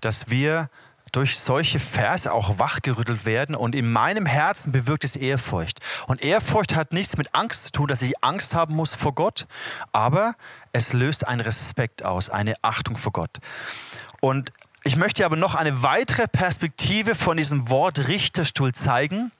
Dass 0.00 0.30
wir 0.30 0.70
durch 1.12 1.38
solche 1.38 1.78
Verse 1.78 2.30
auch 2.30 2.58
wachgerüttelt 2.58 3.24
werden 3.24 3.54
und 3.54 3.74
in 3.74 3.90
meinem 3.90 4.26
Herzen 4.26 4.72
bewirkt 4.72 5.04
es 5.04 5.16
Ehrfurcht. 5.16 5.80
Und 6.06 6.22
Ehrfurcht 6.22 6.74
hat 6.74 6.92
nichts 6.92 7.16
mit 7.16 7.34
Angst 7.34 7.64
zu 7.64 7.72
tun, 7.72 7.86
dass 7.86 8.02
ich 8.02 8.22
Angst 8.22 8.54
haben 8.54 8.74
muss 8.74 8.94
vor 8.94 9.14
Gott, 9.14 9.46
aber 9.92 10.34
es 10.72 10.92
löst 10.92 11.26
einen 11.26 11.40
Respekt 11.40 12.04
aus, 12.04 12.28
eine 12.30 12.54
Achtung 12.62 12.96
vor 12.96 13.12
Gott. 13.12 13.38
Und 14.20 14.52
ich 14.84 14.96
möchte 14.96 15.24
aber 15.24 15.36
noch 15.36 15.54
eine 15.54 15.82
weitere 15.82 16.28
Perspektive 16.28 17.14
von 17.14 17.36
diesem 17.36 17.68
Wort 17.68 18.06
Richterstuhl 18.06 18.72
zeigen, 18.72 19.32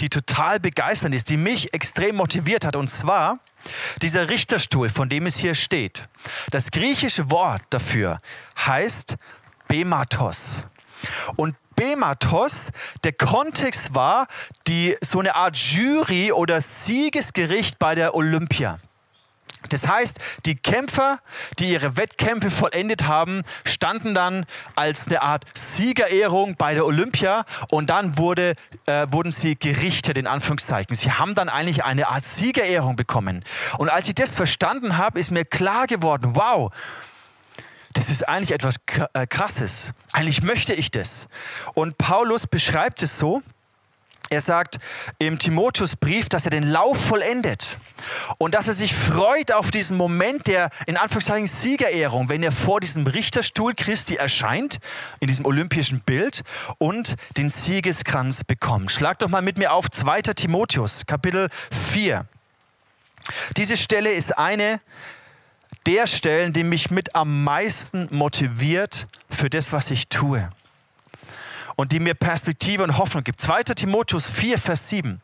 die 0.00 0.08
total 0.08 0.60
begeisternd 0.60 1.14
ist, 1.14 1.28
die 1.28 1.36
mich 1.36 1.74
extrem 1.74 2.16
motiviert 2.16 2.64
hat. 2.64 2.76
Und 2.76 2.88
zwar 2.88 3.38
dieser 4.00 4.28
Richterstuhl, 4.28 4.88
von 4.88 5.08
dem 5.08 5.26
es 5.26 5.36
hier 5.36 5.54
steht. 5.54 6.04
Das 6.50 6.70
griechische 6.70 7.30
Wort 7.30 7.62
dafür 7.70 8.20
heißt 8.56 9.16
Bematos. 9.66 10.64
Und 11.36 11.56
Bematos, 11.74 12.70
der 13.04 13.12
Kontext 13.12 13.94
war 13.94 14.28
die, 14.68 14.96
so 15.00 15.18
eine 15.18 15.34
Art 15.34 15.56
Jury 15.56 16.32
oder 16.32 16.60
Siegesgericht 16.60 17.78
bei 17.78 17.94
der 17.94 18.14
Olympia. 18.14 18.78
Das 19.68 19.86
heißt, 19.86 20.18
die 20.44 20.56
Kämpfer, 20.56 21.20
die 21.58 21.70
ihre 21.70 21.96
Wettkämpfe 21.96 22.50
vollendet 22.50 23.04
haben, 23.04 23.42
standen 23.64 24.14
dann 24.14 24.46
als 24.74 25.06
eine 25.06 25.22
Art 25.22 25.44
Siegerehrung 25.54 26.56
bei 26.56 26.74
der 26.74 26.84
Olympia 26.84 27.44
und 27.70 27.88
dann 27.88 28.18
wurde, 28.18 28.56
äh, 28.86 29.06
wurden 29.10 29.30
sie 29.30 29.56
gerichtet, 29.56 30.18
in 30.18 30.26
Anführungszeichen. 30.26 30.96
Sie 30.96 31.12
haben 31.12 31.34
dann 31.34 31.48
eigentlich 31.48 31.84
eine 31.84 32.08
Art 32.08 32.24
Siegerehrung 32.24 32.96
bekommen. 32.96 33.44
Und 33.78 33.88
als 33.88 34.08
ich 34.08 34.14
das 34.14 34.34
verstanden 34.34 34.98
habe, 34.98 35.20
ist 35.20 35.30
mir 35.30 35.44
klar 35.44 35.86
geworden, 35.86 36.32
wow, 36.34 36.72
das 37.94 38.10
ist 38.10 38.28
eigentlich 38.28 38.52
etwas 38.52 38.76
äh, 39.12 39.26
Krasses. 39.26 39.90
Eigentlich 40.12 40.42
möchte 40.42 40.74
ich 40.74 40.90
das. 40.90 41.26
Und 41.74 41.98
Paulus 41.98 42.46
beschreibt 42.46 43.02
es 43.02 43.18
so, 43.18 43.42
er 44.32 44.40
sagt 44.40 44.78
im 45.18 45.38
Timotheusbrief, 45.38 46.30
dass 46.30 46.44
er 46.44 46.50
den 46.50 46.62
Lauf 46.62 46.98
vollendet 46.98 47.76
und 48.38 48.54
dass 48.54 48.66
er 48.66 48.72
sich 48.72 48.94
freut 48.94 49.52
auf 49.52 49.70
diesen 49.70 49.98
Moment 49.98 50.46
der 50.46 50.70
in 50.86 50.96
Anführungszeichen 50.96 51.48
Siegerehrung, 51.48 52.30
wenn 52.30 52.42
er 52.42 52.50
vor 52.50 52.80
diesem 52.80 53.06
Richterstuhl 53.06 53.74
Christi 53.74 54.16
erscheint, 54.16 54.78
in 55.20 55.28
diesem 55.28 55.44
olympischen 55.44 56.00
Bild 56.00 56.44
und 56.78 57.16
den 57.36 57.50
Siegeskranz 57.50 58.42
bekommt. 58.44 58.90
Schlag 58.90 59.18
doch 59.18 59.28
mal 59.28 59.42
mit 59.42 59.58
mir 59.58 59.72
auf 59.72 59.90
2. 59.90 60.22
Timotheus, 60.22 61.04
Kapitel 61.06 61.50
4. 61.92 62.24
Diese 63.58 63.76
Stelle 63.76 64.12
ist 64.12 64.38
eine 64.38 64.80
der 65.86 66.06
Stellen, 66.06 66.52
die 66.52 66.64
mich 66.64 66.90
mit 66.90 67.14
am 67.14 67.44
meisten 67.44 68.08
motiviert 68.10 69.06
für 69.30 69.50
das, 69.50 69.72
was 69.72 69.90
ich 69.90 70.08
tue. 70.08 70.50
Und 71.76 71.92
die 71.92 72.00
mir 72.00 72.14
Perspektive 72.14 72.82
und 72.82 72.98
Hoffnung 72.98 73.24
gibt. 73.24 73.40
2. 73.40 73.62
Timotheus 73.64 74.26
4, 74.26 74.58
Vers 74.58 74.88
7. 74.88 75.20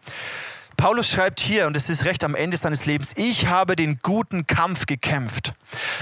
Paulus 0.79 1.11
schreibt 1.11 1.41
hier, 1.41 1.67
und 1.67 1.77
es 1.77 1.89
ist 1.89 2.05
recht 2.05 2.23
am 2.23 2.37
Ende 2.37 2.57
seines 2.57 2.87
Lebens, 2.87 3.11
ich 3.17 3.49
habe 3.49 3.75
den 3.75 3.99
guten 4.01 4.47
Kampf 4.47 4.87
gekämpft. 4.87 5.53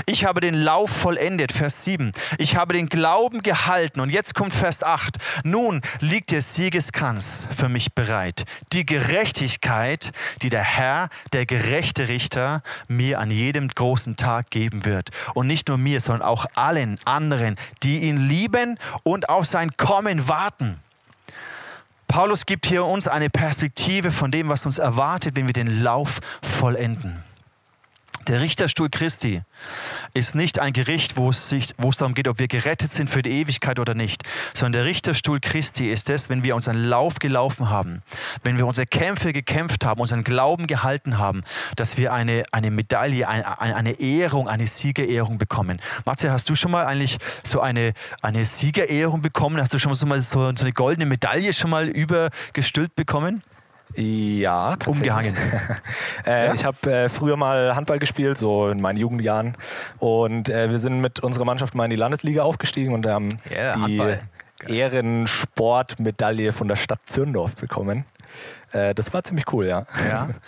Ich 0.04 0.26
habe 0.26 0.42
den 0.42 0.54
Lauf 0.54 0.90
vollendet, 0.90 1.50
Vers 1.50 1.82
7. 1.84 2.12
Ich 2.36 2.56
habe 2.56 2.74
den 2.74 2.90
Glauben 2.90 3.42
gehalten. 3.42 4.00
Und 4.00 4.10
jetzt 4.10 4.34
kommt 4.34 4.52
Vers 4.52 4.82
8. 4.82 5.16
Nun 5.44 5.80
liegt 6.00 6.30
der 6.30 6.42
Siegeskranz 6.42 7.48
für 7.56 7.70
mich 7.70 7.94
bereit. 7.94 8.44
Die 8.74 8.84
Gerechtigkeit, 8.84 10.12
die 10.42 10.50
der 10.50 10.64
Herr, 10.64 11.08
der 11.32 11.46
gerechte 11.46 12.08
Richter, 12.08 12.62
mir 12.86 13.18
an 13.18 13.30
jedem 13.30 13.68
großen 13.68 14.16
Tag 14.16 14.50
geben 14.50 14.84
wird. 14.84 15.08
Und 15.32 15.46
nicht 15.46 15.68
nur 15.68 15.78
mir, 15.78 16.02
sondern 16.02 16.28
auch 16.28 16.44
allen 16.54 16.98
anderen, 17.06 17.56
die 17.82 18.00
ihn 18.00 18.18
lieben 18.18 18.78
und 19.04 19.30
auf 19.30 19.46
sein 19.46 19.74
Kommen 19.78 20.28
warten. 20.28 20.82
Paulus 22.08 22.46
gibt 22.46 22.66
hier 22.66 22.84
uns 22.84 23.08
eine 23.08 23.30
Perspektive 23.30 24.10
von 24.10 24.30
dem, 24.30 24.48
was 24.48 24.64
uns 24.64 24.78
erwartet, 24.78 25.36
wenn 25.36 25.46
wir 25.46 25.52
den 25.52 25.82
Lauf 25.82 26.20
vollenden. 26.58 27.22
Der 28.28 28.40
Richterstuhl 28.40 28.90
Christi 28.90 29.42
ist 30.12 30.34
nicht 30.34 30.58
ein 30.58 30.72
Gericht, 30.72 31.16
wo 31.16 31.30
es, 31.30 31.48
sich, 31.48 31.74
wo 31.78 31.90
es 31.90 31.96
darum 31.96 32.14
geht, 32.14 32.26
ob 32.26 32.40
wir 32.40 32.48
gerettet 32.48 32.92
sind 32.92 33.08
für 33.08 33.22
die 33.22 33.30
Ewigkeit 33.30 33.78
oder 33.78 33.94
nicht, 33.94 34.24
sondern 34.52 34.72
der 34.72 34.84
Richterstuhl 34.84 35.38
Christi 35.38 35.88
ist 35.92 36.10
es, 36.10 36.28
wenn 36.28 36.42
wir 36.42 36.56
unseren 36.56 36.82
Lauf 36.82 37.20
gelaufen 37.20 37.70
haben, 37.70 38.02
wenn 38.42 38.58
wir 38.58 38.66
unsere 38.66 38.86
Kämpfe 38.86 39.32
gekämpft 39.32 39.84
haben, 39.84 40.00
unseren 40.00 40.24
Glauben 40.24 40.66
gehalten 40.66 41.18
haben, 41.18 41.44
dass 41.76 41.96
wir 41.96 42.12
eine, 42.12 42.42
eine 42.50 42.72
Medaille, 42.72 43.28
eine, 43.28 43.60
eine 43.60 44.00
Ehrung, 44.00 44.48
eine 44.48 44.66
Siegerehrung 44.66 45.38
bekommen. 45.38 45.80
Matze, 46.04 46.32
hast 46.32 46.48
du 46.48 46.56
schon 46.56 46.72
mal 46.72 46.84
eigentlich 46.84 47.18
so 47.44 47.60
eine, 47.60 47.92
eine 48.22 48.44
Siegerehrung 48.44 49.22
bekommen? 49.22 49.60
Hast 49.60 49.72
du 49.72 49.78
schon 49.78 49.90
mal 49.90 50.20
so, 50.20 50.52
so 50.56 50.64
eine 50.64 50.72
goldene 50.72 51.06
Medaille 51.06 51.52
schon 51.52 51.70
mal 51.70 51.86
übergestülpt 51.86 52.96
bekommen? 52.96 53.44
Ja, 53.96 54.76
umgehangen. 54.86 55.36
äh, 56.26 56.46
ja? 56.46 56.54
Ich 56.54 56.64
habe 56.64 56.92
äh, 56.92 57.08
früher 57.08 57.36
mal 57.36 57.74
Handball 57.74 57.98
gespielt, 57.98 58.36
so 58.36 58.68
in 58.68 58.80
meinen 58.80 58.98
Jugendjahren. 58.98 59.56
Und 59.98 60.48
äh, 60.48 60.70
wir 60.70 60.78
sind 60.78 61.00
mit 61.00 61.20
unserer 61.20 61.44
Mannschaft 61.44 61.74
mal 61.74 61.84
in 61.84 61.90
die 61.90 61.96
Landesliga 61.96 62.42
aufgestiegen 62.42 62.92
und 62.92 63.06
haben 63.06 63.40
yeah, 63.50 63.86
die, 63.86 64.18
Ehrensportmedaille 64.68 66.52
von 66.52 66.68
der 66.68 66.76
Stadt 66.76 67.00
Zürndorf 67.06 67.54
bekommen. 67.56 68.04
Äh, 68.72 68.94
das 68.94 69.12
war 69.12 69.24
ziemlich 69.24 69.52
cool, 69.52 69.66
ja. 69.66 69.86
ja. 70.08 70.28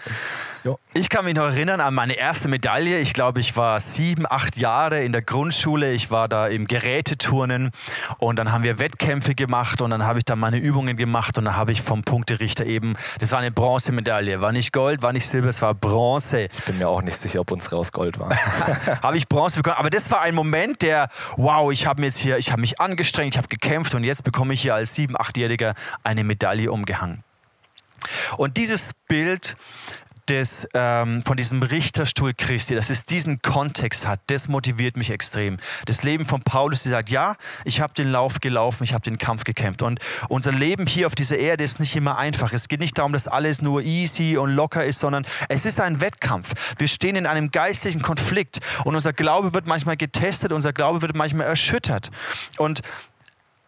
Ich 0.93 1.09
kann 1.09 1.25
mich 1.25 1.35
noch 1.35 1.45
erinnern 1.45 1.81
an 1.81 1.95
meine 1.95 2.15
erste 2.15 2.49
Medaille. 2.49 2.99
Ich 2.99 3.15
glaube, 3.15 3.41
ich 3.41 3.57
war 3.57 3.81
sieben, 3.81 4.27
acht 4.29 4.57
Jahre 4.57 5.03
in 5.03 5.13
der 5.13 5.23
Grundschule. 5.23 5.93
Ich 5.93 6.11
war 6.11 6.29
da 6.29 6.47
im 6.47 6.67
Geräteturnen 6.67 7.71
und 8.19 8.39
dann 8.39 8.53
haben 8.53 8.65
wir 8.65 8.79
Wettkämpfe 8.79 9.35
gemacht 9.35 9.81
und 9.81 9.91
dann 9.91 10.05
habe 10.05 10.19
ich 10.19 10.25
da 10.25 10.37
meine 10.37 10.59
Übungen 10.59 10.97
gemacht 10.97 11.39
und 11.39 11.45
dann 11.45 11.57
habe 11.57 11.73
ich 11.73 11.83
vom 11.83 12.03
Punkterichter 12.03 12.67
eben, 12.67 12.97
das 13.21 13.33
war 13.33 13.39
eine 13.39 13.51
Bronzemedaille. 13.51 14.41
War 14.41 14.53
nicht 14.53 14.73
Gold, 14.73 15.01
war 15.01 15.13
nicht 15.13 15.31
Silber, 15.31 15.49
es 15.49 15.63
war 15.63 15.75
Bronze. 15.75 16.49
Ich 16.53 16.65
bin 16.65 16.79
mir 16.79 16.89
auch 16.89 17.03
nicht 17.03 17.19
sicher, 17.19 17.41
ob 17.41 17.51
unsere 17.51 17.77
aus 17.77 17.93
Gold 17.93 18.19
war. 18.19 18.37
habe 19.03 19.17
ich 19.17 19.29
Bronze 19.29 19.57
bekommen. 19.57 19.77
Aber 19.77 19.91
das 19.91 20.11
war 20.11 20.21
ein 20.21 20.35
Moment, 20.35 20.83
der, 20.83 21.09
wow, 21.37 21.71
ich 21.73 21.87
habe 21.87 22.03
jetzt 22.03 22.19
hier, 22.19 22.37
ich 22.39 22.51
habe 22.51 22.61
mich 22.61 22.81
angestrengt, 22.81 23.35
ich 23.35 23.39
habe 23.39 23.49
gekämpft 23.49 23.95
und 23.95 24.05
jetzt 24.05 24.25
bekomme 24.25 24.55
ich 24.55 24.63
hier 24.63 24.75
als 24.75 24.95
sieben, 24.95 25.19
achtjähriger 25.19 25.75
eine 26.03 26.25
Medaille 26.25 26.71
umgehangen. 26.71 27.23
Und 28.37 28.57
dieses 28.57 28.93
Bild 29.09 29.57
des, 30.29 30.69
ähm, 30.75 31.23
von 31.23 31.37
diesem 31.37 31.63
Richterstuhl 31.63 32.35
Christi, 32.35 32.75
dass 32.75 32.91
es 32.91 33.05
diesen 33.05 33.41
Kontext 33.43 34.07
hat, 34.07 34.21
das 34.27 34.49
motiviert 34.49 34.97
mich 34.97 35.11
extrem. 35.11 35.59
Das 35.87 36.03
Leben 36.03 36.27
von 36.27 36.43
Paulus, 36.43 36.83
der 36.83 36.93
sagt, 36.93 37.11
ja, 37.11 37.37
ich 37.65 37.81
habe 37.81 37.95
den 37.95 38.09
Lauf 38.09 38.41
gelaufen, 38.41 38.85
ich 38.85 38.93
habe 38.93 39.03
den 39.03 39.19
Kampf 39.19 39.45
gekämpft. 39.45 39.83
Und 39.83 40.01
unser 40.29 40.53
Leben 40.53 40.87
hier 40.87 41.07
auf 41.07 41.15
dieser 41.15 41.39
Erde 41.39 41.65
ist 41.65 41.81
nicht 41.81 41.97
immer 41.97 42.19
einfach. 42.19 42.53
Es 42.53 42.69
geht 42.69 42.81
nicht 42.81 42.99
darum, 42.99 43.13
dass 43.13 43.27
alles 43.27 43.63
nur 43.63 43.83
easy 43.83 44.37
und 44.37 44.51
locker 44.51 44.85
ist, 44.85 45.01
sondern 45.01 45.27
es 45.49 45.65
ist 45.65 45.81
ein 45.81 46.01
Wettkampf. 46.01 46.53
Wir 46.79 46.89
stehen 46.89 47.17
in 47.17 47.27
einem 47.27 47.51
geistlichen 47.51 48.03
Konflikt 48.03 48.59
und 48.85 48.95
unser 48.95 49.13
Glaube 49.13 49.55
wird 49.55 49.67
manchmal 49.67 49.97
getestet, 49.97 50.53
unser 50.53 50.73
Glaube 50.73 51.03
wird 51.03 51.15
manchmal 51.15 51.47
erschüttert. 51.47 52.11
Und 52.59 52.83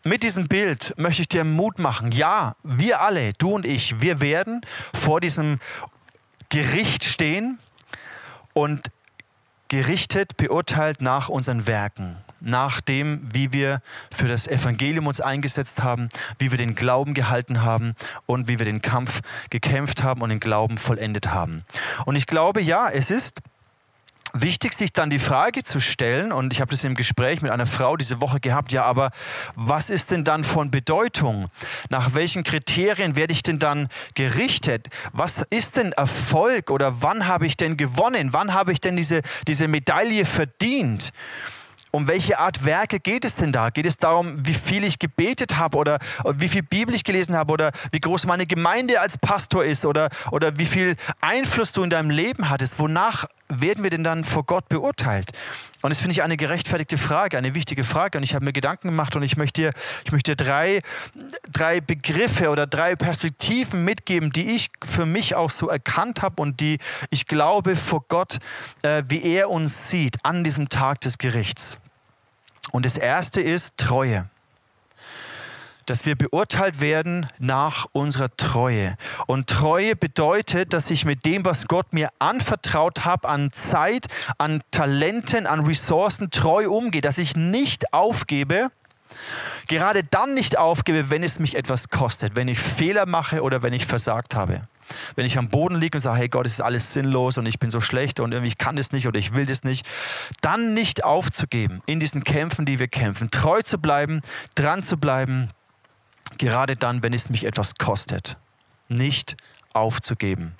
mit 0.02 0.22
diesem 0.22 0.48
Bild 0.48 0.94
möchte 0.96 1.22
ich 1.22 1.28
dir 1.28 1.44
Mut 1.44 1.78
machen. 1.78 2.12
Ja, 2.12 2.56
wir 2.62 3.00
alle, 3.00 3.32
du 3.34 3.54
und 3.54 3.66
ich, 3.66 4.00
wir 4.00 4.20
werden 4.20 4.62
vor 4.94 5.20
diesem 5.20 5.60
Gericht 6.48 7.04
stehen 7.04 7.58
und 8.54 8.90
gerichtet, 9.68 10.36
beurteilt 10.36 11.00
nach 11.00 11.28
unseren 11.28 11.66
Werken, 11.66 12.16
nach 12.40 12.80
dem, 12.80 13.20
wie 13.32 13.52
wir 13.52 13.82
für 14.12 14.26
das 14.26 14.48
Evangelium 14.48 15.06
uns 15.06 15.20
eingesetzt 15.20 15.80
haben, 15.80 16.08
wie 16.38 16.50
wir 16.50 16.58
den 16.58 16.74
Glauben 16.74 17.14
gehalten 17.14 17.62
haben 17.62 17.94
und 18.26 18.48
wie 18.48 18.58
wir 18.58 18.66
den 18.66 18.82
Kampf 18.82 19.20
gekämpft 19.48 20.02
haben 20.02 20.22
und 20.22 20.30
den 20.30 20.40
Glauben 20.40 20.76
vollendet 20.76 21.28
haben. 21.28 21.62
Und 22.04 22.16
ich 22.16 22.26
glaube, 22.26 22.60
ja, 22.60 22.88
es 22.88 23.10
ist 23.10 23.40
wichtig, 24.32 24.74
sich 24.74 24.92
dann 24.92 25.10
die 25.10 25.18
Frage 25.18 25.64
zu 25.64 25.80
stellen, 25.80 26.32
und 26.32 26.52
ich 26.52 26.60
habe 26.60 26.70
das 26.70 26.84
im 26.84 26.94
Gespräch 26.94 27.42
mit 27.42 27.50
einer 27.50 27.66
Frau 27.66 27.96
diese 27.96 28.20
Woche 28.20 28.40
gehabt, 28.40 28.72
ja, 28.72 28.84
aber 28.84 29.10
was 29.54 29.90
ist 29.90 30.10
denn 30.10 30.24
dann 30.24 30.44
von 30.44 30.70
Bedeutung? 30.70 31.50
Nach 31.88 32.14
welchen 32.14 32.44
Kriterien 32.44 33.16
werde 33.16 33.32
ich 33.32 33.42
denn 33.42 33.58
dann 33.58 33.88
gerichtet? 34.14 34.88
Was 35.12 35.44
ist 35.50 35.76
denn 35.76 35.92
Erfolg 35.92 36.70
oder 36.70 37.02
wann 37.02 37.26
habe 37.26 37.46
ich 37.46 37.56
denn 37.56 37.76
gewonnen? 37.76 38.32
Wann 38.32 38.54
habe 38.54 38.72
ich 38.72 38.80
denn 38.80 38.96
diese, 38.96 39.22
diese 39.46 39.68
Medaille 39.68 40.24
verdient? 40.24 41.12
Um 41.92 42.06
welche 42.06 42.38
Art 42.38 42.64
Werke 42.64 43.00
geht 43.00 43.24
es 43.24 43.34
denn 43.34 43.52
da? 43.52 43.70
Geht 43.70 43.86
es 43.86 43.96
darum, 43.96 44.46
wie 44.46 44.54
viel 44.54 44.84
ich 44.84 44.98
gebetet 44.98 45.56
habe 45.56 45.76
oder 45.76 45.98
wie 46.34 46.48
viel 46.48 46.62
Bibel 46.62 46.94
ich 46.94 47.02
gelesen 47.02 47.34
habe 47.34 47.52
oder 47.52 47.72
wie 47.90 48.00
groß 48.00 48.26
meine 48.26 48.46
Gemeinde 48.46 49.00
als 49.00 49.18
Pastor 49.18 49.64
ist 49.64 49.84
oder, 49.84 50.10
oder 50.30 50.58
wie 50.58 50.66
viel 50.66 50.96
Einfluss 51.20 51.72
du 51.72 51.82
in 51.82 51.90
deinem 51.90 52.10
Leben 52.10 52.48
hattest? 52.48 52.78
Wonach 52.78 53.26
werden 53.48 53.82
wir 53.82 53.90
denn 53.90 54.04
dann 54.04 54.24
vor 54.24 54.44
Gott 54.44 54.68
beurteilt? 54.68 55.32
Und 55.82 55.90
das 55.90 56.00
finde 56.00 56.12
ich 56.12 56.22
eine 56.22 56.36
gerechtfertigte 56.36 56.98
Frage, 56.98 57.38
eine 57.38 57.54
wichtige 57.54 57.84
Frage. 57.84 58.18
Und 58.18 58.24
ich 58.24 58.34
habe 58.34 58.44
mir 58.44 58.52
Gedanken 58.52 58.88
gemacht 58.88 59.16
und 59.16 59.22
ich 59.22 59.36
möchte 59.36 59.62
dir, 59.62 59.72
ich 60.04 60.12
möchte 60.12 60.34
dir 60.34 60.44
drei, 60.44 60.82
drei 61.50 61.80
Begriffe 61.80 62.50
oder 62.50 62.66
drei 62.66 62.96
Perspektiven 62.96 63.84
mitgeben, 63.84 64.30
die 64.30 64.50
ich 64.50 64.70
für 64.84 65.06
mich 65.06 65.34
auch 65.34 65.50
so 65.50 65.68
erkannt 65.68 66.22
habe 66.22 66.40
und 66.42 66.60
die 66.60 66.78
ich 67.10 67.26
glaube 67.26 67.76
vor 67.76 68.04
Gott, 68.08 68.38
äh, 68.82 69.02
wie 69.08 69.22
er 69.22 69.50
uns 69.50 69.88
sieht 69.88 70.24
an 70.24 70.44
diesem 70.44 70.68
Tag 70.68 71.00
des 71.00 71.18
Gerichts. 71.18 71.78
Und 72.72 72.84
das 72.84 72.96
erste 72.96 73.40
ist 73.40 73.76
Treue 73.76 74.28
dass 75.90 76.06
wir 76.06 76.14
beurteilt 76.14 76.80
werden 76.80 77.26
nach 77.40 77.86
unserer 77.90 78.34
Treue. 78.36 78.96
Und 79.26 79.48
Treue 79.48 79.96
bedeutet, 79.96 80.72
dass 80.72 80.88
ich 80.88 81.04
mit 81.04 81.26
dem, 81.26 81.44
was 81.44 81.66
Gott 81.66 81.92
mir 81.92 82.10
anvertraut 82.20 83.04
hat, 83.04 83.26
an 83.26 83.50
Zeit, 83.50 84.06
an 84.38 84.62
Talenten, 84.70 85.48
an 85.48 85.66
Ressourcen 85.66 86.30
treu 86.30 86.70
umgehe, 86.70 87.00
dass 87.00 87.18
ich 87.18 87.34
nicht 87.34 87.92
aufgebe, 87.92 88.70
gerade 89.66 90.04
dann 90.04 90.32
nicht 90.32 90.56
aufgebe, 90.56 91.10
wenn 91.10 91.24
es 91.24 91.40
mich 91.40 91.56
etwas 91.56 91.88
kostet, 91.88 92.36
wenn 92.36 92.46
ich 92.46 92.60
Fehler 92.60 93.06
mache 93.06 93.42
oder 93.42 93.62
wenn 93.62 93.72
ich 93.72 93.86
versagt 93.86 94.36
habe. 94.36 94.68
Wenn 95.16 95.26
ich 95.26 95.38
am 95.38 95.48
Boden 95.48 95.74
liege 95.76 95.96
und 95.96 96.02
sage, 96.02 96.18
hey 96.18 96.28
Gott, 96.28 96.46
es 96.46 96.52
ist 96.52 96.60
alles 96.60 96.92
sinnlos 96.92 97.36
und 97.36 97.46
ich 97.46 97.58
bin 97.58 97.70
so 97.70 97.80
schlecht 97.80 98.20
und 98.20 98.32
irgendwie 98.32 98.54
kann 98.54 98.76
das 98.76 98.92
nicht 98.92 99.08
oder 99.08 99.18
ich 99.18 99.34
will 99.34 99.46
das 99.46 99.64
nicht, 99.64 99.84
dann 100.40 100.72
nicht 100.72 101.02
aufzugeben 101.02 101.82
in 101.86 101.98
diesen 101.98 102.22
Kämpfen, 102.22 102.64
die 102.64 102.78
wir 102.78 102.88
kämpfen, 102.88 103.30
treu 103.30 103.62
zu 103.62 103.78
bleiben, 103.78 104.20
dran 104.54 104.84
zu 104.84 104.96
bleiben 104.96 105.50
Gerade 106.38 106.76
dann, 106.76 107.02
wenn 107.02 107.12
es 107.12 107.28
mich 107.30 107.44
etwas 107.44 107.74
kostet. 107.76 108.36
Nicht 108.88 109.36
aufzugeben. 109.72 110.56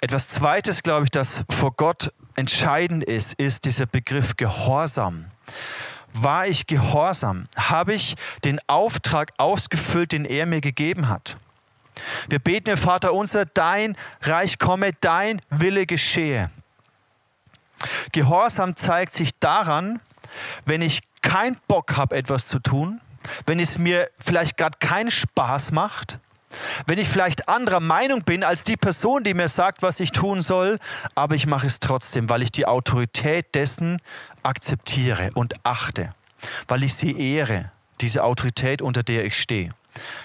Etwas 0.00 0.28
Zweites, 0.28 0.82
glaube 0.82 1.04
ich, 1.04 1.10
das 1.10 1.42
vor 1.50 1.72
Gott 1.72 2.12
entscheidend 2.34 3.02
ist, 3.04 3.32
ist 3.34 3.64
dieser 3.64 3.86
Begriff 3.86 4.36
Gehorsam. 4.36 5.26
War 6.12 6.46
ich 6.46 6.66
gehorsam? 6.66 7.48
Habe 7.56 7.94
ich 7.94 8.16
den 8.44 8.60
Auftrag 8.68 9.32
ausgefüllt, 9.38 10.12
den 10.12 10.24
er 10.24 10.46
mir 10.46 10.60
gegeben 10.60 11.08
hat? 11.08 11.36
Wir 12.28 12.38
beten, 12.38 12.68
Herr 12.68 12.76
Vater 12.76 13.12
unser, 13.12 13.44
dein 13.44 13.96
Reich 14.22 14.58
komme, 14.58 14.92
dein 15.00 15.40
Wille 15.50 15.86
geschehe. 15.86 16.50
Gehorsam 18.12 18.76
zeigt 18.76 19.14
sich 19.14 19.38
daran, 19.38 20.00
wenn 20.64 20.82
ich 20.82 21.02
keinen 21.22 21.58
Bock 21.68 21.96
habe, 21.96 22.16
etwas 22.16 22.46
zu 22.46 22.58
tun, 22.58 23.00
wenn 23.46 23.60
es 23.60 23.78
mir 23.78 24.10
vielleicht 24.18 24.56
gerade 24.56 24.78
keinen 24.78 25.10
Spaß 25.10 25.72
macht, 25.72 26.18
wenn 26.86 26.98
ich 26.98 27.08
vielleicht 27.08 27.48
anderer 27.48 27.80
Meinung 27.80 28.22
bin 28.22 28.44
als 28.44 28.64
die 28.64 28.76
Person, 28.76 29.24
die 29.24 29.34
mir 29.34 29.48
sagt, 29.48 29.82
was 29.82 30.00
ich 30.00 30.12
tun 30.12 30.42
soll, 30.42 30.78
aber 31.14 31.34
ich 31.34 31.46
mache 31.46 31.66
es 31.66 31.80
trotzdem, 31.80 32.28
weil 32.28 32.42
ich 32.42 32.52
die 32.52 32.66
Autorität 32.66 33.54
dessen 33.54 34.00
akzeptiere 34.42 35.30
und 35.34 35.54
achte, 35.64 36.14
weil 36.68 36.82
ich 36.82 36.94
sie 36.94 37.18
ehre, 37.18 37.72
diese 38.00 38.24
Autorität, 38.24 38.82
unter 38.82 39.02
der 39.02 39.24
ich 39.24 39.38
stehe. 39.38 39.70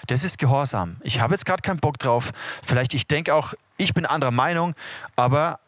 Das 0.06 0.22
ist 0.24 0.38
Gehorsam. 0.38 0.96
Ich 1.02 1.20
habe 1.20 1.34
jetzt 1.34 1.46
gerade 1.46 1.62
keinen 1.62 1.80
Bock 1.80 1.98
drauf. 1.98 2.32
Vielleicht 2.66 2.92
ich 2.92 3.06
denke 3.06 3.34
auch, 3.34 3.54
ich 3.78 3.94
bin 3.94 4.04
anderer 4.04 4.30
Meinung, 4.30 4.74
aber 5.16 5.60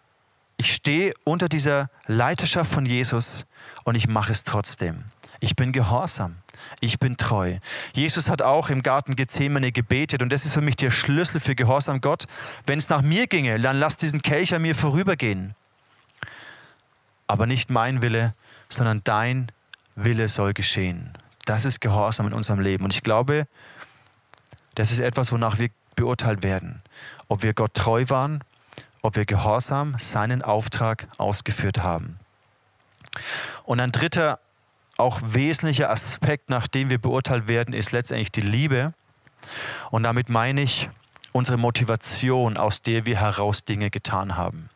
ich 0.56 0.72
stehe 0.72 1.14
unter 1.24 1.48
dieser 1.48 1.90
Leiterschaft 2.06 2.70
von 2.70 2.86
Jesus 2.86 3.44
und 3.84 3.94
ich 3.94 4.06
mache 4.06 4.32
es 4.32 4.44
trotzdem. 4.44 5.04
Ich 5.40 5.56
bin 5.56 5.72
gehorsam. 5.72 6.36
Ich 6.80 6.98
bin 6.98 7.16
treu. 7.16 7.58
Jesus 7.94 8.28
hat 8.28 8.42
auch 8.42 8.68
im 8.68 8.82
Garten 8.82 9.16
Gethsemane 9.16 9.72
gebetet 9.72 10.22
und 10.22 10.30
das 10.30 10.44
ist 10.44 10.52
für 10.52 10.60
mich 10.60 10.76
der 10.76 10.90
Schlüssel 10.90 11.40
für 11.40 11.54
Gehorsam 11.54 12.00
Gott. 12.00 12.26
Wenn 12.66 12.78
es 12.78 12.88
nach 12.88 13.02
mir 13.02 13.26
ginge, 13.26 13.58
dann 13.60 13.78
lass 13.78 13.96
diesen 13.96 14.22
Kelch 14.22 14.54
an 14.54 14.62
mir 14.62 14.74
vorübergehen. 14.74 15.54
Aber 17.26 17.46
nicht 17.46 17.70
mein 17.70 18.02
Wille, 18.02 18.34
sondern 18.68 19.02
dein 19.04 19.50
Wille 19.96 20.28
soll 20.28 20.52
geschehen. 20.52 21.12
Das 21.46 21.64
ist 21.64 21.80
Gehorsam 21.80 22.26
in 22.26 22.32
unserem 22.32 22.60
Leben. 22.60 22.84
Und 22.84 22.94
ich 22.94 23.02
glaube, 23.02 23.46
das 24.74 24.90
ist 24.90 25.00
etwas, 25.00 25.32
wonach 25.32 25.58
wir 25.58 25.70
beurteilt 25.94 26.42
werden. 26.42 26.82
Ob 27.28 27.42
wir 27.42 27.54
Gott 27.54 27.74
treu 27.74 28.04
waren, 28.08 28.42
ob 29.02 29.16
wir 29.16 29.24
Gehorsam 29.24 29.96
seinen 29.98 30.42
Auftrag 30.42 31.08
ausgeführt 31.18 31.82
haben. 31.82 32.18
Und 33.64 33.80
ein 33.80 33.92
dritter 33.92 34.40
auch 34.96 35.20
wesentlicher 35.22 35.90
Aspekt, 35.90 36.50
nach 36.50 36.66
dem 36.66 36.90
wir 36.90 36.98
beurteilt 36.98 37.48
werden, 37.48 37.74
ist 37.74 37.92
letztendlich 37.92 38.30
die 38.30 38.40
Liebe. 38.40 38.94
Und 39.90 40.04
damit 40.04 40.28
meine 40.28 40.62
ich 40.62 40.88
unsere 41.32 41.58
Motivation, 41.58 42.56
aus 42.56 42.82
der 42.82 43.06
wir 43.06 43.18
heraus 43.18 43.64
Dinge 43.64 43.90
getan 43.90 44.36
haben. 44.36 44.70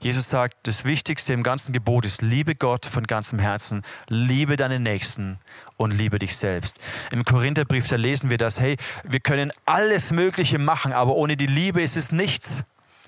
Jesus 0.00 0.28
sagt, 0.28 0.56
das 0.64 0.84
Wichtigste 0.84 1.32
im 1.32 1.42
ganzen 1.42 1.72
Gebot 1.72 2.04
ist, 2.04 2.22
liebe 2.22 2.54
Gott 2.54 2.86
von 2.86 3.04
ganzem 3.04 3.38
Herzen, 3.38 3.82
liebe 4.08 4.56
deinen 4.56 4.82
Nächsten 4.82 5.38
und 5.76 5.90
liebe 5.90 6.18
dich 6.18 6.36
selbst. 6.36 6.78
Im 7.10 7.24
Korintherbrief, 7.24 7.88
da 7.88 7.96
lesen 7.96 8.30
wir 8.30 8.38
das, 8.38 8.60
hey, 8.60 8.76
wir 9.04 9.20
können 9.20 9.52
alles 9.64 10.10
Mögliche 10.10 10.58
machen, 10.58 10.92
aber 10.92 11.14
ohne 11.14 11.36
die 11.36 11.46
Liebe 11.46 11.82
ist 11.82 11.96
es 11.96 12.12
nichts. 12.12 12.62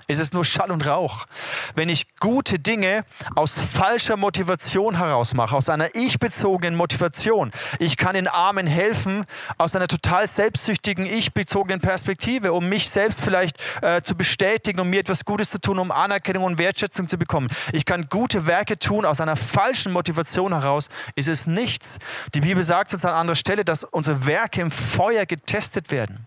Ist 0.08 0.18
es 0.18 0.32
nur 0.32 0.44
Schall 0.44 0.70
und 0.70 0.86
Rauch. 0.86 1.26
Wenn 1.74 1.90
ich 1.90 2.06
gute 2.18 2.58
Dinge 2.58 3.04
aus 3.36 3.60
falscher 3.74 4.16
Motivation 4.16 4.96
heraus 4.96 5.34
mache, 5.34 5.54
aus 5.54 5.68
einer 5.68 5.94
ich-bezogenen 5.94 6.74
Motivation, 6.74 7.50
ich 7.78 7.98
kann 7.98 8.14
den 8.14 8.26
Armen 8.26 8.66
helfen 8.66 9.26
aus 9.58 9.76
einer 9.76 9.86
total 9.86 10.26
selbstsüchtigen, 10.26 11.04
ich-bezogenen 11.04 11.82
Perspektive, 11.82 12.54
um 12.54 12.70
mich 12.70 12.88
selbst 12.88 13.20
vielleicht 13.20 13.58
äh, 13.82 14.00
zu 14.00 14.16
bestätigen, 14.16 14.80
um 14.80 14.88
mir 14.88 15.00
etwas 15.00 15.26
Gutes 15.26 15.50
zu 15.50 15.60
tun, 15.60 15.78
um 15.78 15.90
Anerkennung 15.90 16.44
und 16.44 16.58
Wertschätzung 16.58 17.06
zu 17.06 17.18
bekommen. 17.18 17.48
Ich 17.72 17.84
kann 17.84 18.08
gute 18.08 18.46
Werke 18.46 18.78
tun 18.78 19.04
aus 19.04 19.20
einer 19.20 19.36
falschen 19.36 19.92
Motivation 19.92 20.54
heraus, 20.58 20.88
ist 21.16 21.28
es 21.28 21.46
nichts. 21.46 21.98
Die 22.34 22.40
Bibel 22.40 22.62
sagt 22.62 22.94
uns 22.94 23.04
an 23.04 23.12
anderer 23.12 23.36
Stelle, 23.36 23.62
dass 23.62 23.84
unsere 23.84 24.24
Werke 24.24 24.62
im 24.62 24.70
Feuer 24.70 25.26
getestet 25.26 25.90
werden. 25.90 26.26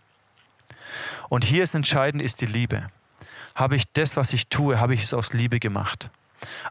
Und 1.29 1.45
hier 1.45 1.63
ist 1.63 1.73
entscheidend, 1.73 2.21
ist 2.21 2.41
die 2.41 2.45
Liebe 2.45 2.91
habe 3.55 3.75
ich 3.75 3.85
das, 3.93 4.15
was 4.15 4.33
ich 4.33 4.47
tue, 4.47 4.79
habe 4.79 4.93
ich 4.93 5.03
es 5.03 5.13
aus 5.13 5.33
Liebe 5.33 5.59
gemacht. 5.59 6.09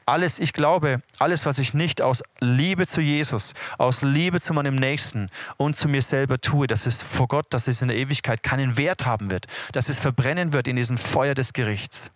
Alles, 0.05 0.39
ich 0.39 0.53
glaube, 0.53 1.01
alles, 1.19 1.47
was 1.47 1.59
ich 1.59 1.75
nicht 1.75 2.03
aus 2.03 2.23
Liebe 2.41 2.87
zu 2.87 3.01
Jesus, 3.01 3.55
aus 3.79 4.03
Liebe 4.03 4.41
zu 4.41 4.53
meinem 4.53 4.75
Nächsten 4.75 5.31
und 5.57 5.77
zu 5.77 5.89
mir 5.89 6.03
selber 6.03 6.41
tue, 6.41 6.67
dass 6.67 6.87
es 6.87 7.03
vor 7.03 7.29
Gott, 7.29 7.47
dass 7.51 7.69
es 7.69 7.81
in 7.81 7.89
der 7.89 7.97
Ewigkeit 7.97 8.43
keinen 8.43 8.77
Wert 8.77 9.07
haben 9.07 9.31
wird, 9.31 9.47
dass 9.73 9.89
es 9.89 10.01
verbrennen 10.01 10.53
wird 10.53 10.67
in 10.67 10.77
diesem 10.77 10.99
Feuer 10.99 11.35
des 11.35 11.53
Gerichts. 11.53 12.11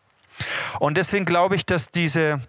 Und 0.81 0.96
deswegen 0.96 1.24
glaube 1.24 1.55
ich, 1.55 1.64
dass 1.64 1.90
diese, 1.90 2.40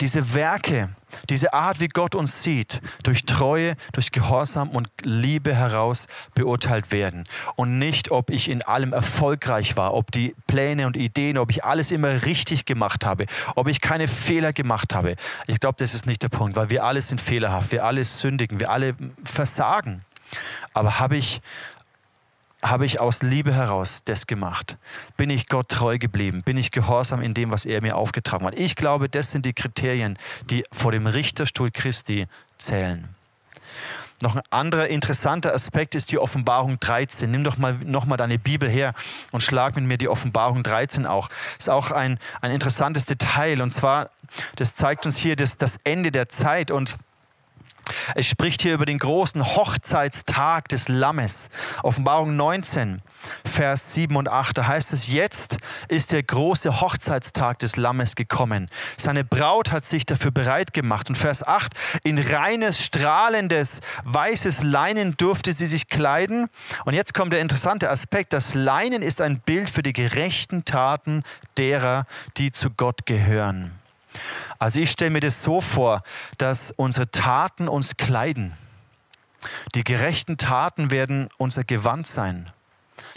diese 0.00 0.34
Werke, 0.34 0.90
diese 1.30 1.52
Art, 1.52 1.80
wie 1.80 1.88
Gott 1.88 2.14
uns 2.14 2.42
sieht, 2.42 2.80
durch 3.02 3.24
Treue, 3.24 3.76
durch 3.92 4.12
Gehorsam 4.12 4.70
und 4.70 4.88
Liebe 5.02 5.54
heraus 5.54 6.06
beurteilt 6.34 6.92
werden. 6.92 7.24
Und 7.56 7.78
nicht, 7.78 8.10
ob 8.10 8.30
ich 8.30 8.48
in 8.48 8.62
allem 8.62 8.92
erfolgreich 8.92 9.76
war, 9.76 9.94
ob 9.94 10.10
die 10.12 10.34
Pläne 10.46 10.86
und 10.86 10.96
Ideen, 10.96 11.38
ob 11.38 11.50
ich 11.50 11.64
alles 11.64 11.90
immer 11.90 12.24
richtig 12.24 12.64
gemacht 12.64 13.04
habe, 13.04 13.26
ob 13.54 13.68
ich 13.68 13.80
keine 13.80 14.08
Fehler 14.08 14.52
gemacht 14.52 14.94
habe. 14.94 15.16
Ich 15.46 15.60
glaube, 15.60 15.76
das 15.78 15.94
ist 15.94 16.06
nicht 16.06 16.22
der 16.22 16.28
Punkt, 16.28 16.56
weil 16.56 16.70
wir 16.70 16.84
alle 16.84 17.02
sind 17.02 17.20
fehlerhaft, 17.20 17.72
wir 17.72 17.84
alle 17.84 18.04
sündigen, 18.04 18.60
wir 18.60 18.70
alle 18.70 18.94
versagen. 19.24 20.04
Aber 20.74 20.98
habe 20.98 21.16
ich 21.16 21.40
habe 22.62 22.86
ich 22.86 23.00
aus 23.00 23.22
Liebe 23.22 23.54
heraus 23.54 24.02
das 24.04 24.26
gemacht? 24.26 24.76
Bin 25.16 25.30
ich 25.30 25.46
Gott 25.46 25.68
treu 25.68 25.98
geblieben? 25.98 26.42
Bin 26.42 26.56
ich 26.56 26.70
gehorsam 26.70 27.22
in 27.22 27.34
dem, 27.34 27.50
was 27.50 27.64
er 27.64 27.80
mir 27.82 27.96
aufgetragen 27.96 28.46
hat? 28.46 28.58
Ich 28.58 28.76
glaube, 28.76 29.08
das 29.08 29.30
sind 29.30 29.46
die 29.46 29.52
Kriterien, 29.52 30.18
die 30.50 30.64
vor 30.72 30.92
dem 30.92 31.06
Richterstuhl 31.06 31.70
Christi 31.70 32.26
zählen. 32.58 33.08
Noch 34.20 34.34
ein 34.34 34.42
anderer 34.50 34.88
interessanter 34.88 35.54
Aspekt 35.54 35.94
ist 35.94 36.10
die 36.10 36.18
Offenbarung 36.18 36.80
13. 36.80 37.30
Nimm 37.30 37.44
doch 37.44 37.56
mal 37.56 37.74
noch 37.84 38.04
mal 38.04 38.16
deine 38.16 38.38
Bibel 38.38 38.68
her 38.68 38.94
und 39.30 39.42
schlag 39.42 39.76
mit 39.76 39.84
mir 39.84 39.96
die 39.96 40.08
Offenbarung 40.08 40.64
13 40.64 41.06
auch. 41.06 41.28
Ist 41.56 41.70
auch 41.70 41.92
ein, 41.92 42.18
ein 42.40 42.50
interessantes 42.50 43.04
Detail 43.04 43.62
und 43.62 43.70
zwar, 43.70 44.10
das 44.56 44.74
zeigt 44.74 45.06
uns 45.06 45.16
hier 45.16 45.36
das, 45.36 45.56
das 45.56 45.78
Ende 45.84 46.10
der 46.10 46.28
Zeit 46.28 46.72
und 46.72 46.96
es 48.14 48.26
spricht 48.26 48.62
hier 48.62 48.74
über 48.74 48.86
den 48.86 48.98
großen 48.98 49.56
Hochzeitstag 49.56 50.68
des 50.68 50.88
Lammes. 50.88 51.48
Offenbarung 51.82 52.36
19, 52.36 53.02
Vers 53.44 53.92
7 53.94 54.16
und 54.16 54.28
8. 54.28 54.58
Da 54.58 54.66
heißt 54.66 54.92
es, 54.92 55.06
jetzt 55.06 55.56
ist 55.88 56.12
der 56.12 56.22
große 56.22 56.80
Hochzeitstag 56.80 57.58
des 57.58 57.76
Lammes 57.76 58.14
gekommen. 58.14 58.68
Seine 58.96 59.24
Braut 59.24 59.72
hat 59.72 59.84
sich 59.84 60.06
dafür 60.06 60.30
bereit 60.30 60.72
gemacht. 60.72 61.08
Und 61.08 61.16
Vers 61.16 61.46
8, 61.46 61.74
in 62.04 62.18
reines, 62.18 62.80
strahlendes, 62.80 63.80
weißes 64.04 64.62
Leinen 64.62 65.16
durfte 65.16 65.52
sie 65.52 65.66
sich 65.66 65.88
kleiden. 65.88 66.48
Und 66.84 66.94
jetzt 66.94 67.14
kommt 67.14 67.32
der 67.32 67.40
interessante 67.40 67.90
Aspekt. 67.90 68.32
Das 68.32 68.54
Leinen 68.54 69.02
ist 69.02 69.20
ein 69.20 69.40
Bild 69.40 69.70
für 69.70 69.82
die 69.82 69.92
gerechten 69.92 70.64
Taten 70.64 71.22
derer, 71.56 72.06
die 72.36 72.52
zu 72.52 72.70
Gott 72.70 73.06
gehören. 73.06 73.77
Also 74.58 74.80
ich 74.80 74.90
stelle 74.90 75.10
mir 75.10 75.20
das 75.20 75.42
so 75.42 75.60
vor, 75.60 76.02
dass 76.38 76.72
unsere 76.76 77.10
Taten 77.10 77.68
uns 77.68 77.96
kleiden. 77.96 78.52
Die 79.74 79.84
gerechten 79.84 80.36
Taten 80.36 80.90
werden 80.90 81.28
unser 81.36 81.62
Gewand 81.62 82.06
sein, 82.06 82.50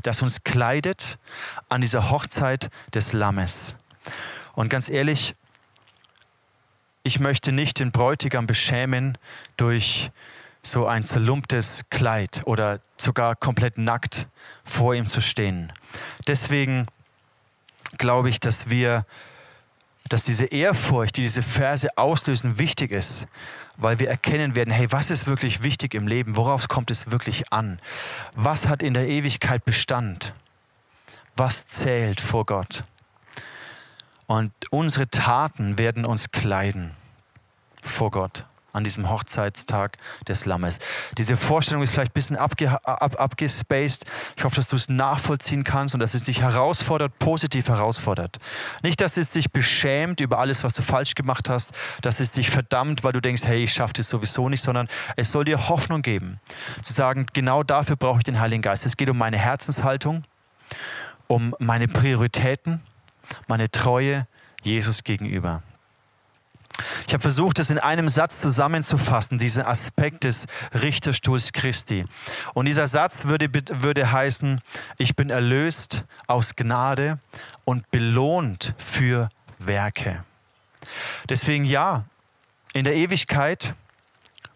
das 0.03 0.21
uns 0.21 0.43
kleidet 0.43 1.17
an 1.69 1.81
dieser 1.81 2.11
Hochzeit 2.11 2.69
des 2.93 3.13
Lammes. 3.13 3.73
Und 4.53 4.69
ganz 4.69 4.89
ehrlich, 4.89 5.35
ich 7.03 7.19
möchte 7.19 7.51
nicht 7.51 7.79
den 7.79 7.91
Bräutigam 7.91 8.45
beschämen 8.45 9.17
durch 9.57 10.11
so 10.61 10.85
ein 10.85 11.05
zerlumptes 11.05 11.83
Kleid 11.89 12.43
oder 12.45 12.79
sogar 12.97 13.35
komplett 13.35 13.79
nackt 13.79 14.27
vor 14.63 14.93
ihm 14.93 15.07
zu 15.07 15.21
stehen. 15.21 15.73
Deswegen 16.27 16.85
glaube 17.97 18.29
ich, 18.29 18.39
dass 18.39 18.69
wir 18.69 19.05
dass 20.13 20.23
diese 20.23 20.45
Ehrfurcht, 20.45 21.17
die 21.17 21.21
diese 21.21 21.43
Verse 21.43 21.87
auslösen, 21.97 22.57
wichtig 22.57 22.91
ist, 22.91 23.27
weil 23.77 23.99
wir 23.99 24.09
erkennen 24.09 24.55
werden, 24.55 24.71
hey, 24.71 24.91
was 24.91 25.09
ist 25.09 25.27
wirklich 25.27 25.63
wichtig 25.63 25.93
im 25.93 26.07
Leben? 26.07 26.35
Worauf 26.35 26.67
kommt 26.67 26.91
es 26.91 27.09
wirklich 27.09 27.51
an? 27.51 27.79
Was 28.35 28.67
hat 28.67 28.83
in 28.83 28.93
der 28.93 29.07
Ewigkeit 29.07 29.65
Bestand? 29.65 30.33
Was 31.35 31.67
zählt 31.67 32.19
vor 32.19 32.45
Gott? 32.45 32.83
Und 34.27 34.51
unsere 34.69 35.07
Taten 35.07 35.77
werden 35.77 36.05
uns 36.05 36.31
kleiden 36.31 36.91
vor 37.81 38.11
Gott 38.11 38.45
an 38.73 38.83
diesem 38.83 39.09
Hochzeitstag 39.09 39.97
des 40.27 40.45
Lammes. 40.45 40.79
Diese 41.17 41.37
Vorstellung 41.37 41.83
ist 41.83 41.91
vielleicht 41.91 42.11
ein 42.11 42.13
bisschen 42.13 42.37
abge, 42.37 42.85
ab, 42.85 43.19
abgespaced. 43.19 44.05
Ich 44.37 44.43
hoffe, 44.43 44.55
dass 44.55 44.67
du 44.67 44.75
es 44.75 44.89
nachvollziehen 44.89 45.63
kannst 45.63 45.93
und 45.93 45.99
dass 45.99 46.13
es 46.13 46.23
dich 46.23 46.41
herausfordert, 46.41 47.17
positiv 47.19 47.67
herausfordert. 47.67 48.37
Nicht, 48.83 49.01
dass 49.01 49.17
es 49.17 49.29
dich 49.29 49.51
beschämt 49.51 50.19
über 50.21 50.39
alles, 50.39 50.63
was 50.63 50.73
du 50.73 50.81
falsch 50.81 51.15
gemacht 51.15 51.49
hast, 51.49 51.71
dass 52.01 52.19
es 52.19 52.31
dich 52.31 52.49
verdammt, 52.49 53.03
weil 53.03 53.13
du 53.13 53.21
denkst, 53.21 53.43
hey, 53.43 53.63
ich 53.63 53.73
schaffe 53.73 53.93
das 53.93 54.07
sowieso 54.09 54.49
nicht, 54.49 54.61
sondern 54.61 54.87
es 55.15 55.31
soll 55.31 55.45
dir 55.45 55.69
Hoffnung 55.69 56.01
geben. 56.01 56.39
Zu 56.81 56.93
sagen, 56.93 57.25
genau 57.33 57.63
dafür 57.63 57.95
brauche 57.95 58.19
ich 58.19 58.23
den 58.23 58.39
Heiligen 58.39 58.61
Geist. 58.61 58.85
Es 58.85 58.97
geht 58.97 59.09
um 59.09 59.17
meine 59.17 59.37
Herzenshaltung, 59.37 60.23
um 61.27 61.55
meine 61.59 61.87
Prioritäten, 61.87 62.81
meine 63.47 63.71
Treue 63.71 64.27
Jesus 64.63 65.03
gegenüber. 65.03 65.63
Ich 67.07 67.13
habe 67.13 67.21
versucht, 67.21 67.59
es 67.59 67.69
in 67.69 67.79
einem 67.79 68.09
Satz 68.09 68.39
zusammenzufassen, 68.39 69.37
diesen 69.37 69.63
Aspekt 69.63 70.23
des 70.23 70.45
Richterstuhls 70.73 71.51
Christi. 71.51 72.05
Und 72.53 72.65
dieser 72.65 72.87
Satz 72.87 73.25
würde, 73.25 73.49
würde 73.81 74.11
heißen, 74.11 74.61
ich 74.97 75.15
bin 75.15 75.29
erlöst 75.29 76.03
aus 76.27 76.55
Gnade 76.55 77.19
und 77.65 77.89
belohnt 77.91 78.73
für 78.77 79.29
Werke. 79.59 80.23
Deswegen 81.29 81.65
ja, 81.65 82.05
in 82.73 82.83
der 82.83 82.95
Ewigkeit, 82.95 83.73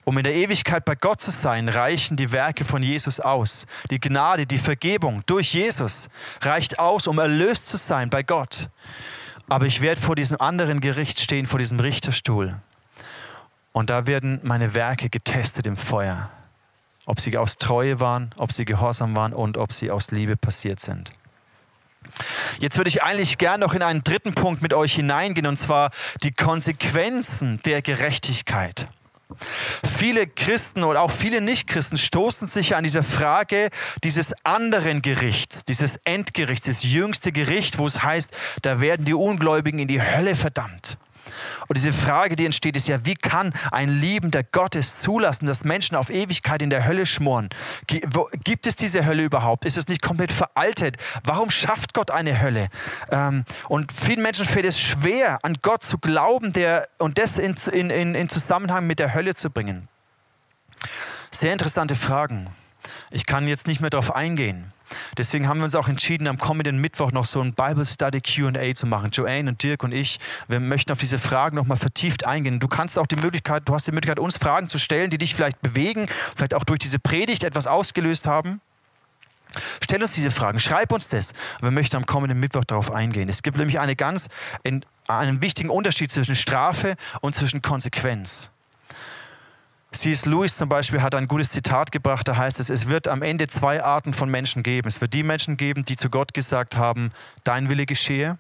um 0.04 0.18
in 0.18 0.24
der 0.24 0.36
Ewigkeit 0.36 0.86
bei 0.86 0.96
Gott 0.96 1.22
zu 1.22 1.32
sein, 1.32 1.68
reichen 1.68 2.16
die 2.16 2.32
Werke 2.32 2.64
von 2.64 2.84
Jesus 2.84 3.20
aus. 3.20 3.66
Die 3.90 4.00
Gnade, 4.00 4.46
die 4.46 4.58
Vergebung 4.58 5.24
durch 5.26 5.54
Jesus 5.54 6.10
reicht 6.42 6.80
aus, 6.80 7.08
um 7.08 7.20
erlöst 7.20 7.68
zu 7.68 7.78
sein 7.78 8.10
bei 8.10 8.24
Gott. 8.24 8.70
Aber 9.48 9.66
ich 9.66 9.82
werde 9.82 10.02
vor 10.02 10.16
diesem 10.16 10.40
anderen 10.40 10.80
Gericht 10.80 11.20
stehen, 11.20 11.46
vor 11.46 11.60
diesem 11.60 11.80
Richterstuhl. 11.80 12.56
Und 13.72 13.90
da 13.90 14.08
werden 14.08 14.40
meine 14.44 14.74
Werke 14.74 15.10
getestet 15.10 15.68
im 15.68 15.78
Feuer. 15.78 16.30
Ob 17.06 17.20
sie 17.20 17.38
aus 17.38 17.58
Treue 17.58 18.00
waren, 18.00 18.34
ob 18.38 18.52
sie 18.52 18.66
gehorsam 18.66 19.16
waren 19.16 19.34
und 19.34 19.58
ob 19.58 19.74
sie 19.74 19.92
aus 19.92 20.10
Liebe 20.12 20.38
passiert 20.38 20.80
sind. 20.80 21.12
Jetzt 22.60 22.78
würde 22.78 22.88
ich 22.88 23.04
eigentlich 23.04 23.38
gern 23.38 23.60
noch 23.60 23.74
in 23.74 23.82
einen 23.82 24.04
dritten 24.04 24.34
Punkt 24.34 24.62
mit 24.62 24.74
euch 24.74 24.94
hineingehen, 24.94 25.48
und 25.48 25.58
zwar 25.58 25.92
die 26.24 26.32
Konsequenzen 26.32 27.60
der 27.66 27.82
Gerechtigkeit. 27.82 28.88
Viele 29.98 30.28
Christen 30.28 30.84
oder 30.84 31.02
auch 31.02 31.12
viele 31.12 31.42
Nichtchristen 31.42 31.98
stoßen 31.98 32.50
sich 32.50 32.76
an 32.76 32.84
diese 32.84 33.04
Frage 33.04 33.70
dieses 34.04 34.34
anderen 34.44 35.02
Gerichts, 35.02 35.64
dieses 35.66 35.98
Endgerichts, 36.04 36.68
das 36.68 36.84
jüngste 36.84 37.32
Gericht, 37.32 37.78
wo 37.78 37.86
es 37.86 38.04
heißt, 38.04 38.32
da 38.62 38.80
werden 38.82 39.06
die 39.06 39.14
Ungläubigen 39.14 39.80
in 39.80 39.88
die 39.88 40.02
Hölle 40.02 40.36
verdammt. 40.36 40.98
Und 41.68 41.78
diese 41.78 41.94
Frage, 41.94 42.36
die 42.36 42.46
entsteht, 42.46 42.78
ist 42.78 42.88
ja, 42.88 43.06
wie 43.06 43.16
kann 43.16 43.54
ein 43.72 43.90
liebender 43.90 44.44
Gott 44.44 44.76
es 44.76 45.00
zulassen, 45.00 45.46
dass 45.46 45.64
Menschen 45.64 45.96
auf 45.96 46.10
Ewigkeit 46.10 46.62
in 46.62 46.70
der 46.70 46.86
Hölle 46.86 47.06
schmoren? 47.06 47.50
Gibt 47.88 48.68
es 48.68 48.76
diese 48.76 49.06
Hölle 49.06 49.24
überhaupt? 49.24 49.66
Ist 49.66 49.78
es 49.78 49.88
nicht 49.88 50.02
komplett 50.02 50.32
veraltet? 50.32 50.98
Warum 51.24 51.50
schafft 51.50 51.94
Gott 51.94 52.12
eine 52.12 52.42
Hölle? 52.42 52.70
Ähm, 53.12 53.46
und 53.68 53.92
vielen 53.92 54.22
Menschen 54.22 54.46
fällt 54.46 54.66
es 54.66 54.80
schwer, 54.80 55.40
an 55.44 55.58
Gott 55.62 55.84
zu 55.84 55.98
glauben 55.98 56.54
der, 56.54 56.88
und 56.98 57.18
das 57.18 57.38
in, 57.38 57.56
in, 57.72 58.16
in 58.16 58.30
Zusammenhang 58.30 58.86
mit 58.86 59.00
der 59.00 59.14
Hölle 59.14 59.36
zu 59.36 59.50
bringen. 59.50 59.88
Sehr 61.32 61.54
interessante 61.54 61.96
Fragen. 61.96 62.50
Ich 63.12 63.26
kann 63.26 63.48
jetzt 63.48 63.68
nicht 63.68 63.82
mehr 63.82 63.90
darauf 63.90 64.16
eingehen. 64.16 64.72
Deswegen 65.18 65.48
haben 65.48 65.60
wir 65.60 65.66
uns 65.66 65.76
auch 65.76 65.88
entschieden, 65.88 66.28
am 66.28 66.38
kommenden 66.38 66.80
Mittwoch 66.80 67.12
noch 67.12 67.26
so 67.26 67.42
ein 67.42 67.54
Bible 67.54 67.86
Study 67.86 68.22
QA 68.22 68.76
zu 68.76 68.86
machen. 68.86 69.12
Joanne 69.12 69.50
und 69.50 69.64
Dirk 69.64 69.84
und 69.84 69.92
ich, 69.92 70.20
wir 70.48 70.60
möchten 70.60 70.92
auf 70.92 71.00
diese 71.00 71.20
Fragen 71.20 71.56
nochmal 71.56 71.78
vertieft 71.78 72.26
eingehen. 72.26 72.60
Du 72.60 72.68
kannst 72.68 72.98
auch 72.98 73.08
die 73.08 73.16
Möglichkeit, 73.16 73.64
du 73.66 73.74
hast 73.74 73.88
die 73.88 73.92
Möglichkeit, 73.92 74.20
uns 74.20 74.38
Fragen 74.38 74.70
zu 74.70 74.78
stellen, 74.78 75.10
die 75.10 75.18
dich 75.18 75.36
vielleicht 75.36 75.62
bewegen, 75.62 76.08
vielleicht 76.36 76.54
auch 76.54 76.64
durch 76.64 76.80
diese 76.80 77.00
Predigt 77.00 77.44
etwas 77.44 77.68
ausgelöst 77.68 78.26
haben. 78.26 78.62
Stell 79.82 80.02
uns 80.02 80.12
diese 80.12 80.32
Fragen, 80.32 80.60
schreib 80.60 80.92
uns 80.92 81.08
das. 81.08 81.34
wir 81.62 81.72
möchten 81.72 81.96
am 81.96 82.06
kommenden 82.06 82.40
Mittwoch 82.40 82.66
darauf 82.66 82.92
eingehen. 82.92 83.30
Es 83.30 83.42
gibt 83.42 83.58
nämlich 83.58 83.80
eine 83.80 83.96
ganz, 83.96 84.28
einen 85.08 85.42
wichtigen 85.42 85.70
Unterschied 85.70 86.12
zwischen 86.12 86.36
Strafe 86.36 86.96
und 87.22 87.36
zwischen 87.36 87.62
Konsequenz. 87.62 88.50
C.S. 90.00 90.26
Lewis 90.26 90.56
zum 90.56 90.70
Beispiel 90.70 91.02
hat 91.02 91.16
ein 91.16 91.28
gutes 91.28 91.50
Zitat 91.50 91.92
gebracht, 91.92 92.28
da 92.28 92.36
heißt 92.36 92.60
es, 92.60 92.70
es 92.70 92.88
wird 92.88 93.08
am 93.08 93.22
Ende 93.22 93.48
zwei 93.48 93.84
Arten 93.84 94.14
von 94.14 94.30
Menschen 94.30 94.64
geben. 94.64 94.88
Es 94.88 95.02
wird 95.02 95.14
die 95.14 95.24
Menschen 95.24 95.58
geben, 95.58 95.86
die 95.86 95.96
zu 95.96 96.10
Gott 96.10 96.34
gesagt 96.34 96.76
haben, 96.76 97.12
dein 97.44 97.70
Wille 97.70 97.86
geschehe. 97.86 98.38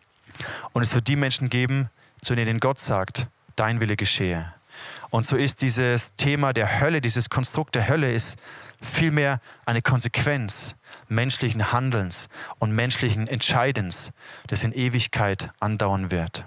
Und 0.73 0.81
es 0.81 0.93
wird 0.93 1.07
die 1.07 1.15
Menschen 1.15 1.49
geben, 1.49 1.89
zu 2.21 2.35
denen 2.35 2.59
Gott 2.59 2.79
sagt, 2.79 3.27
dein 3.55 3.79
Wille 3.79 3.95
geschehe. 3.95 4.53
Und 5.09 5.25
so 5.25 5.35
ist 5.35 5.61
dieses 5.61 6.11
Thema 6.17 6.51
der 6.51 6.79
Hölle, 6.79 6.99
dieses 6.99 7.29
Konstrukt 7.29 7.75
der 7.75 7.87
Hölle 7.87 8.11
ist 8.11 8.37
vielmehr 8.81 9.39
eine 9.65 9.81
Konsequenz 9.81 10.75
menschlichen 11.07 11.71
Handelns 11.71 12.27
und 12.59 12.71
menschlichen 12.71 13.27
Entscheidens, 13.27 14.11
das 14.47 14.63
in 14.63 14.73
Ewigkeit 14.73 15.51
andauern 15.59 16.11
wird. 16.11 16.45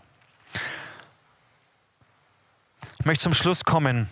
Ich 2.99 3.07
möchte 3.07 3.23
zum 3.23 3.35
Schluss 3.35 3.65
kommen 3.65 4.09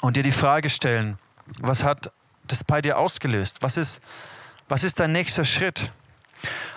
und 0.00 0.16
dir 0.16 0.22
die 0.22 0.32
Frage 0.32 0.70
stellen, 0.70 1.18
was 1.58 1.84
hat 1.84 2.10
das 2.44 2.64
bei 2.64 2.80
dir 2.82 2.98
ausgelöst? 2.98 3.58
Was 3.60 3.76
ist, 3.76 4.00
was 4.68 4.84
ist 4.84 5.00
dein 5.00 5.12
nächster 5.12 5.44
Schritt? 5.44 5.90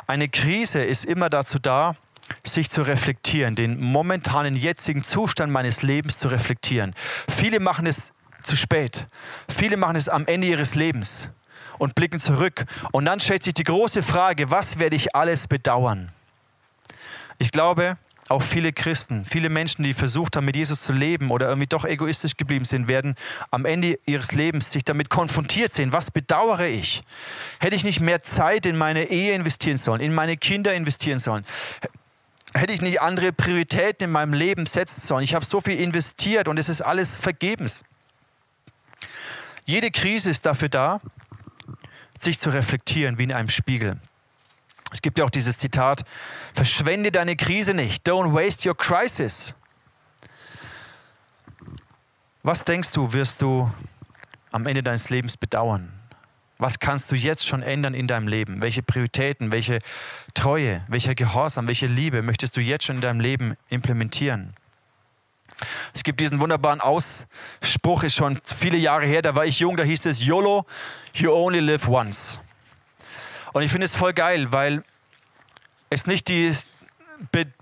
Eine 0.07 0.30
Krise 0.30 0.84
ist 0.84 1.05
immer 1.05 1.30
dazu 1.30 1.59
da, 1.59 1.95
sich 2.43 2.70
zu 2.70 2.82
reflektieren, 2.82 3.55
den 3.55 3.80
momentanen 3.80 4.55
jetzigen 4.55 5.03
Zustand 5.03 5.51
meines 5.51 5.82
Lebens 5.82 6.17
zu 6.17 6.28
reflektieren. 6.28 6.95
Viele 7.38 7.59
machen 7.59 7.86
es 7.86 7.99
zu 8.43 8.55
spät. 8.55 9.05
Viele 9.49 9.78
machen 9.78 9.95
es 9.95 10.07
am 10.07 10.26
Ende 10.28 10.47
ihres 10.47 10.76
Lebens 10.76 11.30
und 11.78 11.95
blicken 11.95 12.20
zurück. 12.20 12.65
Und 12.91 13.05
dann 13.05 13.20
stellt 13.20 13.43
sich 13.43 13.53
die 13.53 13.63
große 13.63 14.03
Frage, 14.03 14.51
was 14.51 14.80
werde 14.80 14.95
ich 14.95 15.15
alles 15.15 15.47
bedauern? 15.47 16.11
Ich 17.38 17.51
glaube, 17.51 17.97
auch 18.30 18.43
viele 18.43 18.73
Christen, 18.73 19.25
viele 19.25 19.49
Menschen, 19.49 19.84
die 19.84 19.93
versucht 19.93 20.36
haben, 20.36 20.45
mit 20.45 20.55
Jesus 20.55 20.82
zu 20.82 20.93
leben 20.93 21.32
oder 21.32 21.47
irgendwie 21.47 21.67
doch 21.67 21.84
egoistisch 21.84 22.38
geblieben 22.38 22.65
sind, 22.65 22.88
werden 22.88 23.15
am 23.49 23.65
Ende 23.65 23.99
ihres 24.05 24.32
Lebens 24.32 24.71
sich 24.71 24.84
damit 24.84 25.09
konfrontiert 25.09 25.73
sehen. 25.73 25.93
Was 25.93 26.11
bedauere 26.11 26.67
ich? 26.67 27.03
Hätte 27.59 27.75
ich 27.75 27.84
nicht 27.84 27.99
mehr 27.99 28.21
Zeit 28.21 28.65
in 28.65 28.77
meine 28.77 29.09
Ehe 29.09 29.34
investieren 29.34 29.77
sollen, 29.77 30.01
in 30.01 30.13
meine 30.13 30.38
Kinder 30.38 30.73
investieren 30.73 31.19
sollen? 31.19 31.45
Hätte 32.53 32.73
ich 32.73 32.82
nicht 32.82 33.01
andere 33.01 33.32
Prioritäten 33.32 34.05
in 34.05 34.11
meinem 34.11 34.34
Leben 34.34 34.65
setzen 34.65 35.01
sollen? 35.01 35.23
Ich 35.23 35.34
habe 35.34 35.45
so 35.45 35.61
viel 35.61 35.80
investiert 35.80 36.47
und 36.47 36.57
es 36.57 36.69
ist 36.69 36.82
alles 36.82 37.17
vergebens. 37.17 37.84
Jede 39.65 39.91
Krise 39.91 40.32
ist 40.32 40.45
dafür 40.45 40.69
da, 40.69 41.01
sich 42.19 42.39
zu 42.39 42.49
reflektieren 42.49 43.17
wie 43.17 43.23
in 43.23 43.34
einem 43.34 43.49
Spiegel. 43.49 43.97
Es 44.92 45.02
gibt 45.02 45.20
ja 45.20 45.26
auch 45.26 45.30
dieses 45.30 45.58
Zitat, 45.58 46.04
verschwende 46.54 47.12
deine 47.12 47.36
Krise 47.36 47.74
nicht, 47.74 48.08
don't 48.08 48.34
waste 48.34 48.68
your 48.68 48.76
crisis. 48.76 49.54
Was 52.42 52.64
denkst 52.64 52.92
du, 52.92 53.14
wirst 53.14 53.42
du 53.42 53.72
am 54.52 54.66
Ende 54.66 54.82
deines 54.82 55.10
Lebens 55.10 55.38
bedauern? 55.38 55.92
Was 56.58 56.80
kannst 56.80 57.10
du 57.12 57.16
jetzt 57.16 57.46
schon 57.46 57.62
ändern 57.62 57.94
in 57.94 58.08
deinem 58.08 58.28
Leben? 58.28 58.62
Welche 58.62 58.82
Prioritäten, 58.82 59.52
welche 59.52 59.80
Treue, 60.34 60.84
welcher 60.88 61.16
Gehorsam, 61.16 61.68
welche 61.68 61.88
Liebe 61.88 62.22
möchtest 62.22 62.58
du 62.58 62.62
jetzt 62.62 62.86
schon 62.86 62.98
in 62.98 63.02
deinem 63.02 63.20
Leben 63.22 63.56
implementieren? 63.70 64.54
Es 65.94 66.04
gibt 66.04 66.20
diesen 66.20 66.40
wunderbaren 66.40 66.82
Ausspruch, 66.82 68.04
ist 68.04 68.16
schon 68.16 68.40
viele 68.60 68.78
Jahre 68.78 69.06
her, 69.06 69.22
da 69.22 69.36
war 69.36 69.46
ich 69.46 69.60
jung, 69.60 69.78
da 69.78 69.84
hieß 69.84 70.06
es 70.06 70.24
YOLO, 70.26 70.66
you 71.14 71.32
only 71.32 71.60
live 71.60 71.88
once. 71.88 72.40
Und 73.54 73.64
ich 73.64 73.72
finde 73.72 73.86
es 73.86 73.93
voll 73.93 74.14
geil, 74.14 74.52
weil 74.52 74.84
es 75.89 76.06
nicht 76.06 76.28
die 76.28 76.54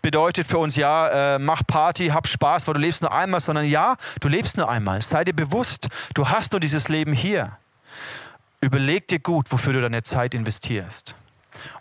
bedeutet 0.02 0.48
für 0.48 0.60
uns, 0.60 0.76
ja, 0.76 1.36
äh, 1.36 1.40
mach 1.40 1.66
Party, 1.66 2.08
hab 2.10 2.28
Spaß, 2.28 2.68
weil 2.68 2.76
du 2.76 2.80
lebst 2.80 3.02
nur 3.02 3.12
einmal, 3.12 3.40
sondern 3.40 3.66
ja, 3.66 3.98
du 4.20 4.28
lebst 4.28 4.56
nur 4.56 4.70
einmal. 4.70 5.02
Sei 5.02 5.24
dir 5.24 5.34
bewusst, 5.34 5.90
du 6.14 6.30
hast 6.30 6.52
nur 6.52 6.60
dieses 6.60 6.90
Leben 6.90 7.14
hier. 7.14 7.58
Überleg 8.62 9.08
dir 9.08 9.20
gut, 9.20 9.52
wofür 9.52 9.74
du 9.74 9.82
deine 9.82 10.04
Zeit 10.04 10.34
investierst. 10.34 11.16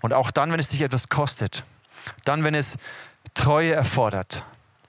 Und 0.01 0.13
auch 0.13 0.31
dann, 0.31 0.53
wenn 0.53 0.61
es 0.61 0.69
dich 0.69 0.81
etwas 0.81 1.09
kostet, 1.09 1.65
dann, 2.25 2.45
wenn 2.45 2.55
es 2.55 2.79
Treue 3.35 3.75
erfordert, 3.75 4.43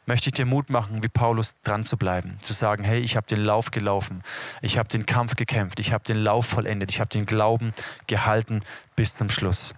möchte 0.07 0.29
ich 0.29 0.33
dir 0.33 0.45
Mut 0.45 0.69
machen, 0.69 1.03
wie 1.03 1.09
Paulus 1.09 1.53
dran 1.63 1.85
zu 1.85 1.97
bleiben, 1.97 2.37
zu 2.41 2.53
sagen, 2.53 2.83
hey, 2.83 2.99
ich 2.99 3.15
habe 3.15 3.27
den 3.27 3.41
Lauf 3.41 3.71
gelaufen, 3.71 4.23
ich 4.61 4.77
habe 4.77 4.87
den 4.87 5.05
Kampf 5.05 5.35
gekämpft, 5.35 5.79
ich 5.79 5.91
habe 5.91 6.03
den 6.03 6.17
Lauf 6.17 6.47
vollendet, 6.47 6.89
ich 6.91 6.99
habe 6.99 7.09
den 7.09 7.25
Glauben 7.25 7.73
gehalten 8.07 8.61
bis 8.95 9.13
zum 9.13 9.29
Schluss. 9.29 9.75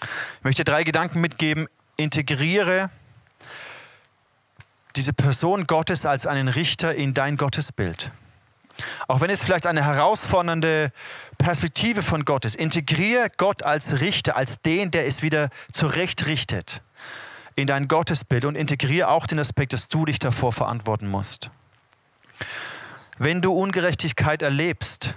Ich 0.00 0.44
möchte 0.44 0.64
drei 0.64 0.84
Gedanken 0.84 1.20
mitgeben. 1.20 1.68
Integriere 1.96 2.90
diese 4.96 5.12
Person 5.12 5.66
Gottes 5.66 6.06
als 6.06 6.26
einen 6.26 6.48
Richter 6.48 6.94
in 6.94 7.14
dein 7.14 7.36
Gottesbild. 7.36 8.10
Auch 9.06 9.20
wenn 9.20 9.30
es 9.30 9.42
vielleicht 9.42 9.66
eine 9.66 9.84
herausfordernde 9.84 10.92
Perspektive 11.38 12.02
von 12.02 12.24
Gott 12.24 12.44
ist, 12.44 12.56
integriere 12.56 13.28
Gott 13.36 13.62
als 13.62 14.00
Richter, 14.00 14.36
als 14.36 14.60
den, 14.62 14.90
der 14.90 15.06
es 15.06 15.22
wieder 15.22 15.50
zurechtrichtet 15.72 16.82
in 17.56 17.66
dein 17.66 17.88
Gottesbild 17.88 18.44
und 18.44 18.56
integriere 18.56 19.08
auch 19.08 19.26
den 19.26 19.38
Aspekt, 19.38 19.72
dass 19.72 19.88
du 19.88 20.04
dich 20.04 20.18
davor 20.18 20.52
verantworten 20.52 21.08
musst. 21.08 21.50
Wenn 23.18 23.42
du 23.42 23.52
Ungerechtigkeit 23.52 24.42
erlebst 24.42 25.14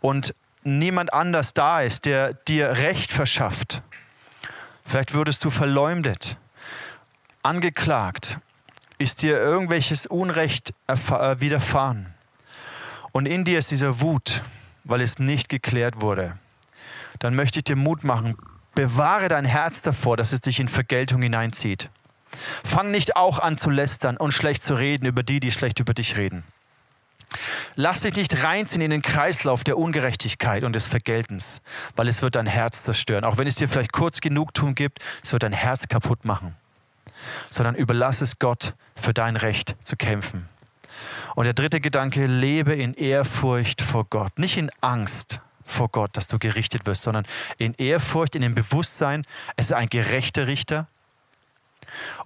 und 0.00 0.34
niemand 0.64 1.12
anders 1.12 1.54
da 1.54 1.80
ist, 1.80 2.04
der 2.04 2.34
dir 2.34 2.72
Recht 2.72 3.10
verschafft, 3.10 3.82
vielleicht 4.84 5.14
würdest 5.14 5.44
du 5.44 5.50
verleumdet, 5.50 6.36
angeklagt, 7.42 8.38
ist 8.98 9.22
dir 9.22 9.38
irgendwelches 9.38 10.06
Unrecht 10.06 10.74
äh, 10.86 11.40
widerfahren. 11.40 12.14
Und 13.12 13.26
in 13.26 13.44
dir 13.44 13.58
ist 13.58 13.70
dieser 13.70 14.00
Wut, 14.00 14.42
weil 14.84 15.00
es 15.00 15.18
nicht 15.18 15.48
geklärt 15.48 16.00
wurde. 16.00 16.38
Dann 17.18 17.34
möchte 17.34 17.60
ich 17.60 17.64
dir 17.64 17.76
Mut 17.76 18.04
machen, 18.04 18.36
Bewahre 18.76 19.28
dein 19.28 19.46
Herz 19.46 19.80
davor, 19.80 20.16
dass 20.16 20.32
es 20.32 20.42
dich 20.42 20.60
in 20.60 20.68
Vergeltung 20.68 21.22
hineinzieht. 21.22 21.88
Fang 22.62 22.90
nicht 22.90 23.16
auch 23.16 23.38
an 23.38 23.56
zu 23.56 23.70
lästern 23.70 24.18
und 24.18 24.32
schlecht 24.32 24.62
zu 24.62 24.74
reden 24.74 25.06
über 25.06 25.22
die, 25.22 25.40
die 25.40 25.50
schlecht 25.50 25.80
über 25.80 25.94
dich 25.94 26.14
reden. 26.14 26.44
Lass 27.74 28.02
dich 28.02 28.14
nicht 28.14 28.42
reinziehen 28.44 28.82
in 28.82 28.90
den 28.90 29.00
Kreislauf 29.02 29.64
der 29.64 29.78
Ungerechtigkeit 29.78 30.62
und 30.62 30.74
des 30.74 30.86
Vergeltens, 30.86 31.62
weil 31.96 32.06
es 32.06 32.20
wird 32.20 32.36
dein 32.36 32.46
Herz 32.46 32.84
zerstören. 32.84 33.24
Auch 33.24 33.38
wenn 33.38 33.48
es 33.48 33.56
dir 33.56 33.66
vielleicht 33.66 33.92
kurz 33.92 34.20
Genugtuung 34.20 34.74
gibt, 34.74 35.00
es 35.24 35.32
wird 35.32 35.42
dein 35.42 35.52
Herz 35.52 35.88
kaputt 35.88 36.26
machen. 36.26 36.54
Sondern 37.48 37.74
überlass 37.74 38.20
es 38.20 38.38
Gott, 38.38 38.74
für 38.94 39.14
dein 39.14 39.36
Recht 39.36 39.74
zu 39.84 39.96
kämpfen. 39.96 40.48
Und 41.34 41.44
der 41.44 41.54
dritte 41.54 41.80
Gedanke, 41.80 42.26
lebe 42.26 42.74
in 42.74 42.92
Ehrfurcht 42.92 43.80
vor 43.80 44.04
Gott, 44.04 44.38
nicht 44.38 44.58
in 44.58 44.70
Angst, 44.82 45.40
vor 45.66 45.88
Gott, 45.88 46.16
dass 46.16 46.26
du 46.26 46.38
gerichtet 46.38 46.86
wirst, 46.86 47.02
sondern 47.02 47.26
in 47.58 47.74
Ehrfurcht, 47.74 48.34
in 48.34 48.42
dem 48.42 48.54
Bewusstsein, 48.54 49.26
es 49.56 49.66
ist 49.66 49.72
ein 49.72 49.88
gerechter 49.88 50.46
Richter 50.46 50.86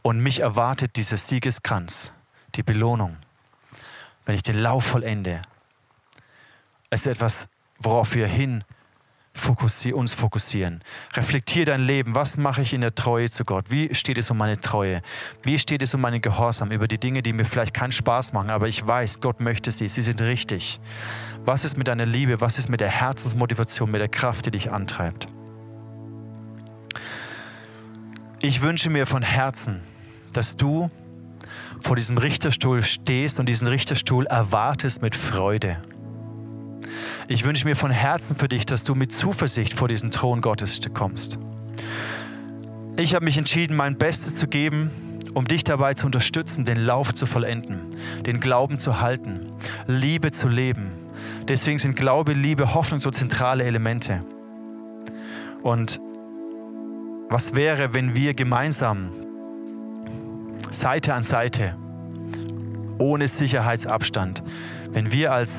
und 0.03 0.21
mich 0.21 0.41
erwartet 0.41 0.97
dieser 0.97 1.17
Siegeskranz, 1.17 2.13
die 2.55 2.63
Belohnung, 2.63 3.17
wenn 4.27 4.35
ich 4.35 4.43
den 4.43 4.59
Lauf 4.59 4.85
vollende. 4.85 5.43
Es 6.91 7.03
ist 7.03 7.07
etwas, 7.07 7.49
worauf 7.79 8.15
wir 8.15 8.27
hin 8.27 8.65
fokussi 9.33 9.93
uns 9.93 10.15
fokussieren. 10.15 10.81
Reflektier 11.15 11.65
dein 11.65 11.83
Leben. 11.83 12.15
Was 12.15 12.37
mache 12.37 12.63
ich 12.63 12.73
in 12.73 12.81
der 12.81 12.95
Treue 12.95 13.31
zu 13.31 13.45
Gott? 13.45 13.71
Wie 13.71 13.95
steht 13.95 14.19
es 14.19 14.31
um 14.31 14.37
meine 14.37 14.61
Treue? 14.61 15.03
Wie 15.43 15.59
steht 15.59 15.83
es 15.83 15.95
um 15.95 16.01
meinen 16.01 16.21
Gehorsam 16.21 16.71
über 16.71 16.89
die 16.89 16.99
Dinge, 16.99 17.23
die 17.23 17.33
mir 17.33 17.45
vielleicht 17.45 17.75
keinen 17.75 17.93
Spaß 17.93 18.33
machen, 18.33 18.51
aber 18.51 18.69
ich 18.69 18.87
weiß, 18.87 19.21
Gott 19.21 19.41
möchte 19.41 19.73
sie. 19.73 19.89
Sie 19.89 20.03
sind 20.03 20.21
richtig. 20.21 20.81
Was 21.45 21.65
ist 21.65 21.77
mit 21.77 21.89
deiner 21.89 22.07
Liebe? 22.07 22.41
Was 22.41 22.59
ist 22.59 22.69
mit 22.69 22.81
der 22.81 22.91
Herzensmotivation, 22.91 23.91
mit 23.91 24.01
der 24.01 24.09
Kraft, 24.09 24.47
die 24.47 24.51
dich 24.51 24.71
antreibt? 24.71 25.29
Ich 28.41 28.63
wünsche 28.63 28.91
mir 28.91 29.07
von 29.07 29.23
Herzen, 29.23 29.81
dass 30.33 30.57
du 30.57 30.89
vor 31.83 31.97
diesem 31.97 32.19
Richterstuhl 32.19 32.83
stehst 32.83 33.39
und 33.39 33.47
diesen 33.47 33.67
Richterstuhl 33.67 34.27
erwartest 34.27 35.03
mit 35.03 35.17
Freude. 35.17 35.79
Ich 37.31 37.45
wünsche 37.45 37.65
mir 37.65 37.77
von 37.77 37.93
Herzen 37.93 38.35
für 38.35 38.49
dich, 38.49 38.67
dass 38.67 38.83
du 38.83 38.97
mit 38.97 39.13
Zuversicht 39.13 39.75
vor 39.75 39.87
diesen 39.87 40.11
Thron 40.11 40.41
Gottes 40.41 40.81
kommst. 40.93 41.39
Ich 42.97 43.15
habe 43.15 43.25
mich 43.25 43.39
entschieden, 43.39 43.77
mein 43.77 43.97
Bestes 43.97 44.35
zu 44.35 44.49
geben, 44.49 44.91
um 45.35 45.45
dich 45.45 45.63
dabei 45.63 45.95
zu 45.95 46.07
unterstützen, 46.07 46.65
den 46.65 46.79
Lauf 46.79 47.15
zu 47.15 47.27
vollenden, 47.27 47.83
den 48.27 48.41
Glauben 48.41 48.81
zu 48.81 49.01
halten, 49.01 49.53
Liebe 49.87 50.33
zu 50.33 50.49
leben. 50.49 50.91
Deswegen 51.47 51.79
sind 51.79 51.95
Glaube, 51.95 52.33
Liebe, 52.33 52.75
Hoffnung 52.75 52.99
so 52.99 53.13
zentrale 53.13 53.63
Elemente. 53.63 54.25
Und 55.63 56.01
was 57.29 57.55
wäre, 57.55 57.95
wenn 57.95 58.17
wir 58.17 58.35
gemeinsam 58.35 59.11
Seite 60.73 61.15
an 61.15 61.23
Seite, 61.23 61.77
ohne 62.99 63.29
Sicherheitsabstand, 63.29 64.43
wenn 64.91 65.13
wir 65.13 65.33
als 65.33 65.53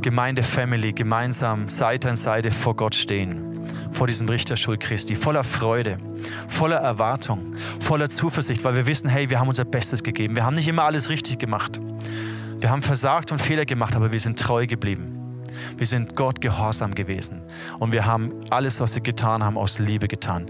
Gemeinde 0.00 0.44
Family 0.44 0.92
gemeinsam 0.92 1.68
Seite 1.68 2.08
an 2.08 2.16
Seite 2.16 2.52
vor 2.52 2.76
Gott 2.76 2.94
stehen, 2.94 3.66
vor 3.90 4.06
diesem 4.06 4.28
Richterstuhl 4.28 4.78
Christi, 4.78 5.16
voller 5.16 5.42
Freude, 5.42 5.98
voller 6.46 6.76
Erwartung, 6.76 7.56
voller 7.80 8.08
Zuversicht, 8.08 8.62
weil 8.62 8.76
wir 8.76 8.86
wissen, 8.86 9.08
hey, 9.08 9.28
wir 9.28 9.40
haben 9.40 9.48
unser 9.48 9.64
Bestes 9.64 10.04
gegeben. 10.04 10.36
Wir 10.36 10.44
haben 10.44 10.54
nicht 10.54 10.68
immer 10.68 10.84
alles 10.84 11.08
richtig 11.08 11.38
gemacht. 11.38 11.80
Wir 12.60 12.70
haben 12.70 12.82
versagt 12.82 13.32
und 13.32 13.42
Fehler 13.42 13.64
gemacht, 13.64 13.96
aber 13.96 14.12
wir 14.12 14.20
sind 14.20 14.38
treu 14.38 14.68
geblieben. 14.68 15.42
Wir 15.76 15.86
sind 15.86 16.14
Gott 16.14 16.40
gehorsam 16.40 16.94
gewesen 16.94 17.42
und 17.80 17.90
wir 17.90 18.06
haben 18.06 18.32
alles, 18.50 18.78
was 18.78 18.94
wir 18.94 19.02
getan 19.02 19.42
haben, 19.42 19.58
aus 19.58 19.80
Liebe 19.80 20.06
getan. 20.06 20.46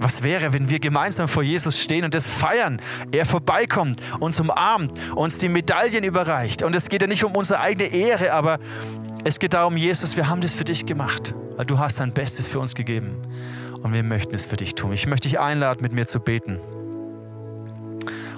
Was 0.00 0.22
wäre, 0.22 0.54
wenn 0.54 0.70
wir 0.70 0.80
gemeinsam 0.80 1.28
vor 1.28 1.42
Jesus 1.42 1.78
stehen 1.78 2.04
und 2.04 2.14
das 2.14 2.26
feiern? 2.26 2.80
Er 3.12 3.26
vorbeikommt, 3.26 4.00
uns 4.18 4.40
umarmt, 4.40 4.92
uns 5.14 5.36
die 5.36 5.50
Medaillen 5.50 6.04
überreicht. 6.04 6.62
Und 6.62 6.74
es 6.74 6.88
geht 6.88 7.02
ja 7.02 7.06
nicht 7.06 7.22
um 7.22 7.36
unsere 7.36 7.60
eigene 7.60 7.92
Ehre, 7.92 8.32
aber 8.32 8.58
es 9.24 9.38
geht 9.38 9.52
darum, 9.52 9.76
Jesus, 9.76 10.16
wir 10.16 10.26
haben 10.26 10.40
das 10.40 10.54
für 10.54 10.64
dich 10.64 10.86
gemacht. 10.86 11.34
Du 11.66 11.78
hast 11.78 12.00
dein 12.00 12.14
Bestes 12.14 12.46
für 12.46 12.58
uns 12.58 12.74
gegeben. 12.74 13.20
Und 13.82 13.92
wir 13.92 14.02
möchten 14.02 14.34
es 14.34 14.46
für 14.46 14.56
dich 14.56 14.74
tun. 14.74 14.92
Ich 14.94 15.06
möchte 15.06 15.28
dich 15.28 15.38
einladen, 15.38 15.82
mit 15.82 15.92
mir 15.92 16.08
zu 16.08 16.18
beten 16.18 16.58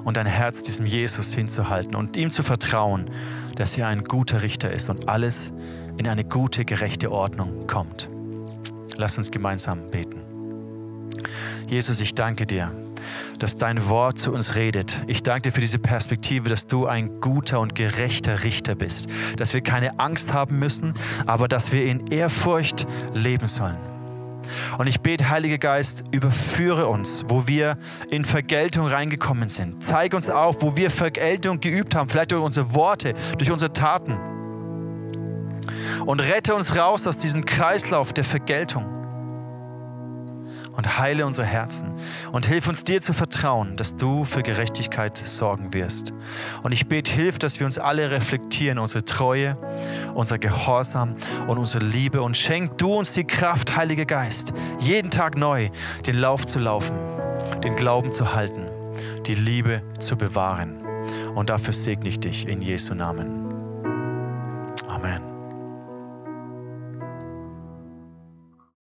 und 0.04 0.16
dein 0.16 0.26
Herz 0.26 0.62
diesem 0.62 0.86
Jesus 0.86 1.32
hinzuhalten 1.32 1.94
und 1.94 2.16
ihm 2.16 2.30
zu 2.30 2.42
vertrauen, 2.42 3.10
dass 3.56 3.76
er 3.76 3.86
ein 3.88 4.04
guter 4.04 4.42
Richter 4.42 4.72
ist 4.72 4.90
und 4.90 5.08
alles 5.08 5.52
in 5.96 6.08
eine 6.08 6.24
gute, 6.24 6.64
gerechte 6.64 7.12
Ordnung 7.12 7.66
kommt. 7.66 8.08
Lass 8.96 9.16
uns 9.16 9.30
gemeinsam 9.30 9.90
beten. 9.90 10.21
Jesus, 11.72 12.00
ich 12.00 12.14
danke 12.14 12.44
dir, 12.44 12.70
dass 13.38 13.56
dein 13.56 13.88
Wort 13.88 14.18
zu 14.18 14.30
uns 14.30 14.54
redet. 14.54 15.00
Ich 15.06 15.22
danke 15.22 15.48
dir 15.48 15.52
für 15.52 15.62
diese 15.62 15.78
Perspektive, 15.78 16.50
dass 16.50 16.66
du 16.66 16.84
ein 16.84 17.18
guter 17.22 17.60
und 17.60 17.74
gerechter 17.74 18.44
Richter 18.44 18.74
bist, 18.74 19.08
dass 19.38 19.54
wir 19.54 19.62
keine 19.62 19.98
Angst 19.98 20.34
haben 20.34 20.58
müssen, 20.58 20.92
aber 21.24 21.48
dass 21.48 21.72
wir 21.72 21.86
in 21.86 22.08
Ehrfurcht 22.08 22.86
leben 23.14 23.46
sollen. 23.46 23.78
Und 24.76 24.86
ich 24.86 25.00
bete, 25.00 25.30
Heiliger 25.30 25.56
Geist, 25.56 26.04
überführe 26.10 26.88
uns, 26.88 27.24
wo 27.26 27.46
wir 27.46 27.78
in 28.10 28.26
Vergeltung 28.26 28.88
reingekommen 28.88 29.48
sind. 29.48 29.82
Zeige 29.82 30.14
uns 30.14 30.28
auf, 30.28 30.60
wo 30.60 30.76
wir 30.76 30.90
Vergeltung 30.90 31.58
geübt 31.60 31.94
haben, 31.94 32.10
vielleicht 32.10 32.32
durch 32.32 32.44
unsere 32.44 32.74
Worte, 32.74 33.14
durch 33.38 33.50
unsere 33.50 33.72
Taten. 33.72 34.18
Und 36.04 36.20
rette 36.20 36.54
uns 36.54 36.76
raus 36.76 37.06
aus 37.06 37.16
diesem 37.16 37.46
Kreislauf 37.46 38.12
der 38.12 38.24
Vergeltung 38.24 39.01
und 40.76 40.98
heile 40.98 41.26
unsere 41.26 41.46
Herzen 41.46 41.92
und 42.32 42.46
hilf 42.46 42.68
uns 42.68 42.84
dir 42.84 43.02
zu 43.02 43.12
vertrauen, 43.12 43.76
dass 43.76 43.96
du 43.96 44.24
für 44.24 44.42
Gerechtigkeit 44.42 45.16
sorgen 45.16 45.72
wirst. 45.74 46.12
Und 46.62 46.72
ich 46.72 46.86
bete, 46.86 47.12
hilf, 47.12 47.38
dass 47.38 47.58
wir 47.58 47.66
uns 47.66 47.78
alle 47.78 48.10
reflektieren, 48.10 48.78
unsere 48.78 49.04
Treue, 49.04 49.56
unser 50.14 50.38
Gehorsam 50.38 51.16
und 51.46 51.58
unsere 51.58 51.84
Liebe 51.84 52.22
und 52.22 52.36
schenk 52.36 52.78
du 52.78 52.94
uns 52.94 53.12
die 53.12 53.24
Kraft, 53.24 53.76
Heiliger 53.76 54.06
Geist, 54.06 54.52
jeden 54.78 55.10
Tag 55.10 55.36
neu 55.36 55.70
den 56.06 56.16
Lauf 56.16 56.46
zu 56.46 56.58
laufen, 56.58 56.96
den 57.62 57.76
Glauben 57.76 58.12
zu 58.12 58.34
halten, 58.34 58.68
die 59.26 59.34
Liebe 59.34 59.82
zu 59.98 60.16
bewahren. 60.16 60.78
Und 61.34 61.50
dafür 61.50 61.72
segne 61.72 62.08
ich 62.08 62.20
dich 62.20 62.46
in 62.46 62.60
Jesu 62.60 62.94
Namen. 62.94 63.41